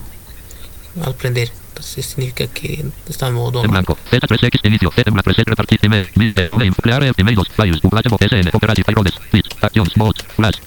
[1.03, 1.51] al prender.
[1.69, 3.71] Entonces significa que está en modo en download.
[3.71, 6.07] blanco Z3X inicio Z en preset repartir email
[6.83, 8.85] clear 2 files SN operative
[9.31, 10.57] Switch actions bot flash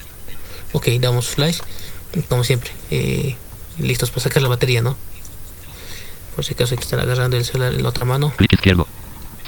[0.73, 1.61] Ok, damos flash.
[2.29, 3.37] Como siempre, eh,
[3.79, 4.97] listos para sacar la batería, ¿no?
[6.35, 8.33] Por si acaso hay que estar agarrando el celular en la otra mano.
[8.37, 8.89] clic izquierdo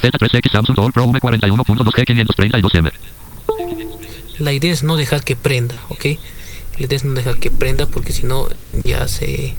[0.01, 2.93] Z3X Samsung All Pro M41.2G 532M
[4.39, 6.05] La idea es no dejar que prenda, ¿ok?
[6.78, 8.49] La idea es no dejar que prenda porque si no
[8.84, 9.55] ya se,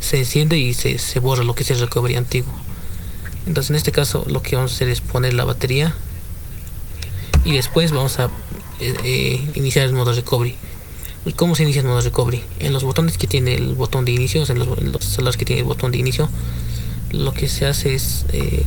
[0.00, 2.52] se enciende y se, se borra lo que es el recovery antiguo.
[3.46, 5.94] Entonces en este caso lo que vamos a hacer es poner la batería
[7.44, 8.24] y después vamos a
[8.80, 10.56] eh, eh, iniciar el modo recovery.
[11.24, 12.42] ¿Y cómo se inicia el modo recovery?
[12.58, 15.60] En los botones que tiene el botón de inicio, en los, los celulares que tiene
[15.60, 16.28] el botón de inicio,
[17.12, 18.64] lo que se hace es eh,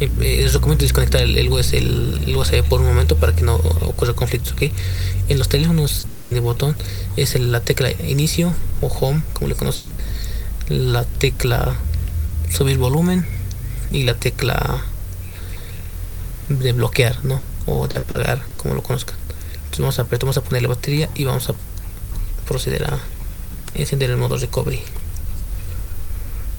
[0.00, 3.56] eh, les recomiendo desconectar el, el, US el, USB por un momento para que no
[3.56, 4.70] ocurra conflictos, ¿ok?
[5.28, 6.76] En los teléfonos de botón
[7.16, 9.90] es la tecla inicio o home, como le conocen,
[10.68, 11.74] la tecla
[12.50, 13.26] subir volumen
[13.90, 14.84] y la tecla
[16.48, 17.40] de bloquear, ¿no?
[17.66, 19.16] O de apagar, como lo conozcan.
[19.64, 21.54] Entonces vamos a vamos a poner la batería y vamos a
[22.46, 22.98] proceder a
[23.74, 24.80] encender el modo recovery.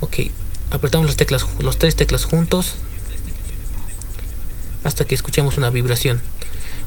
[0.01, 0.17] Ok,
[0.71, 2.75] apretamos las teclas, los tres teclas juntos
[4.83, 6.21] hasta que escuchemos una vibración.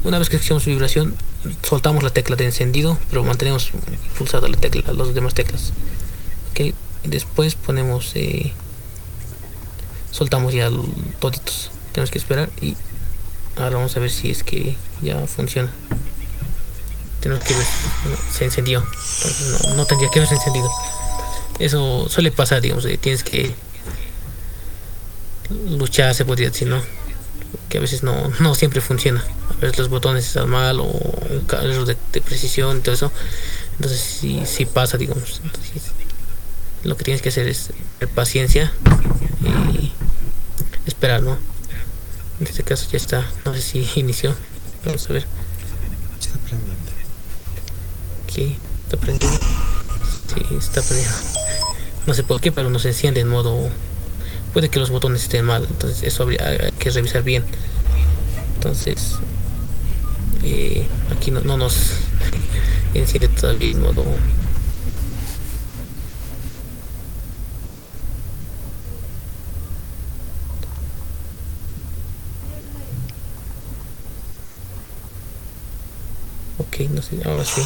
[0.05, 1.17] Una vez que escuchamos vibración,
[1.63, 3.71] soltamos la tecla de encendido, pero mantenemos
[4.19, 5.73] pulsada la tecla, las demás teclas.
[6.51, 6.75] Ok,
[7.05, 8.53] después ponemos, eh,
[10.11, 10.71] soltamos ya
[11.21, 11.71] toditos.
[11.93, 12.77] Tenemos que esperar y
[13.57, 15.71] ahora vamos a ver si es que ya funciona.
[17.21, 17.67] Tenemos que ver,
[18.33, 18.85] se encendió.
[19.77, 20.69] no, tendría que haberse encendido.
[21.61, 23.55] Eso suele pasar, digamos, tienes que
[25.69, 26.81] luchar, se podría decir, ¿no?
[27.69, 29.25] Que a veces no, no siempre funciona.
[29.51, 33.13] A veces los botones están mal o un error de, precisión y todo eso.
[33.77, 35.41] Entonces sí, sí pasa, digamos.
[36.85, 37.71] Lo que tienes que hacer es
[38.15, 38.73] paciencia
[39.73, 39.93] y
[40.87, 41.39] esperar, ¿no?
[42.41, 44.35] En este caso ya está, no sé si inició.
[44.85, 45.27] Vamos a ver.
[46.19, 46.39] Está
[48.85, 49.33] está prendido.
[50.35, 51.13] Sí, está prendido.
[52.07, 53.69] No sé por qué, pero no se enciende en modo
[54.53, 57.45] puede que los botones estén mal entonces eso habría que revisar bien.
[58.55, 59.17] Entonces
[60.45, 61.93] eh, aquí no, no, nos
[62.95, 64.05] enciende todavía en modo.
[76.59, 77.63] Ok no sé ahora sí.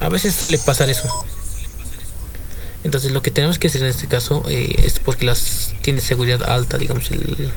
[0.00, 1.08] A veces le pasa eso
[2.84, 6.42] entonces lo que tenemos que hacer en este caso eh, es porque las tiene seguridad
[6.42, 7.50] alta, digamos, el,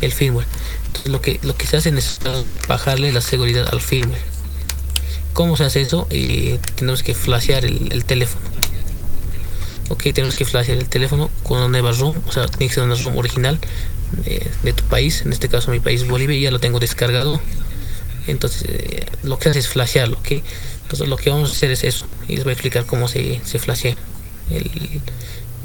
[0.00, 0.46] el firmware.
[0.86, 2.18] Entonces lo que, lo que se hace es
[2.68, 4.22] bajarle la seguridad al firmware.
[5.32, 6.06] ¿Cómo se hace eso?
[6.10, 8.44] Eh, tenemos que flashear el, el, teléfono.
[9.88, 12.84] Ok, tenemos que flashear el teléfono con una nueva ROM, o sea, tiene que ser
[12.84, 13.58] una ROM original
[14.24, 17.40] de, de tu país, en este caso mi país Bolivia, ya lo tengo descargado.
[18.26, 20.42] Entonces eh, lo que hace es flashearlo, ok.
[20.86, 22.06] Entonces lo que vamos a hacer es eso.
[22.28, 23.96] Y les voy a explicar cómo se, se flashea
[24.50, 25.00] el,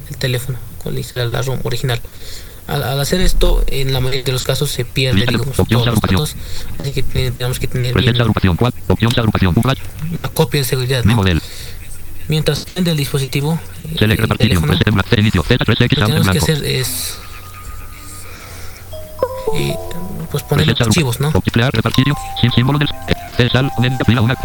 [0.09, 2.01] el teléfono con la ROM original.
[2.65, 5.99] Al, al, hacer esto, en la mayoría de los casos se pierde digamos, todos los
[5.99, 6.35] datos.
[6.79, 8.33] Así que tenemos que tener bien una
[10.33, 11.03] copia de seguridad.
[11.03, 11.23] ¿no?
[12.27, 13.59] Mientras prende el dispositivo,
[13.99, 14.85] el, el teléfono, lo que
[15.95, 17.17] tenemos que hacer es
[19.53, 19.75] eh,
[20.31, 21.31] pues poner los archivos, ¿no?
[22.39, 22.89] sin símbolo del
[23.35, 24.35] Cesal, aplica una.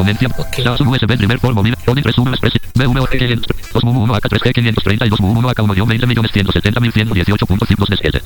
[0.58, 2.54] La USB primer polvo resumen express.
[2.74, 3.56] BVOG 500.
[3.72, 8.22] 2 MU1 AK 3G 532 MU1 AK 1 20 millones 170 mil 118.5 de 7.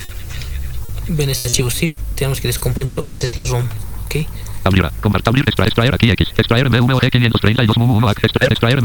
[1.09, 1.95] Ven este archivo, sí.
[2.15, 3.65] Tenemos que descomprimirlo del ROM.
[4.07, 4.17] Ok.
[4.65, 4.93] Abrirá.
[5.01, 5.29] Compartir.
[5.29, 5.45] Abrir.
[5.49, 5.69] Extraer.
[5.69, 6.29] Extraer aquí X.
[6.37, 8.25] Extraer BVOG 532 MU1 AK.
[8.25, 8.53] Extraer.
[8.53, 8.81] Extraer.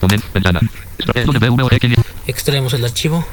[0.00, 0.22] Ponen.
[0.32, 0.60] Ventana.
[0.98, 2.04] Extraer de BVOG 500.
[2.26, 3.26] Extraemos el archivo.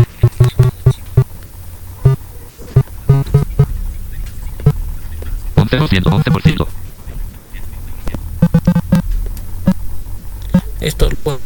[5.71, 6.67] 0, 111%.
[10.81, 11.39] Esto pueden,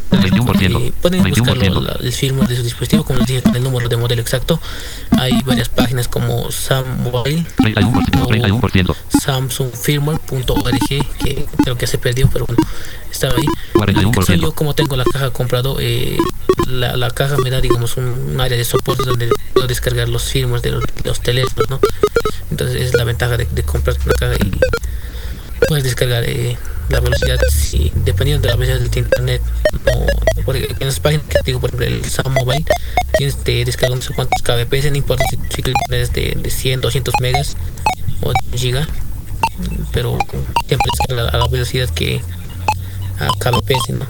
[0.72, 3.86] eh, pueden buscarlo la, el firmware de su dispositivo, como les dije, con el número
[3.88, 4.58] de modelo exacto.
[5.18, 8.96] Hay varias páginas como Sam Mobile 31%, 31%.
[9.22, 12.62] SamsungFirmware.org que creo que se perdió, pero bueno,
[13.10, 13.44] estaba ahí.
[13.74, 14.36] 41%.
[14.40, 16.16] Yo como tengo la caja comprado, eh,
[16.66, 20.24] la, la, caja me da digamos un, un, área de soporte donde puedo descargar los
[20.24, 21.80] firmwares de los, de los teléfonos, ¿no?
[22.50, 24.50] Entonces es la ventaja de, de comprar una caja y
[25.68, 26.56] puedes descargar eh,
[26.88, 29.42] la velocidad si dependiendo de la velocidad del internet
[29.84, 32.64] no, porque en las páginas que digo por ejemplo el Sam Mobile
[33.16, 36.80] tienes de descargar no sé cuántos kbps no importa si, si es de, de 100
[36.80, 37.56] 200 megas
[38.22, 38.86] o giga
[39.92, 40.18] pero
[40.66, 42.20] siempre descarga a la velocidad que
[43.18, 44.06] a kbps no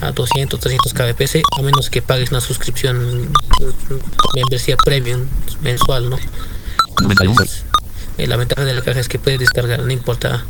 [0.00, 3.30] a 200 300 kbps a menos que pagues una suscripción
[4.34, 5.26] membresía premium
[5.60, 6.18] mensual no
[7.00, 7.64] Entonces,
[8.16, 10.44] eh, la ventaja de la caja es que puedes descargar no importa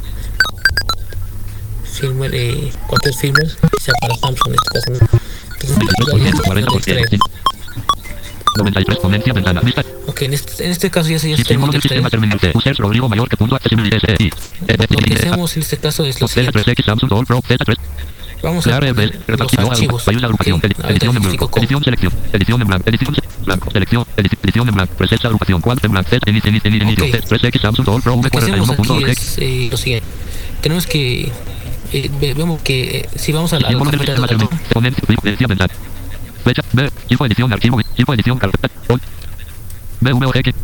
[1.98, 5.16] firmware, eh, cualquier firmware, sea para Samsung en este caso.
[5.60, 7.20] Entonces,
[8.56, 9.84] 93 ponencia ventana lista.
[10.06, 12.52] Ok, en este, en este caso ya se ya del sistema terminante.
[12.78, 14.30] Rodrigo mayor que punto accesibilidad SI.
[14.60, 16.58] Lo que hacemos en este caso es lo siguiente.
[16.58, 17.76] Z3X Samsung All Pro Z3.
[18.42, 20.08] Vamos a poner los archivos.
[20.08, 20.58] Hay una agrupación.
[20.58, 21.50] Okay, edición en blanco.
[21.56, 22.12] Edición selección.
[22.32, 22.88] Edición en blanco.
[22.88, 23.70] Edición blanco.
[23.70, 24.06] Selección.
[24.16, 24.94] Edición en blanco.
[24.94, 25.62] Preset agrupación.
[25.82, 26.10] En blanco.
[26.10, 27.04] Z inicio inicio inicio.
[27.06, 29.08] Z3X Samsung All Pro V41.org.
[29.08, 30.06] Es eh, lo siguiente.
[30.60, 31.32] Tenemos que
[31.92, 35.68] eh, vemos que eh, si vamos a la, a la carpeta de la
[36.44, 38.68] fecha B info edición archivo info edición carpeta
[40.00, 40.54] BVOG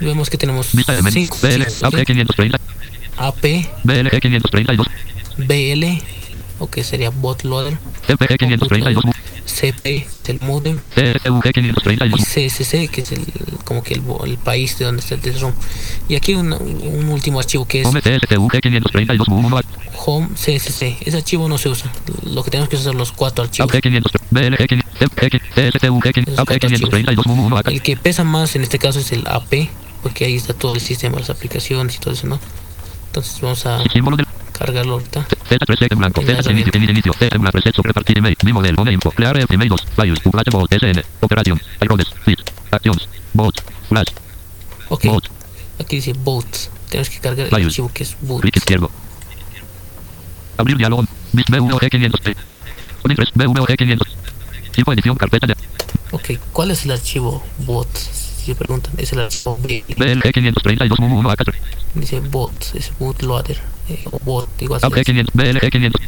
[0.00, 2.58] vemos que tenemos vista de menú BL AP 530
[3.18, 3.44] AP
[3.84, 4.86] BL 532
[5.38, 5.84] BL
[6.58, 9.04] o que sería bootloader CPG 532
[9.50, 12.20] CP, es el modem, y 532.
[12.20, 13.26] CSC, que es el,
[13.64, 15.52] como que el, el país de donde está el ROM.
[16.08, 19.60] Y aquí un, un último archivo que es Home CSUG 532 1
[20.06, 20.98] home CSC.
[21.06, 21.92] Ese archivo no se usa.
[22.24, 23.72] Lo que tenemos que usar son los cuatro archivos.
[23.72, 25.10] AUG 500 BLG 500
[25.54, 27.70] CSUG 500 AUG 532 1 acá.
[27.70, 29.68] El que pesa más en este caso es el AP,
[30.02, 32.40] porque ahí está todo el sistema, las aplicaciones y todo eso, ¿no?
[33.08, 33.82] Entonces vamos a
[34.60, 35.26] Del cargarlo ahorita.
[35.48, 37.12] Z3 en blanco, inicio, inicio,
[37.52, 42.38] preset sobre partir email, mi info, crear el email 2, files, SN, operación, iRoles, fit,
[42.70, 43.54] actions, bot,
[43.88, 44.08] flash,
[44.90, 45.30] Ok, bot,
[45.78, 46.46] aquí dice boot.
[46.90, 48.42] Tenemos que cargar el archivo que es boot.
[48.42, 48.90] clic izquierdo.
[50.58, 52.36] Abrir diálogo, bit B1G 500 P.
[53.00, 54.08] Con 3 B1G 500.
[54.72, 55.54] Tipo edición, carpeta de
[56.12, 57.88] Ok, ¿cuál es el archivo boot?
[57.96, 59.84] Si preguntan, es el archivo B.
[59.96, 61.54] BLG 532 1 AK3.
[61.94, 63.79] Dice bot, es bootloader.
[63.90, 66.02] Eh, o bot, igual AUG se 500, BLG 500.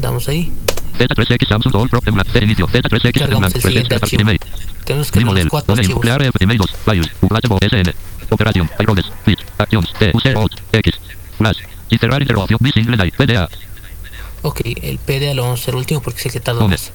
[0.00, 0.52] Damos ahí.
[0.98, 4.20] Z3X Samsung All Pro de inicio, Z3X en Cargamos blanco, el preset siguiente sobre partir
[4.20, 4.22] archivo.
[4.22, 4.40] email.
[4.84, 6.02] Tenemos que Mi cargar los modelo, cuatro one info, archivos.
[6.02, 7.94] crear el email 2, files, flash bot, SN,
[8.30, 10.94] operación, iRoles, fit, actions, T, UC, bot, X,
[11.38, 11.58] flash,
[11.90, 13.48] y cerrar interrogación, B single line, PDA.
[14.42, 16.76] Ok, el PDA lo vamos a hacer último porque es el que tarda ¿Dónde?
[16.76, 16.92] más.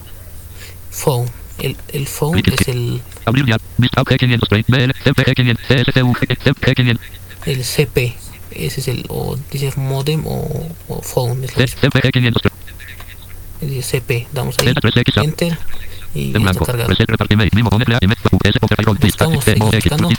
[0.92, 1.30] Phone.
[1.60, 3.58] El, el phone es el, Abrir ya.
[3.78, 7.06] Vista AUG 530 BL, CPG 500, CSTUG, CPG 500,
[7.46, 8.16] el CP.
[8.58, 11.44] Ese es el, o dice modem o, o phone.
[11.44, 11.80] Es lo mismo.
[11.82, 12.42] CPG 500,
[13.62, 14.28] Dice CP.
[14.32, 14.68] Damos ahí.
[14.68, 15.58] Z3X, Enter.
[16.14, 16.90] Y está cargado.
[19.00, 20.10] Buscando.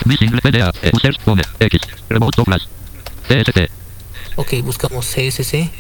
[3.29, 3.69] E,
[4.37, 5.71] Ok, buscamos CSC.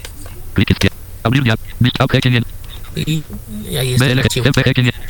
[1.22, 1.56] Abrir ya.
[1.78, 2.52] Vista AUG 500,
[2.96, 3.22] Y,
[3.70, 4.46] y ahí está el BL, archivo.
[4.46, 5.00] CPG 500,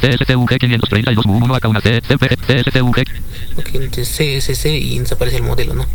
[0.00, 3.04] CSTUG 532, 1 acá una C, CPG, CSTUG,
[3.58, 5.86] Ok, entonces CSC y nos aparece el modelo, ¿no?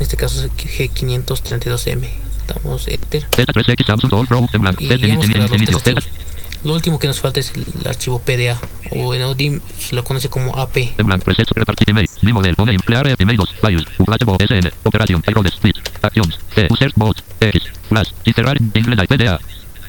[0.00, 2.08] En este caso es G532M.
[2.48, 3.28] Damos Enter.
[3.30, 5.94] Z3X Samsung All Pro en blanco, Y Z ya hemos inicio, creado los inicio, tres
[5.94, 6.64] Z, archivos.
[6.64, 8.58] Lo último que nos falta es el archivo PDA.
[8.92, 10.94] O en se lo conoce como AP.
[10.96, 14.40] en blanco, reset repartir email, mi modelo, ONE, crear el email 2, files, flash bot,
[14.42, 19.38] SN, operación, iRoles, fit, actions, T, User, bot, X, flash, y cerrar, single line, PDA,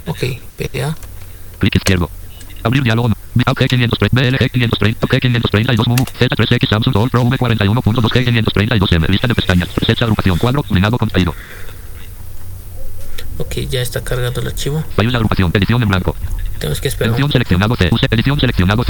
[0.07, 0.24] Ok,
[0.57, 0.93] PDA.
[1.59, 2.09] clic izquierdo.
[2.64, 3.09] Abrir diálogo.
[3.45, 9.36] AUG 530, BLG 530, AUG 532, MUMU, Z3X Samsung All Pro V41.2G 532M, lista de
[9.36, 11.34] pestañas, de agrupación, cuadro, combinado contenido,
[13.38, 14.84] Ok, ya está cargado el archivo.
[14.95, 16.15] file de agrupación, edición en blanco,
[16.62, 17.12] Tenemos que esperar.
[17.14, 17.76] edición seleccionado
[18.12, 18.84] edición seleccionado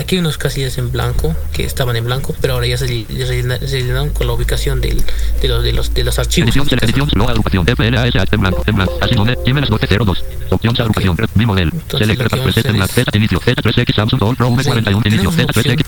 [0.00, 3.04] Aquí hay unos casillas en blanco que estaban en blanco, pero ahora ya se, se
[3.26, 5.02] rellena- se rellenaron con la ubicación del,
[5.42, 6.48] de, los, de, los, de los archivos.
[6.48, 7.06] edición, caso.
[7.10, 11.70] slow agrupación, FLAS, en blanco, en blanco, así donde, Gmail 1202, opción agrupación, mi modelo,
[11.72, 14.48] Entonces, select, lo que vamos a preset en blanco, Z, inicio, Z3X Samsung All Pro
[14.48, 15.84] Sí, V41, inicio, tenemos una opción Z3X,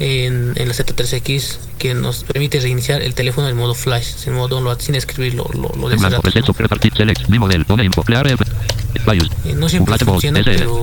[0.00, 4.48] en, en la Z3X que nos permite reiniciar el teléfono en modo flash, en modo
[4.48, 6.22] download, sin escribir lo, lo, lo de blanco,
[7.68, 8.71] ¿no?
[9.44, 10.80] Eh, No siempre funciona, pero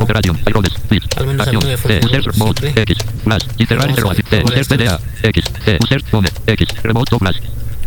[1.17, 1.99] al menos a mí me siempre.
[3.23, 3.43] Flash,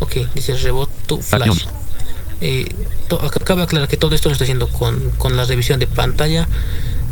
[0.00, 1.64] Ok, dice Rebot to Flash.
[2.40, 2.66] Eh,
[3.08, 5.86] to- acá cabe aclarar que todo esto lo estoy haciendo con, con la revisión de
[5.86, 6.48] pantalla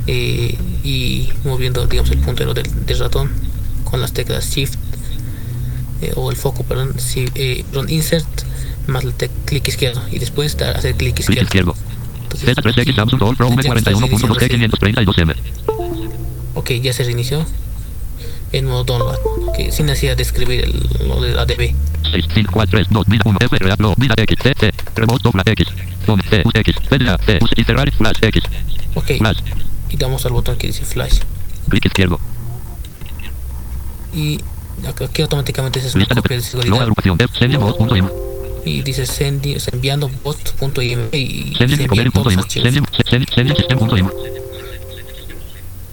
[0.08, 3.30] eh, y moviendo, digamos, el puntero del, del ratón
[3.84, 4.74] con las teclas Shift
[6.02, 8.26] eh, o el foco, perdón, si, eh, perdón, Insert
[8.86, 9.12] más el
[9.44, 11.42] clic izquierdo y después hacer clic izquierdo.
[11.44, 11.99] izquierdo, Entonces,
[12.36, 15.34] Z3X aquí Samsung All Pro ya está V41.2G iniciando 532M,
[16.54, 17.44] Ok, ya se reinició
[18.52, 19.16] en modo download,
[19.56, 21.74] que sin necesidad de escribir el, lo de ADB.
[22.10, 25.46] 6, 5, 4, 3, 2, vida 1, F, real, vida X, T, T, remote, flash,
[25.46, 25.68] X,
[26.04, 28.42] pone, T, U, X, PDA, T, U, y cerrar, flash, X,
[28.94, 29.38] Ok, flash,
[29.90, 31.20] y damos al botón que dice Flash.
[31.68, 32.18] clic izquierdo,
[34.12, 34.40] Y
[35.04, 36.80] aquí automáticamente se hace una de no seguridad.
[36.82, 37.48] agrupación, F,
[38.64, 41.54] y dice sendi, enviando bot.imp y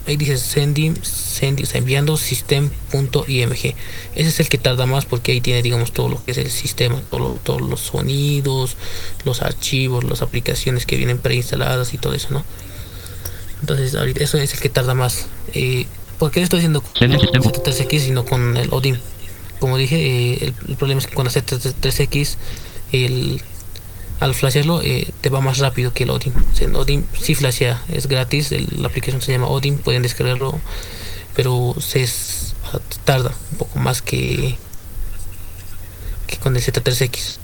[0.08, 3.52] Ahí dice sending, sendi, o sea, enviando system.img.
[3.52, 3.76] Ese
[4.16, 7.02] es el que tarda más porque ahí tiene, digamos, todo lo que es el sistema,
[7.12, 8.78] todo todos los sonidos,
[9.26, 12.46] los archivos, las aplicaciones que vienen preinstaladas y todo eso, ¿no?
[13.60, 15.28] Entonces, ahorita eso es el que tarda más.
[15.54, 15.88] Eh,
[16.20, 17.42] ¿Por qué lo estoy haciendo con Sending system.
[17.44, 18.98] Z3X y no con el ODIM?
[19.60, 19.96] Como dije,
[20.36, 22.36] eh, el, problema es que con la Z3X,
[22.92, 23.42] el,
[24.20, 26.34] al flashearlo eh, te va más rápido que el ODIM.
[26.36, 30.60] O el ODIM sí flashea, es gratis, la aplicación se llama ODIM, pueden descargarlo,
[31.36, 32.54] pero se es-
[33.06, 34.58] tarda un poco más que,
[36.28, 37.38] que con el Z3X.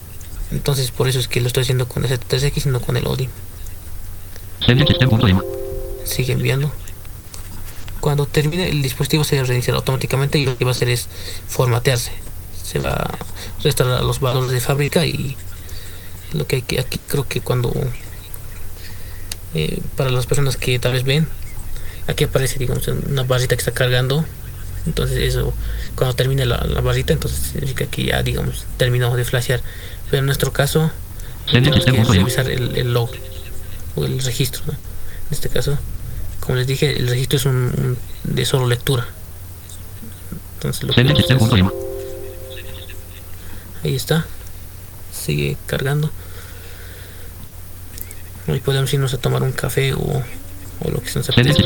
[0.52, 3.06] Entonces por eso es que lo estoy haciendo con el Z3X y no con el
[4.68, 5.42] system.im,
[6.06, 6.72] Sigue enviando.
[8.04, 11.08] Cuando termine el dispositivo se reiniciará automáticamente y lo que va a hacer es
[11.48, 12.12] formatearse.
[12.62, 13.18] Se va a
[13.64, 15.38] restaurar los valores de fábrica y
[16.34, 17.72] lo que hay que aquí creo que cuando
[19.54, 21.30] eh, para las personas que tal vez ven,
[22.06, 24.26] aquí aparece, digamos, una barrita que está cargando.
[24.86, 25.54] Entonces eso,
[25.96, 29.62] cuando termine la, la barrita, entonces significa que ya, digamos, terminó de flashear.
[30.10, 30.92] Pero en nuestro caso,
[31.50, 33.12] tenemos que revisar el, el log
[33.96, 34.62] o el registro.
[34.68, 34.74] ¿no?
[34.74, 35.78] En este caso,
[36.46, 37.98] como les dije, el registro es un, un
[38.36, 39.08] de solo lectura.
[40.56, 41.38] Entonces lo que hacer-
[43.84, 44.26] ahí está,
[45.14, 46.10] sigue cargando.
[48.48, 51.64] Ahí podemos irnos a tomar un café o, o lo que se nos apetezca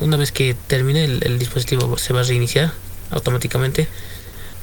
[0.00, 2.72] Una vez que termine el, el dispositivo se va a reiniciar
[3.10, 3.86] automáticamente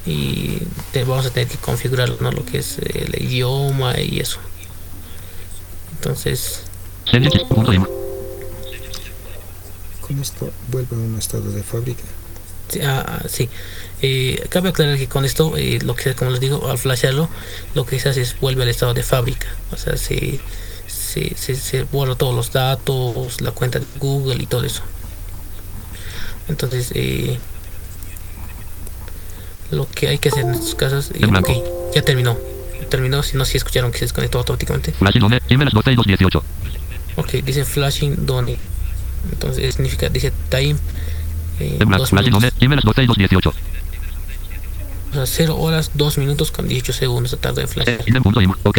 [0.04, 0.58] y
[0.92, 2.32] te- vamos a tener que configurar ¿no?
[2.32, 4.38] lo que es el idioma y eso.
[5.96, 6.62] Entonces,
[10.00, 12.02] Con esto vuelve a un estado de fábrica.
[12.68, 13.48] Sí, ah, ah, sí.
[14.02, 17.28] Eh, cabe aclarar que con esto, eh, lo que como les digo, al flashearlo,
[17.74, 19.48] lo que se hace es vuelve al estado de fábrica.
[19.72, 20.40] O sea, se,
[20.86, 24.82] se, se, se borra todos los datos, la cuenta de Google y todo eso.
[26.48, 27.38] Entonces, eh,
[29.70, 31.52] lo que hay que hacer en estos casos, eh, En blanco.
[31.52, 32.36] ok, ya terminó.
[32.88, 34.94] Terminó, si no, si escucharon que se desconectó automáticamente.
[37.16, 38.56] Ok, dice flashing done.
[39.32, 40.76] Entonces significa, dice time.
[41.58, 42.58] eh, dos minutos.
[45.10, 47.88] O sea, 0 horas, 2 minutos con 18 segundos de tarde de flash.
[48.62, 48.78] Ok.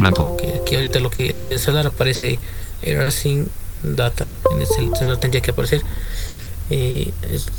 [0.00, 0.02] Flash.
[0.24, 2.38] Ok, aquí ahorita lo que el celular aparece
[2.82, 3.48] erasing
[3.84, 4.26] data.
[4.52, 5.82] En el cel- celular tendría que aparecer.
[6.70, 7.12] eh,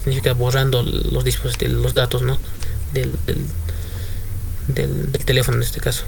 [0.04, 2.38] significa borrando los dispositivos, los datos, ¿no?
[2.94, 3.46] Del, del,
[4.68, 6.04] del, del teléfono en este caso.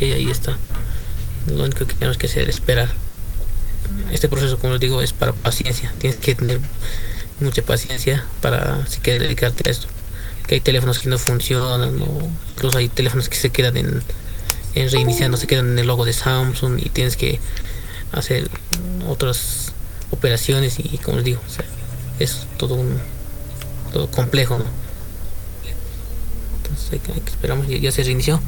[0.00, 0.56] Ok, ahí está.
[1.46, 2.88] Lo único que tenemos que hacer es esperar.
[4.10, 5.92] Este proceso, como les digo, es para paciencia.
[5.98, 6.58] Tienes que tener
[7.38, 9.88] mucha paciencia para si quieres dedicarte a esto.
[10.46, 14.02] Que hay teléfonos que no funcionan, o incluso hay teléfonos que se quedan en,
[14.74, 17.38] en reiniciando, se quedan en el logo de Samsung y tienes que
[18.12, 18.48] hacer
[19.06, 19.72] otras
[20.12, 21.66] operaciones y como les digo, o sea,
[22.20, 22.98] es todo un
[23.92, 24.64] todo complejo, ¿no?
[26.56, 28.40] Entonces hay que, esperamos, ya, ya se reinició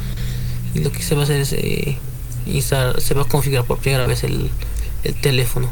[0.74, 1.98] y lo que se va a hacer es eh,
[2.46, 4.50] instalar- se va a configurar por primera vez el,
[5.04, 5.68] el teléfono.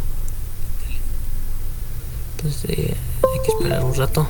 [2.36, 2.94] Entonces eh,
[3.32, 4.28] hay que esperar un rato.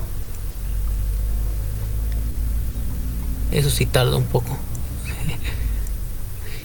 [3.53, 4.57] Eso sí tarda un poco.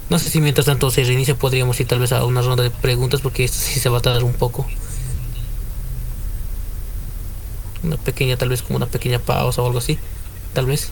[0.08, 2.70] No sé si mientras tanto se reinicia podríamos ir tal vez a una ronda de
[2.70, 4.68] preguntas porque esto sí se va a tardar un poco.
[7.82, 9.97] Una pequeña, tal vez como una pequeña pausa o algo así.
[10.53, 10.91] Tal vez.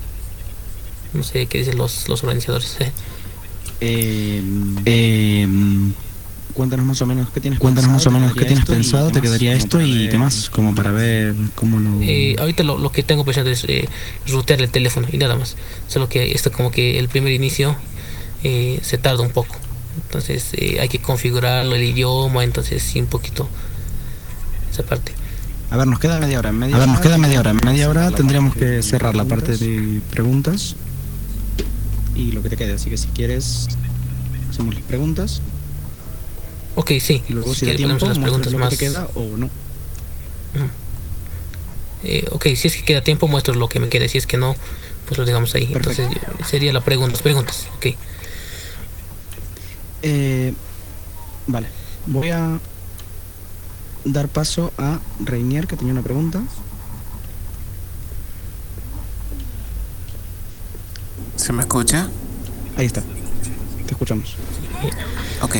[1.13, 2.77] No sé qué dicen los, los organizadores.
[3.81, 4.41] Eh,
[4.85, 5.47] eh,
[6.53, 9.53] cuéntanos más o menos qué tienes cuéntanos más o menos qué tienes pensado, te quedaría
[9.53, 12.01] esto y demás, como para ver cómo lo...
[12.01, 13.89] Eh, ahorita lo, lo que tengo pensado es eh,
[14.27, 15.55] rutear el teléfono y nada más.
[15.87, 17.75] Solo que esto como que el primer inicio
[18.43, 19.55] eh, se tarda un poco.
[20.05, 23.47] Entonces eh, hay que configurarlo, el idioma, entonces sí un poquito
[24.71, 25.11] esa parte.
[25.71, 26.49] A ver, nos queda media hora.
[26.49, 27.51] En media a ver, nos queda media hora.
[27.51, 30.75] En media hora tendríamos que cerrar la parte de preguntas
[32.15, 32.73] y lo que te quede.
[32.73, 33.67] Así que si quieres,
[34.49, 35.41] hacemos las preguntas
[36.75, 37.23] Ok, sí.
[37.29, 38.69] y luego si si da tiempo, las preguntas lo que más.
[38.71, 39.49] te queda o no.
[42.03, 44.09] Eh, ok, si es que queda tiempo, muestro lo que me quede.
[44.09, 44.55] Si es que no,
[45.05, 45.67] pues lo dejamos ahí.
[45.67, 46.01] Perfecto.
[46.03, 47.19] Entonces sería la pregunta.
[47.21, 47.87] Preguntas, ok.
[50.01, 50.53] Eh,
[51.47, 51.67] vale,
[52.07, 52.59] voy a
[54.03, 56.41] dar paso a Reinier, que tenía una pregunta.
[61.43, 62.07] ¿Se me escucha?
[62.77, 63.01] Ahí está,
[63.85, 64.35] te escuchamos.
[65.41, 65.57] Ok.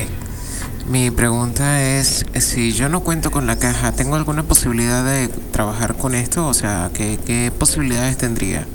[0.87, 5.95] Mi pregunta es, si yo no cuento con la caja, ¿tengo alguna posibilidad de trabajar
[5.95, 6.47] con esto?
[6.47, 8.65] O sea, ¿qué, qué posibilidades tendría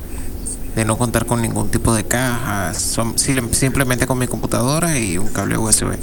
[0.74, 2.72] de no contar con ningún tipo de caja?
[2.74, 5.96] Son, sim- simplemente con mi computadora y un cable USB.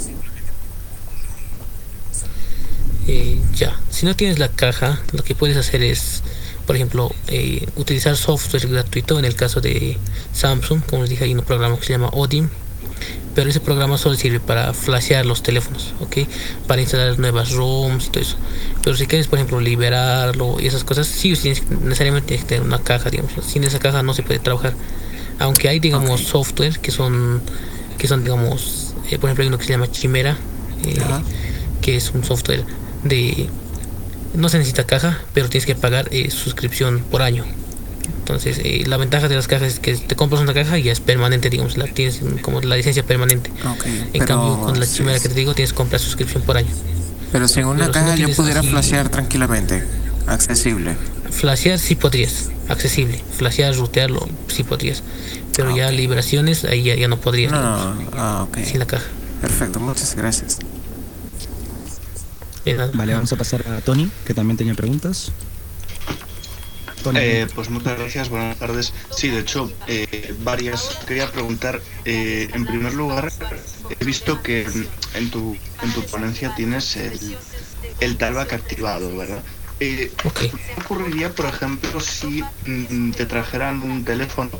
[3.08, 6.22] Eh, ya, si no tienes la caja, lo que puedes hacer es,
[6.66, 9.18] por ejemplo, eh, utilizar software gratuito.
[9.18, 9.96] En el caso de
[10.32, 12.50] Samsung, como les dije, hay un programa que se llama Odin.
[13.34, 16.16] Pero ese programa solo sirve para flashear los teléfonos, ¿ok?
[16.66, 18.36] Para instalar nuevas ROMs y todo eso.
[18.82, 21.52] Pero si quieres, por ejemplo, liberarlo y esas cosas, sí sí
[21.82, 23.32] necesariamente tienes que tener una caja, digamos.
[23.46, 24.74] Sin esa caja no se puede trabajar.
[25.38, 27.42] Aunque hay, digamos, software que son,
[27.98, 30.38] que son digamos, eh, por ejemplo, hay uno que se llama Chimera,
[30.86, 30.98] eh,
[31.82, 32.64] que es un software
[33.04, 33.50] de
[34.36, 37.44] no se necesita caja pero tienes que pagar eh, suscripción por año
[38.18, 40.92] entonces eh, la ventaja de las cajas es que te compras una caja y ya
[40.92, 43.86] es permanente digamos la tienes como la licencia permanente Ok.
[44.12, 46.70] en cambio con la sí, chimera que te digo tienes que comprar suscripción por año
[47.32, 49.82] Pero una si no caja yo pudiera así- flashear tranquilamente.
[50.26, 50.96] Accesible.
[51.30, 53.22] flashear sí podrías accesible.
[53.36, 55.02] Flashear, rutearlo, sí podrías.
[55.56, 57.52] Pero ya liberaciones, ahí ya, ya no podrías.
[57.52, 57.58] No,
[57.96, 58.58] digamos, ah, ok.
[58.64, 59.04] Sin la caja.
[59.40, 60.58] Perfecto, muchas gracias.
[62.74, 65.30] Vale, vamos a pasar a Tony, que también tenía preguntas.
[67.04, 68.92] Tony, Eh, pues muchas gracias, buenas tardes.
[69.16, 70.98] Sí, de hecho, eh, varias.
[71.06, 73.32] Quería preguntar, eh, en primer lugar,
[74.00, 74.66] he visto que
[75.14, 77.36] en tu, en tu ponencia tienes el,
[78.00, 79.42] el talback activado, ¿verdad?
[79.78, 80.10] Eh.
[80.34, 80.50] ¿Qué
[80.84, 84.50] ocurriría, por ejemplo, si mm, te trajeran un teléfono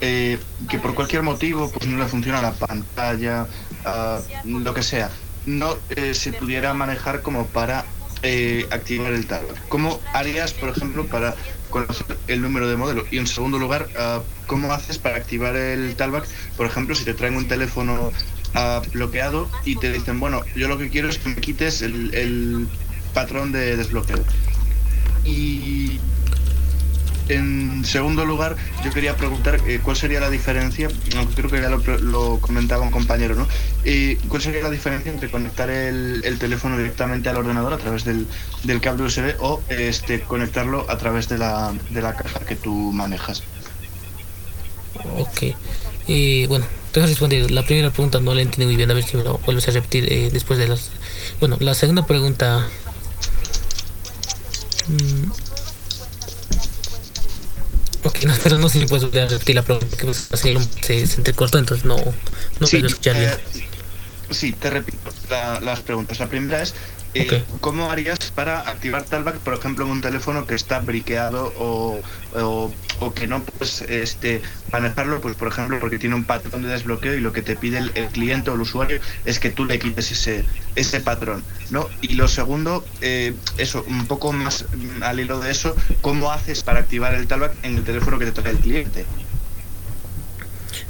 [0.00, 0.38] eh,
[0.68, 3.48] que por cualquier motivo pues no le funciona la pantalla,
[4.44, 5.10] lo que sea,
[5.48, 7.84] no eh, se pudiera manejar como para
[8.22, 9.68] eh, activar el talback?
[9.68, 11.34] ¿Cómo harías, por ejemplo, para
[11.70, 13.04] conocer el número de modelo?
[13.10, 16.28] Y en segundo lugar, ah, ¿cómo haces para activar el talback?
[16.56, 18.12] Por ejemplo, si te traen un teléfono
[18.54, 22.14] ah, bloqueado y te dicen, bueno, yo lo que quiero es que me quites el,
[22.14, 22.68] el
[23.14, 24.22] patrón de desbloqueo.
[25.24, 25.98] Y
[27.28, 30.88] en segundo lugar, yo quería preguntar eh, cuál sería la diferencia,
[31.34, 33.46] creo que ya lo, comentaba un compañero, ¿no?
[33.84, 38.04] Eh, ¿Cuál sería la diferencia entre conectar el, el teléfono directamente al ordenador a través
[38.04, 38.26] del,
[38.64, 42.92] del cable USB o este conectarlo a través de la, de la caja que tú
[42.92, 43.42] manejas?
[45.16, 45.54] Ok.
[46.08, 47.50] Eh, bueno, te voy a responder.
[47.50, 48.90] La primera pregunta no la entendí muy bien.
[48.90, 50.90] A ver si me lo vuelves a repetir eh, después de las.
[51.40, 52.66] Bueno, la segunda pregunta.
[54.88, 55.47] Mm.
[58.04, 60.56] Ok, no, pero no sé si puedes volver a repetir la pregunta porque pues, así
[60.82, 61.96] se, se entrecortó, entonces no,
[62.60, 63.30] no Sí, escuchar bien.
[63.30, 63.64] eh,
[64.30, 64.98] sí, te repito
[65.30, 66.18] la- las preguntas.
[66.20, 66.74] La primera es,
[67.14, 67.42] eh.
[67.60, 72.00] ¿cómo harías para activar Talback, por ejemplo, en un teléfono que está briqueado o,
[72.34, 74.42] o, o que no puedes este,
[74.72, 77.78] manejarlo, pues por ejemplo, porque tiene un patrón de desbloqueo y lo que te pide
[77.78, 80.44] el, cliente o el usuario es que tú le quites ese,
[80.76, 81.88] ese patrón, ¿no?
[82.00, 84.64] Y lo segundo, eh, eso, un poco más
[85.02, 88.32] al hilo de eso, ¿cómo haces para activar el Talback en el teléfono que te
[88.32, 89.04] trae el cliente?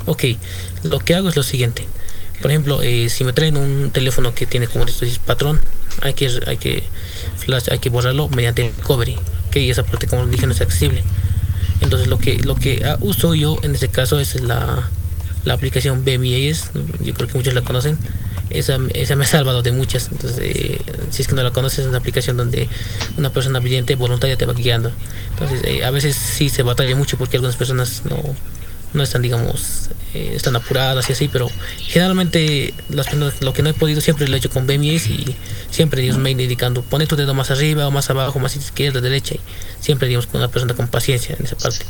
[0.07, 0.25] Ok,
[0.85, 1.87] lo que hago es lo siguiente.
[2.41, 5.61] Por ejemplo, eh, si me traen un teléfono que tiene como esto patrón,
[6.03, 6.85] hay que hay que
[7.37, 9.17] flash, hay que borrarlo mediante el recovery,
[9.51, 11.03] que esa parte como dije no es accesible.
[11.81, 14.89] Entonces lo que lo que ah, uso yo en este caso es la,
[15.45, 16.71] la aplicación BMIS,
[17.01, 17.99] yo creo que muchos la conocen.
[18.51, 20.09] Esa, esa me ha salvado de muchas.
[20.11, 22.67] Entonces, eh, si es que no la conoces, es una aplicación donde
[23.19, 24.91] una persona brillante voluntaria te va guiando.
[25.33, 28.17] Entonces, eh, a veces sí se batalla mucho porque algunas personas no,
[28.95, 31.51] no están, digamos, eh, están apuradas y así, pero
[31.87, 35.37] generalmente las lo que no he podido siempre lo he hecho con BMS y
[35.71, 39.35] siempre Dios me indicando, pone tu dedo más arriba o más abajo, más izquierda, derecha
[39.35, 39.41] y
[39.81, 41.85] siempre digamos con una persona con paciencia en esa parte.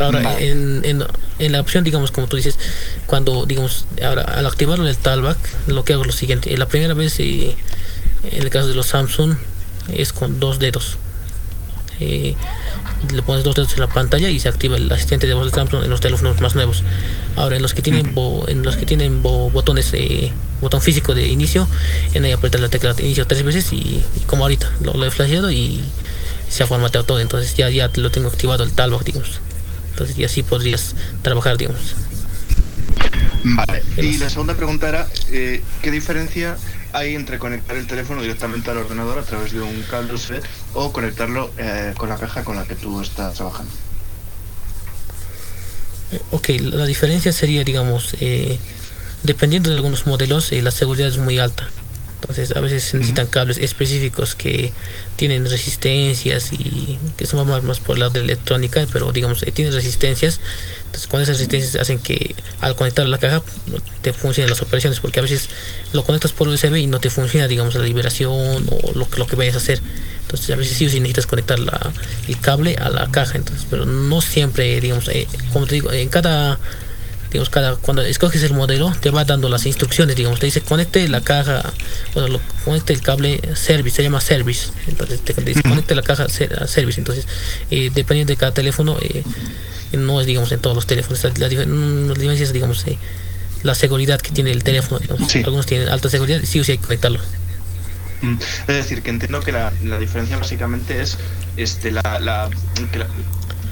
[0.00, 1.04] Ahora, en, en,
[1.38, 2.58] en la opción, digamos, como tú dices,
[3.06, 6.56] cuando, digamos, ahora al activarlo el talback, lo que hago es lo siguiente.
[6.56, 7.56] La primera vez, eh,
[8.30, 9.36] en el caso de los Samsung,
[9.92, 10.98] es con dos dedos.
[12.00, 12.34] Eh,
[13.12, 15.56] le pones dos dedos en la pantalla y se activa el asistente de voz de
[15.56, 16.82] Samsung en los teléfonos más nuevos.
[17.36, 21.14] Ahora, en los que tienen bo- en los que tienen bo- botones, eh, botón físico
[21.14, 21.68] de inicio,
[22.14, 25.06] en ahí apretas la tecla de inicio tres veces y, y como ahorita, lo, lo
[25.06, 25.80] he flasheado y
[26.48, 27.20] se ha formateado todo.
[27.20, 29.40] Entonces ya, ya lo tengo activado el talback, digamos.
[29.90, 31.94] Entonces, y así podrías trabajar, digamos.
[33.44, 33.82] Vale.
[33.96, 36.56] Y la segunda pregunta era, eh, ¿qué diferencia
[36.98, 40.08] hay entre conectar el teléfono directamente al ordenador a través de un cable
[40.74, 43.72] o conectarlo eh, con la caja con la que tú estás trabajando?
[46.12, 48.58] Eh, Ok, la diferencia sería, digamos, eh,
[49.22, 51.68] dependiendo de algunos modelos, eh, la seguridad es muy alta.
[52.20, 54.72] Entonces, a veces se necesitan cables específicos que
[55.16, 59.52] tienen resistencias y que son más, más por el lado de electrónica, pero digamos, eh,
[59.52, 60.40] tienen resistencias.
[60.86, 63.42] Entonces, con esas resistencias hacen que al conectar la caja
[64.02, 65.48] te funcionen las operaciones, porque a veces
[65.92, 69.26] lo conectas por USB y no te funciona, digamos, la liberación o lo, que- lo
[69.26, 69.80] que vayas a hacer.
[70.22, 71.92] Entonces, a veces sí o sí necesitas conectar la,
[72.26, 76.08] el cable a la caja, entonces, pero no siempre, digamos, eh, como te digo, en
[76.08, 76.58] cada
[77.30, 81.06] digamos cada cuando escoges el modelo te va dando las instrucciones digamos te dice conecte
[81.08, 81.72] la caja
[82.14, 86.26] bueno lo, conecte el cable service se llama service entonces te, dice conecte la caja
[86.28, 87.26] service entonces
[87.70, 89.22] eh, dependiendo de cada teléfono eh,
[89.92, 92.98] no es digamos en todos los teléfonos la, la, mm, la diferencia es digamos eh,
[93.62, 95.30] la seguridad que tiene el teléfono digamos.
[95.30, 95.38] Sí.
[95.44, 97.20] algunos tienen alta seguridad sí o sí hay que conectarlo
[98.20, 98.34] Mm,
[98.66, 101.16] Es decir, que entiendo que la, la diferencia básicamente es
[101.56, 102.50] este la, la-
[102.90, 103.06] que, la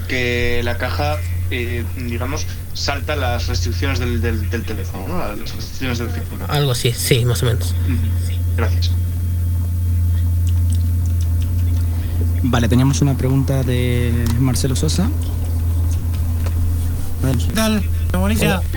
[0.07, 1.17] que la caja,
[1.51, 5.17] eh, digamos, salta las restricciones del, del, del teléfono, ¿no?
[5.19, 6.45] Las restricciones del teléfono.
[6.47, 8.91] algo así sí más o menos Mm, Gracias.
[12.43, 15.09] Vale, teníamos una pregunta de Marcelo Sosa.
[17.21, 17.83] ¿Qué tal?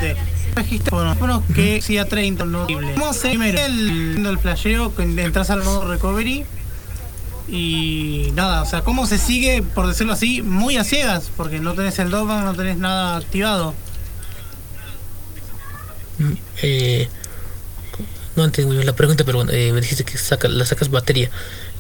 [0.01, 0.17] De
[0.57, 2.67] registro bueno, que sea 30 no.
[2.67, 4.95] ¿Cómo hacer primero el, el flasheo?
[4.95, 6.45] que Entras al modo recovery
[7.51, 11.31] Y nada, o sea, ¿cómo se sigue, por decirlo así, muy a ciegas?
[11.37, 13.75] Porque no tenés el dogma, no tenés nada activado.
[16.19, 16.33] Mm,
[16.63, 17.09] Eh,
[18.37, 21.29] no entiendo bien la pregunta, pero bueno, eh, me dijiste que saca, la sacas batería.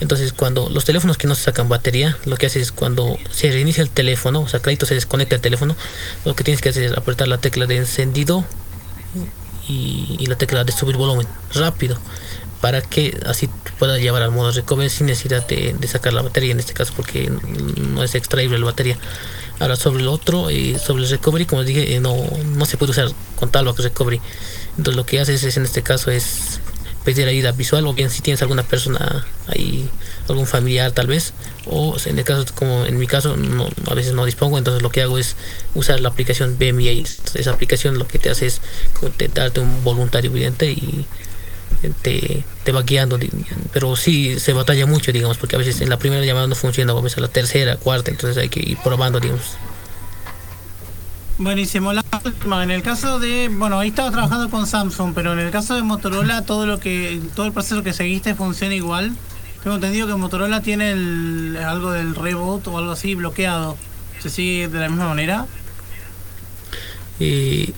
[0.00, 3.82] Entonces, cuando los teléfonos que no sacan batería, lo que haces es cuando se reinicia
[3.82, 5.76] el teléfono, o sea, clarito se desconecta el teléfono,
[6.24, 8.44] lo que tienes que hacer es apretar la tecla de encendido
[9.68, 11.96] y la tecla de subir volumen rápido
[12.60, 13.48] para que así
[13.78, 17.30] pueda llevar al modo recovery sin necesidad de, sacar la batería en este caso porque
[17.30, 18.98] no es extraíble la batería.
[19.58, 22.16] Ahora sobre el otro eh, sobre el recovery como dije eh, no,
[22.56, 24.20] no se puede usar con tal recovery.
[24.76, 26.60] Entonces lo que haces es en este caso es
[27.04, 29.88] pedir ayuda visual o bien si tienes alguna persona ahí
[30.28, 31.32] algún familiar tal vez
[31.66, 34.90] o en el caso como en mi caso no, a veces no dispongo entonces lo
[34.90, 35.34] que hago es
[35.74, 37.04] usar la aplicación BMI
[37.34, 38.60] esa aplicación lo que te hace es
[39.34, 41.06] darte un voluntario evidente y
[42.02, 43.18] te, te va guiando
[43.72, 46.92] pero sí se batalla mucho digamos porque a veces en la primera llamada no funciona
[46.92, 49.56] a veces la tercera cuarta entonces hay que ir probando digamos
[51.40, 51.94] Buenísimo.
[51.94, 55.50] La última, en el caso de, bueno, ahí estaba trabajando con Samsung, pero en el
[55.50, 59.16] caso de Motorola, todo lo que, todo el proceso que seguiste funciona igual.
[59.62, 63.78] Tengo entendido que Motorola tiene el, algo del reboot o algo así bloqueado.
[64.18, 65.46] ¿Se sigue de la misma manera?
[67.18, 67.72] Y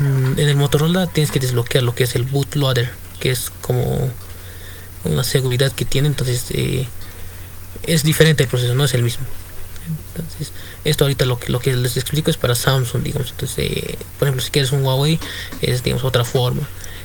[0.00, 2.90] mm, en el Motorola tienes que desbloquear lo que es el bootloader,
[3.20, 4.10] que es como
[5.04, 6.86] una seguridad que tiene, entonces eh,
[7.82, 9.24] es diferente el proceso, no es el mismo.
[10.16, 10.52] Entonces,
[10.84, 13.30] esto ahorita lo que, lo que les explico es para Samsung, digamos.
[13.30, 15.18] Entonces, eh, por ejemplo, si quieres un Huawei,
[15.60, 16.62] es digamos otra forma.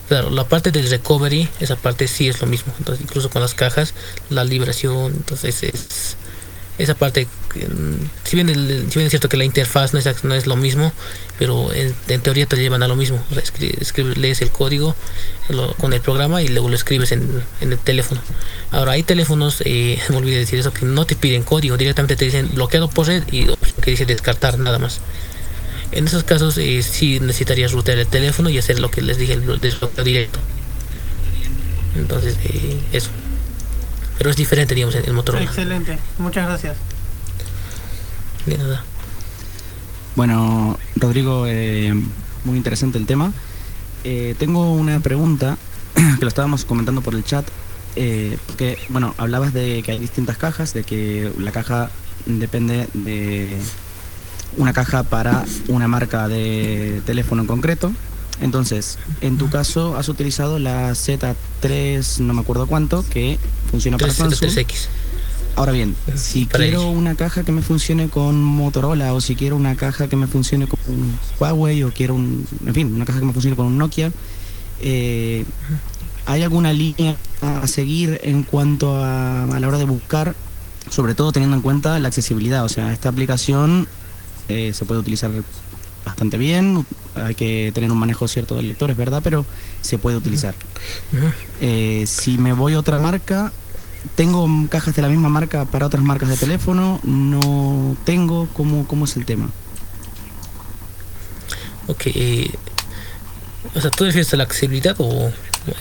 [0.08, 2.74] Claro, la parte del recovery, esa parte sí es lo mismo.
[2.78, 3.94] Entonces, incluso con las cajas,
[4.30, 6.16] la liberación, entonces es
[6.80, 10.24] esa parte mm, si bien el- si bien es cierto que la interfaz no es,
[10.24, 10.92] no es lo mismo
[11.38, 13.24] pero en, teoría te llevan a lo mismo.
[13.32, 14.94] O sea, escri- escribes- lees el código
[15.78, 18.20] con el programa y luego lo escribes en, el teléfono.
[18.72, 22.26] Ahora hay teléfonos eh, me olvidé decir eso que no te piden código directamente te
[22.26, 23.46] dicen bloqueado por red y
[23.82, 25.00] que dice descartar nada más.
[25.92, 29.34] En esos casos eh, sí necesitarías rutear el teléfono y hacer lo que les dije
[29.34, 30.40] el blo- desbloqueo directo.
[31.96, 33.10] Entonces eh, eso
[34.20, 35.98] pero es diferente digamos en el Motorola Excelente.
[36.20, 36.78] Muchas gracias.
[38.46, 38.84] de nada
[40.16, 41.94] Bueno, Rodrigo, eh,
[42.44, 43.32] muy interesante el tema.
[44.04, 45.58] Eh, tengo una pregunta
[45.96, 47.48] que lo estábamos comentando por el chat.
[47.96, 51.90] Eh, que, bueno, hablabas de que hay distintas cajas, de que la caja
[52.26, 53.58] depende de
[54.58, 57.94] una caja para una marca de teléfono en concreto.
[58.42, 63.38] Entonces, en tu caso has utilizado la Z3, no me acuerdo cuánto, que
[63.70, 64.50] funciona para Samsung.
[64.50, 64.88] 3X.
[65.56, 66.92] Ahora bien, si Para quiero ello.
[66.92, 70.68] una caja que me funcione con Motorola o si quiero una caja que me funcione
[70.68, 70.80] con
[71.38, 74.12] Huawei o quiero un, en fin, una caja que me funcione con un Nokia,
[74.82, 75.44] eh,
[76.26, 80.34] ¿hay alguna línea a seguir en cuanto a, a la hora de buscar,
[80.90, 82.64] sobre todo teniendo en cuenta la accesibilidad?
[82.64, 83.86] O sea, esta aplicación
[84.48, 85.30] eh, se puede utilizar
[86.06, 86.86] bastante bien,
[87.16, 89.46] hay que tener un manejo cierto del lector, es verdad, pero
[89.82, 90.56] se puede utilizar.
[91.62, 93.52] Eh, si me voy a otra marca,
[94.16, 99.06] tengo cajas de la misma marca para otras marcas de teléfono, no tengo, ¿cómo, cómo
[99.06, 99.50] es el tema?
[101.88, 102.52] Ok, eh,
[103.76, 105.32] o sea, ¿tú refieres a la accesibilidad o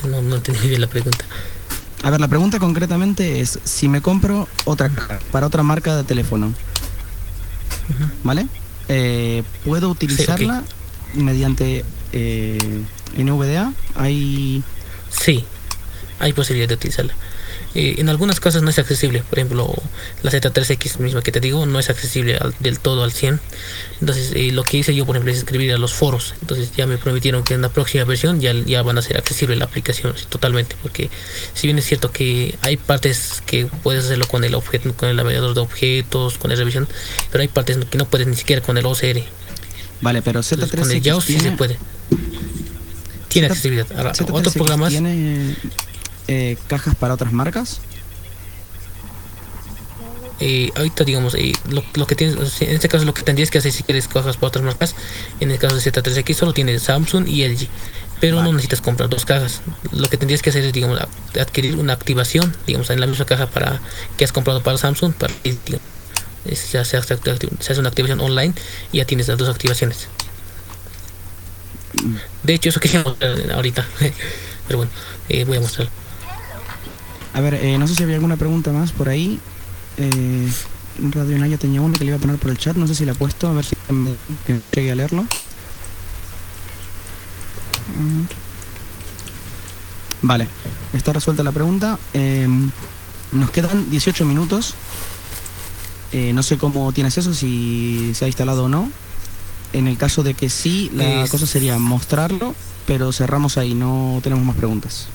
[0.09, 1.25] no, no entendí bien la pregunta?
[2.03, 6.05] A ver, la pregunta concretamente es, si me compro otra caja para otra marca de
[6.05, 6.53] teléfono,
[8.23, 8.47] ¿vale?
[8.89, 10.64] Eh, ¿Puedo utilizarla
[11.14, 12.83] mediante eh,
[13.17, 13.72] NVDA?
[13.95, 14.63] Hay...
[15.11, 15.45] Sí,
[16.18, 17.14] hay posibilidad de utilizarla.
[17.74, 19.72] Eh, en algunas cosas no es accesible, por ejemplo,
[20.22, 23.40] la Z3X misma que te digo no es accesible al- del todo al 100.
[24.00, 26.34] Entonces, eh, lo que hice yo, por ejemplo, es escribir a los foros.
[26.40, 29.58] Entonces, ya me prometieron que en la próxima versión ya, ya van a ser accesibles
[29.58, 30.76] la aplicación sí, totalmente.
[30.82, 31.11] Porque,
[31.54, 35.16] si bien es cierto que hay partes que puedes hacerlo con el objeto, con el
[35.16, 36.88] navegador de objetos, con la revisión,
[37.30, 39.22] pero hay partes que no puedes ni siquiera con el OCR.
[40.00, 41.76] Vale, pero Entonces, con el Z3X JAWS sí se tiene, puede.
[43.28, 43.86] Tiene Z- accesibilidad.
[43.96, 44.88] Ahora, Z3X otros programas.
[44.90, 45.54] tiene
[46.29, 47.80] eh, cajas para otras marcas.
[50.41, 53.59] eh, ahorita digamos eh, lo, lo que tienes en este caso lo que tendrías que
[53.59, 54.95] hacer si quieres cajas para otras marcas
[55.41, 57.68] en el caso de Z3X solo tiene Samsung y LG
[58.21, 59.63] pero no necesitas comprar dos cajas.
[59.92, 61.00] Lo que tendrías que hacer es digamos
[61.41, 63.80] adquirir una activación digamos en la misma caja para
[64.17, 65.87] que has comprado para Samsung para digamos,
[66.53, 68.55] se, hace, se hace una activación online
[68.92, 70.09] y ya tienes las dos activaciones.
[72.42, 73.87] De hecho eso mostrar ahorita
[74.67, 74.92] pero bueno
[75.29, 75.88] eh, voy a mostrar
[77.34, 79.38] A ver, eh, no sé si había alguna pregunta más por ahí.
[79.96, 80.49] Eh,
[81.13, 83.05] Radio Naya tenía una que le iba a poner por el chat, no sé si
[83.05, 84.14] la ha puesto, a ver si me-
[84.46, 85.25] que llegue a leerlo.
[90.22, 90.49] Vale,
[90.92, 91.99] está resuelta la pregunta.
[92.13, 92.49] Eh,
[93.33, 94.75] nos quedan 18 minutos.
[96.13, 98.91] Eh, no sé cómo tienes eso, si se ha instalado o no.
[99.72, 102.55] En el caso de que sí, la Es- cosa sería mostrarlo,
[102.87, 105.09] pero cerramos ahí, no tenemos más preguntas.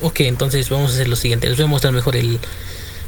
[0.00, 1.48] Ok, entonces vamos a hacer lo siguiente.
[1.48, 2.38] Les voy a mostrar mejor el.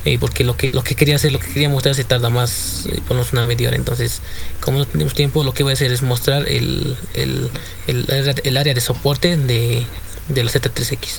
[0.05, 2.87] eh, porque lo que lo que quería hacer, lo que quería mostrar se tarda más,
[2.87, 3.77] eh, menos una media hora.
[3.77, 4.21] Entonces,
[4.61, 7.51] como no tenemos tiempo, lo que voy a hacer es mostrar el, el,
[7.87, 9.85] el, área- el área de soporte de,
[10.29, 11.19] de la Z3X.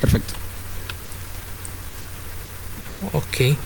[0.00, 0.34] Perfecto.
[3.12, 3.56] Ok.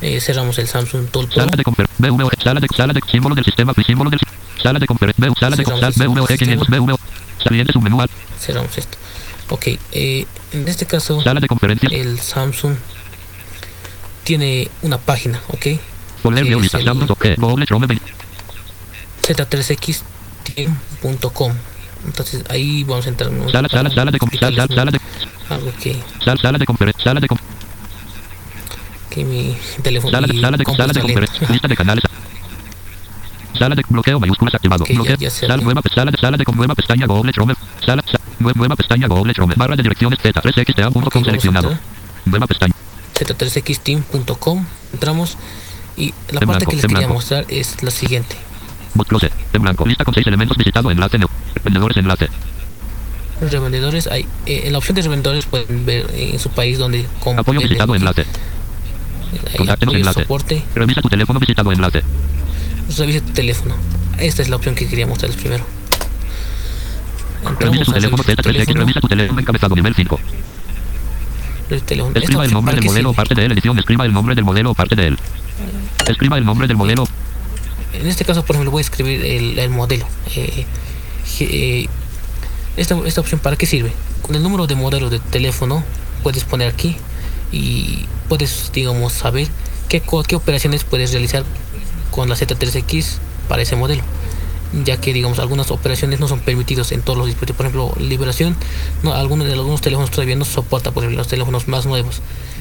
[0.00, 1.36] Eh, cerramos el Samsung Tool Pro.
[1.42, 1.86] Sala de confer...
[1.98, 4.20] VVO, sala de, sala de símbolo del sistema, símbolo del
[4.62, 5.12] sala de confer...
[5.16, 6.62] VVO, sala de VVO, sistema.
[6.62, 6.98] X500, VVO,
[7.42, 8.96] saliente submenú, al- Cerramos esto.
[9.50, 11.22] Ok, eh, en este caso,
[11.90, 12.76] el Samsung
[14.24, 15.66] tiene una página, ok.
[16.22, 18.04] poner que guion es lista, el- Samsung, OK, Google Chrome, 20,
[19.22, 21.52] z3xteam.com.
[22.04, 23.30] Entonces ahí vamos a entrar.
[23.32, 23.48] ¿no?
[23.50, 25.00] sala, sala, sala de sala, sala de...
[25.48, 26.66] Algo que, Sala, de.
[27.02, 27.20] Sala
[29.10, 30.12] que mi teléfono.
[30.12, 31.02] Sala de, sala de, conferencia,
[31.48, 32.04] lista de canales.
[33.58, 34.84] Sala de bloqueo mayúsculas activado.
[34.84, 35.16] Ok, ya- bloqueo.
[35.16, 35.64] ya sala, cerré.
[35.64, 37.54] nueva, sala, de, sala de con nueva pestaña Google Chrome.
[37.84, 39.54] Sala, sa- nue- nueva pestaña Google Chrome.
[39.56, 41.78] Barra de direcciones Z, 3xta.com Ok, vamos a seleccionado.
[42.24, 42.74] Nueva pestaña.
[43.14, 44.64] z3xteam.com.
[44.92, 45.36] Entramos
[45.96, 47.14] y la En parte blanco, que les quería blanco.
[47.14, 48.36] mostrar es la siguiente.
[48.94, 49.30] Bot close.
[49.52, 49.84] En blanco.
[49.86, 50.90] Lista con seis elementos visitado.
[50.90, 51.18] Enlace.
[51.64, 52.28] Vendedores enlace.
[53.40, 57.04] Los revendedores, hay, eh, en la opción de revendedores pueden ver en su país donde
[57.20, 57.38] compran.
[57.40, 57.94] Apoyo visitado.
[57.94, 58.24] Enlace.
[59.56, 60.22] Contáctenos enlace.
[60.22, 60.62] soporte.
[60.74, 61.70] Revisa tu teléfono visitado.
[61.72, 62.02] Enlace.
[62.96, 63.74] Revise tu teléfono.
[64.18, 65.64] Esta es la opción que quería mostrarles primero.
[67.60, 68.74] Revisa tu teléfono revisar tu Z3X.
[68.74, 69.74] Revisa tu teléfono encabezado.
[69.74, 70.20] Nivel 5.
[71.70, 72.16] el teléfono.
[72.16, 73.52] Escriba el nombre ¿para del modelo o parte de él.
[73.52, 73.78] Edición.
[73.78, 75.18] Escriba el nombre del modelo o parte de él.
[76.06, 77.06] Escriba el nombre del modelo.
[77.92, 80.06] En este caso, por ejemplo, voy a escribir el, el modelo.
[80.34, 80.66] Eh,
[81.40, 81.86] eh,
[82.76, 83.92] esta, esta opción, ¿para qué sirve?
[84.22, 85.84] Con el número de modelo de teléfono,
[86.22, 86.96] puedes poner aquí
[87.50, 89.48] y puedes, digamos, saber
[89.88, 91.44] qué, qué operaciones puedes realizar
[92.10, 93.18] con la Z3X
[93.48, 94.02] para ese modelo.
[94.84, 97.56] Ya que, digamos, algunas operaciones no son permitidos en todos los dispositivos.
[97.56, 98.54] Por ejemplo, liberación,
[99.02, 102.20] no, algunos de algunos teléfonos todavía no soporta, por ejemplo, los teléfonos más nuevos.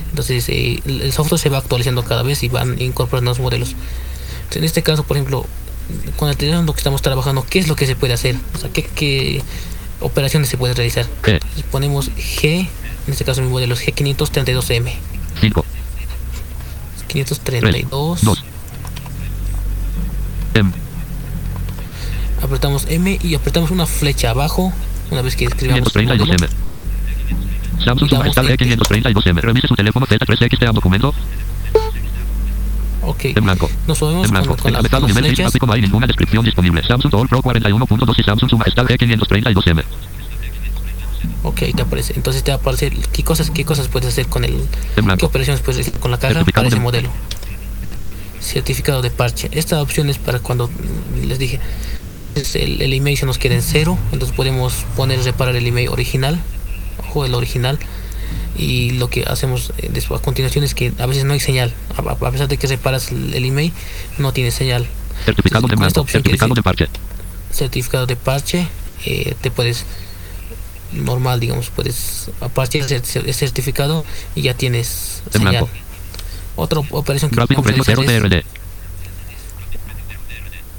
[0.09, 3.75] Entonces, eh, el software se va actualizando cada vez y van incorporando nuevos modelos.
[4.55, 5.45] En este caso, por ejemplo,
[6.15, 8.35] con el teléfono que estamos trabajando, ¿qué es lo que se puede hacer?
[8.55, 9.41] O sea, ¿qué, qué
[9.99, 11.05] operaciones se puede realizar?
[11.25, 12.67] Entonces ponemos G,
[13.07, 14.91] en este caso mi modelo es G532M.
[15.41, 15.65] 5.
[17.07, 18.21] 532.
[18.21, 18.43] 2.
[20.57, 20.71] M.
[22.41, 24.71] Apretamos M y apretamos una flecha abajo.
[25.11, 26.19] Una vez que escribamos el 532M.
[26.19, 26.47] modelo.
[27.83, 29.41] Samsung que- X532M.
[29.41, 30.59] Revise su teléfono Z3X.
[30.59, 31.13] Te documento.
[33.03, 33.25] Ok.
[33.25, 33.69] En blanco.
[33.87, 34.49] Nos movemos En blanco.
[34.49, 35.35] con, con las, con nivel 6.
[35.35, 35.53] flechas.
[35.59, 36.83] Como hay ninguna descripción disponible.
[36.83, 39.83] Samsung All Pro 41.2 y Samsung Su Majestad X532M.
[41.43, 42.13] Ok, te aparece.
[42.15, 44.55] Entonces te va a aparecer qué cosas, qué cosas puedes hacer con el.
[44.97, 47.09] En ¿Qué operaciones puedes realizar con la caja para ese de- modelo?
[48.47, 49.49] Certificado de parche.
[49.51, 51.59] Esta opción es para cuando mm, les dije
[52.55, 56.39] el, el email se nos queda en cero, entonces podemos poner reparar el email original
[57.13, 57.77] o el original.
[58.57, 61.73] Y lo que hacemos eh, después a continuación es que a veces no hay señal.
[61.95, 63.71] A, pesar de que reparas el, email,
[64.17, 64.87] no tiene señal.
[65.25, 66.87] Certificado de opción que Certificado de parche.
[67.51, 68.67] certificado de parche,
[69.05, 69.85] eh, te puedes
[70.93, 74.05] normal, digamos, puedes a partir del cer- el certificado
[74.35, 75.51] y ya tienes En señal.
[75.51, 75.69] blanco.
[76.57, 78.45] Otra op- operación que Gráfico podemos precio 0 realizar es-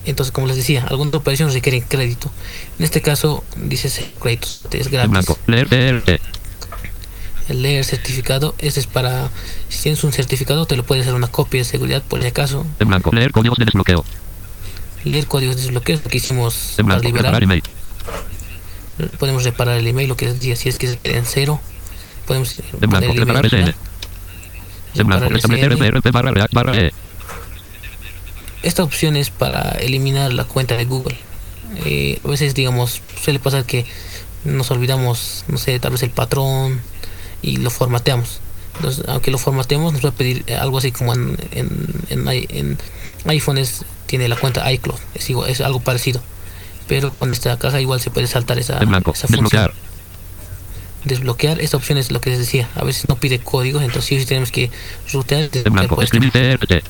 [0.04, 2.30] entonces como les decía, algunas operaciones requieren crédito.
[2.78, 3.88] En este caso dice
[4.20, 5.10] créditos, es gratis.
[5.10, 5.38] blanco.
[7.48, 9.30] El leer certificado, este es para
[9.70, 12.66] si tienes un certificado te lo puede hacer una copia de seguridad por si acaso.
[12.78, 13.10] En blanco.
[13.12, 14.04] Leer códigos de desbloqueo.
[15.04, 17.16] Leer códigos de desbloqueo, lo que hicimos En para blanco.
[17.16, 17.42] liberar.
[17.42, 17.62] Email.
[19.18, 21.60] Podemos reparar el email, lo que decía, si es que queda en cero.
[22.26, 23.12] Podemos poner blanco.
[23.12, 23.22] el
[23.54, 23.74] email
[28.62, 31.16] Esta opción es para eliminar la cuenta de Google.
[31.84, 33.86] Eh, a veces, digamos, suele pasar que
[34.44, 36.80] nos olvidamos, no sé, tal vez el patrón
[37.42, 38.40] y lo formateamos.
[38.76, 42.28] Entonces, aunque lo formateemos, nos va a pedir eh, algo así como en, en, en,
[42.28, 42.78] en
[43.26, 46.20] iPhone es- tiene la cuenta iCloud, es, igual- es algo parecido.
[46.86, 48.78] Pero con esta caja igual se puede saltar esa,
[49.12, 49.62] esa función.
[51.08, 51.60] Desbloquear.
[51.60, 52.68] Esta opción es lo que les decía.
[52.74, 54.70] A veces no pide códigos, entonces sí tenemos que
[55.12, 55.50] rutear.
[55.70, 56.00] Blanco.
[56.02, 56.84] Escribir TRT.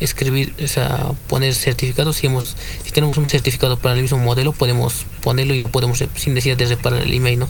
[0.00, 2.16] escribir, o sea, poner certificados.
[2.16, 6.34] Si, hemos, si tenemos un certificado para el mismo modelo, podemos ponerlo y podemos, sin
[6.34, 7.48] necesidad de reparar el email, ¿no?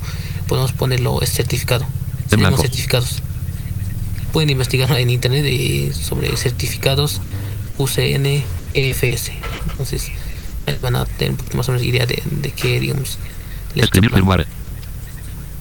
[0.48, 1.86] Podemos ponerlo es certificado.
[2.28, 2.62] Tenemos blanco.
[2.62, 3.22] certificados.
[4.32, 7.20] Pueden investigar en internet eh, sobre certificados
[7.78, 8.43] UCN
[8.74, 9.32] EFS.
[9.70, 10.10] Entonces,
[10.80, 13.18] van a tener más o menos idea de, de qué, digamos,
[13.74, 14.47] les Escribir toca.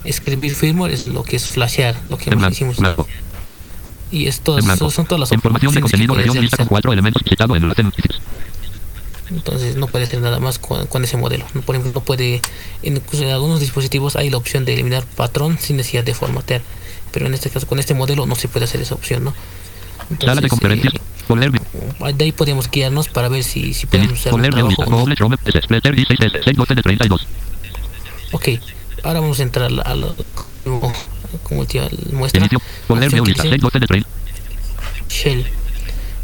[0.04, 2.52] Escribir firmware es lo que es flashear, lo que blanco.
[2.52, 2.78] hicimos.
[2.78, 3.08] blanco.
[4.12, 4.92] Y esto En blanco.
[4.92, 8.22] son todas las Información de contenido región lista con cuatro elementos citado en notificados.
[9.30, 11.46] Entonces no puede hacer nada más con, con ese modelo.
[11.66, 12.42] Por ejemplo, no puede,
[12.84, 16.62] incluso en algunos dispositivos hay la opción de eliminar patrón sin necesidad de formatear.
[17.14, 19.34] Pero en este caso, con este modelo no se puede hacer esa opción, ¿no?
[20.20, 20.94] Sala de conferencias.
[20.94, 24.70] Eh, de ahí podemos guiarnos para ver si, si podemos hacer un Folder de trabajo
[24.70, 24.84] lista.
[24.86, 24.98] o no.
[25.00, 25.38] Doble Chrome.
[25.46, 25.62] S.
[25.62, 26.42] Splitter 16 S.
[26.44, 27.28] 6 12 de 32.
[28.34, 28.50] Ok,
[29.04, 30.14] ahora vamos a entrar a la,
[31.44, 32.40] como, tío muestra.
[32.40, 32.62] Inicio.
[32.88, 33.44] Folder de opción que lista.
[33.44, 34.10] dice 6 12 de 30.
[35.10, 35.46] Shell.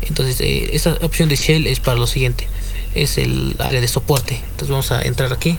[0.01, 2.47] Entonces, eh, esta opción de Shell es para lo siguiente:
[2.95, 4.35] es el área de soporte.
[4.35, 5.57] Entonces, vamos a entrar aquí.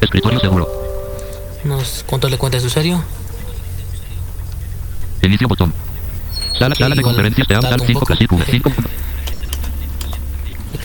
[0.00, 0.68] Escritorio seguro.
[1.64, 3.02] Nos control de cuentas de usuario.
[5.22, 5.72] Inicio botón.
[6.58, 7.48] Sala, sala de conferencias.
[7.50, 8.06] Un 5 poco.
[8.06, 8.44] Classic V.
[8.48, 8.72] 5.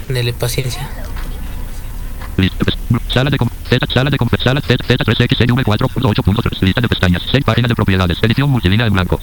[0.07, 0.89] Tenerle paciencia.
[3.13, 3.87] Sala de Z.
[3.93, 4.83] Sala de Sala Z.
[4.85, 6.61] Z 3 X V 4.8.3.
[6.61, 7.23] Lista de pestañas.
[7.31, 8.17] 6 páginas de propiedades.
[8.21, 9.19] Edición multilínea en blanco.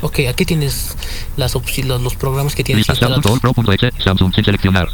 [0.00, 0.96] Ok, aquí tienes
[1.36, 3.24] las los, los programas que tienes instalados.
[4.04, 4.88] Samsung sin seleccionar.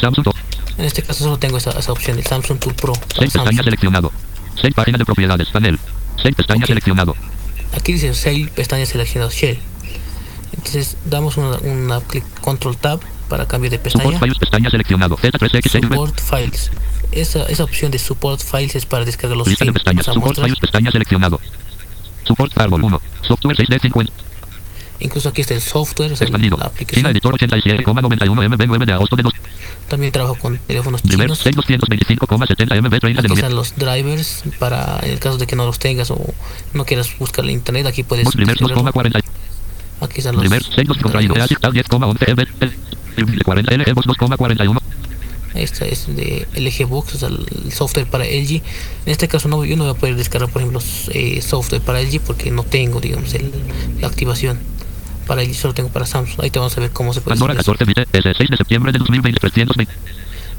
[0.00, 0.34] Samsung Tool.
[0.78, 2.92] En este caso solo tengo esa, esa opción, el Samsung Tool Pro.
[2.92, 4.12] para 6 pestañas seleccionado.
[4.60, 5.48] 6 páginas de propiedades.
[5.48, 5.78] Panel.
[6.22, 6.68] 6 pestañas Ok.
[6.68, 7.14] seleccionado.
[7.76, 9.58] Aquí dice 6 pestañas seleccionadas Shell.
[10.52, 14.18] Entonces damos una, una clic Control Tab para cambio de Support pestaña.
[14.20, 14.38] Files.
[14.38, 15.16] Pestaña seleccionado.
[15.16, 15.80] Z 3 X V.
[15.88, 16.70] Support Files.
[17.12, 19.82] Esa, esa opción de Support Files es para descargar los Lista de films.
[19.84, 20.04] pestañas.
[20.06, 20.40] Support.
[20.40, 20.58] Files.
[20.58, 21.40] Pestaña seleccionado.
[22.24, 23.00] Support Firewall 1.
[23.22, 24.10] Software 6D50.
[25.00, 26.56] Incluso aquí está el software, o sea, Expandido.
[26.56, 27.06] la China aplicación.
[27.12, 29.32] Editor 87,91 MB 9 de agosto de 2.
[29.86, 31.46] También trabajo con teléfonos Primer chinos.
[31.46, 35.66] 6225,70 MB 30 de Aquí están los drivers para en el caso de que no
[35.66, 36.18] los tengas o
[36.74, 37.86] no quieras buscar en internet.
[37.86, 38.24] Aquí puedes.
[38.24, 38.92] Bus primer descargarlo.
[38.92, 39.22] 2,40.
[40.00, 41.34] Aquí están los Primer 62 contraído.
[41.34, 41.50] drivers.
[41.52, 42.72] EASIC 10,11 MB.
[43.18, 44.78] El 40 LG Bus 2,41.
[45.54, 48.56] Esta es de LG Box, o sea, el software para LG.
[49.06, 50.80] En este caso no, yo no voy a poder descargar, por ejemplo,
[51.10, 53.50] eh, software para LG porque no tengo, digamos, el-
[54.00, 54.58] la activación.
[55.26, 56.40] Para LG solo tengo para Samsung.
[56.42, 57.72] Ahí te vamos a ver cómo se puede Pandora hacer eso.
[57.72, 58.08] 14 bit.
[58.26, 59.40] El 6 de septiembre de 2020.
[59.40, 59.92] 320.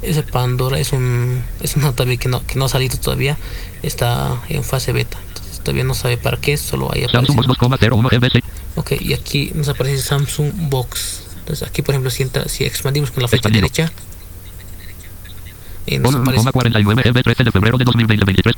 [0.02, 3.38] Ese Pandora es un es una todavía que no, que no ha salido todavía.
[3.84, 5.18] Está en fase beta.
[5.30, 7.11] Entonces todavía no sabe para qué, solo aparece.
[7.11, 8.41] Samsung Bus 2,01 MB.
[8.76, 11.23] Ok, y aquí nos aparece Samsung Box.
[11.49, 13.63] Entonces aquí, por ejemplo, si, entra- si expandimos con la flecha Expandido.
[13.63, 13.91] derecha,
[15.88, 18.23] eh, nos aparece 1,49 MB 13 de febrero de 2020.
[18.23, 18.55] 23.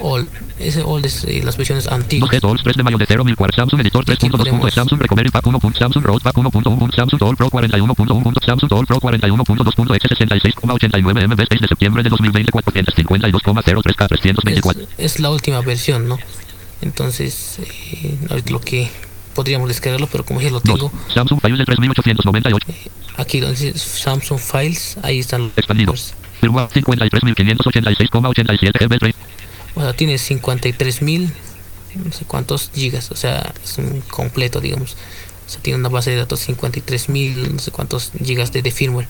[0.00, 0.28] All.
[0.58, 2.28] Ese All es eh, las versiones antiguas.
[2.28, 4.70] 2G Tools 3 de mayo de 0 1004 Samsung Editor 3.2.
[4.72, 5.60] Samsung Recovery Pack 1.
[5.78, 6.94] Samsung Road Pack 1.1.
[6.96, 8.44] Samsung Tool Pro 41.1.
[8.44, 10.00] Samsung Tool Pro 41.2.
[10.00, 14.82] 66,89 MB 6 de septiembre de 2020 452,03K 324.
[14.82, 16.18] Es, es la última versión, ¿no?
[16.82, 18.18] Entonces, eh,
[18.50, 18.90] lo que
[19.36, 22.66] podríamos descargarlo, pero como ya lo tengo, Samsung Files de 3898.
[23.18, 25.52] aquí donde dice Samsung Files, ahí están los.
[25.56, 25.94] Expandido.
[26.40, 29.12] Firmware 53.586,87 MB.
[29.76, 31.30] O sea, tiene 53.000,
[32.04, 34.96] no sé cuántos gigas, o sea, es un completo, digamos.
[35.46, 39.08] O sea, tiene una base de datos 53.000, no sé cuántos gigas de, de firmware.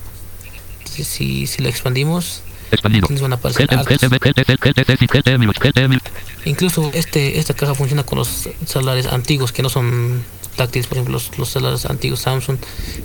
[0.79, 3.05] Entonces, si, si lo expandimos, Expandido.
[3.05, 3.99] aquí nos van a aparecer GT, altos.
[3.99, 6.01] GTB, GT, GT, GT, 1000, GT, 1000.
[6.45, 10.23] Incluso este, esta caja funciona con los celulares antiguos que no son
[10.57, 12.59] táctiles, por ejemplo, los, los celulares antiguos Samsung,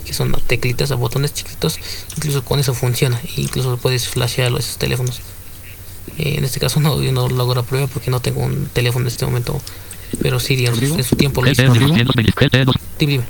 [0.06, 1.80] que son teclitas a botones chiquitos,
[2.16, 5.22] incluso con eso funciona, e incluso puedes flashear esos teléfonos.
[6.18, 8.66] Eh, en este caso no, yo no lo hago la prueba porque no tengo un
[8.74, 9.62] teléfono en este momento,
[10.22, 11.68] pero sí, digamos, en su tiempo lo hice.
[11.68, 12.76] GT, 1220, GT, 2.
[12.98, 13.26] Dime, dime.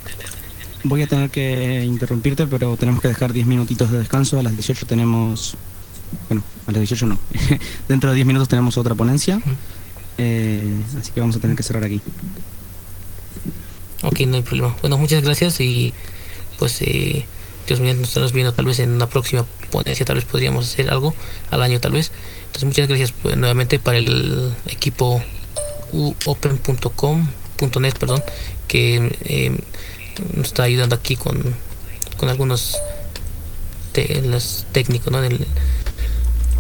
[0.84, 4.40] Voy a tener que interrumpirte, pero tenemos que dejar 10 minutitos de descanso.
[4.40, 5.56] A las 18 tenemos.
[6.30, 7.18] Bueno, a las 18 no.
[7.88, 9.42] Dentro de 10 minutos tenemos otra ponencia.
[10.18, 12.02] Eh, así que vamos a tener que cerrar aquí.
[14.04, 14.76] Ok, no hay problema.
[14.82, 15.94] Bueno, muchas gracias y
[16.60, 17.26] pues eh,
[17.68, 20.90] Dios mío, nos estaremos viendo tal vez en una próxima ponencia, tal vez podríamos hacer
[20.90, 21.14] algo
[21.52, 22.12] al año tal vez.
[22.48, 25.24] Entonces muchas gracias pues, nuevamente para el equipo
[25.94, 28.24] uopen.com.net, perdón,
[28.68, 29.58] que eh,
[30.36, 31.42] nos está ayudando aquí con,
[32.18, 32.76] con algunos
[33.92, 35.22] te- los técnicos, ¿no?
[35.22, 35.46] Del-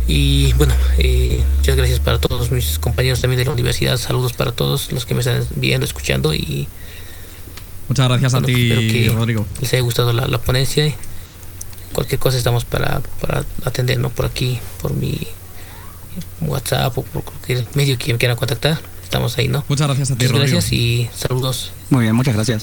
[0.08, 3.98] y bueno, eh, muchas gracias para todos mis compañeros también de la universidad.
[3.98, 6.68] Saludos para todos los que me están viendo, escuchando y
[7.88, 9.46] Muchas gracias a ti, espero que Rodrigo.
[9.60, 10.94] les haya gustado la, la ponencia.
[11.94, 14.10] Cualquier cosa estamos para, para atender, ¿no?
[14.10, 15.18] Por aquí, por mi
[16.42, 18.80] WhatsApp o por cualquier medio que me quieran contactar.
[19.04, 19.66] Estamos ahí, ¿no?
[19.68, 20.54] Muchas gracias a ti, Muchas Rodrigo.
[20.56, 21.72] gracias y saludos.
[21.90, 22.60] Muy bien, muchas gracias.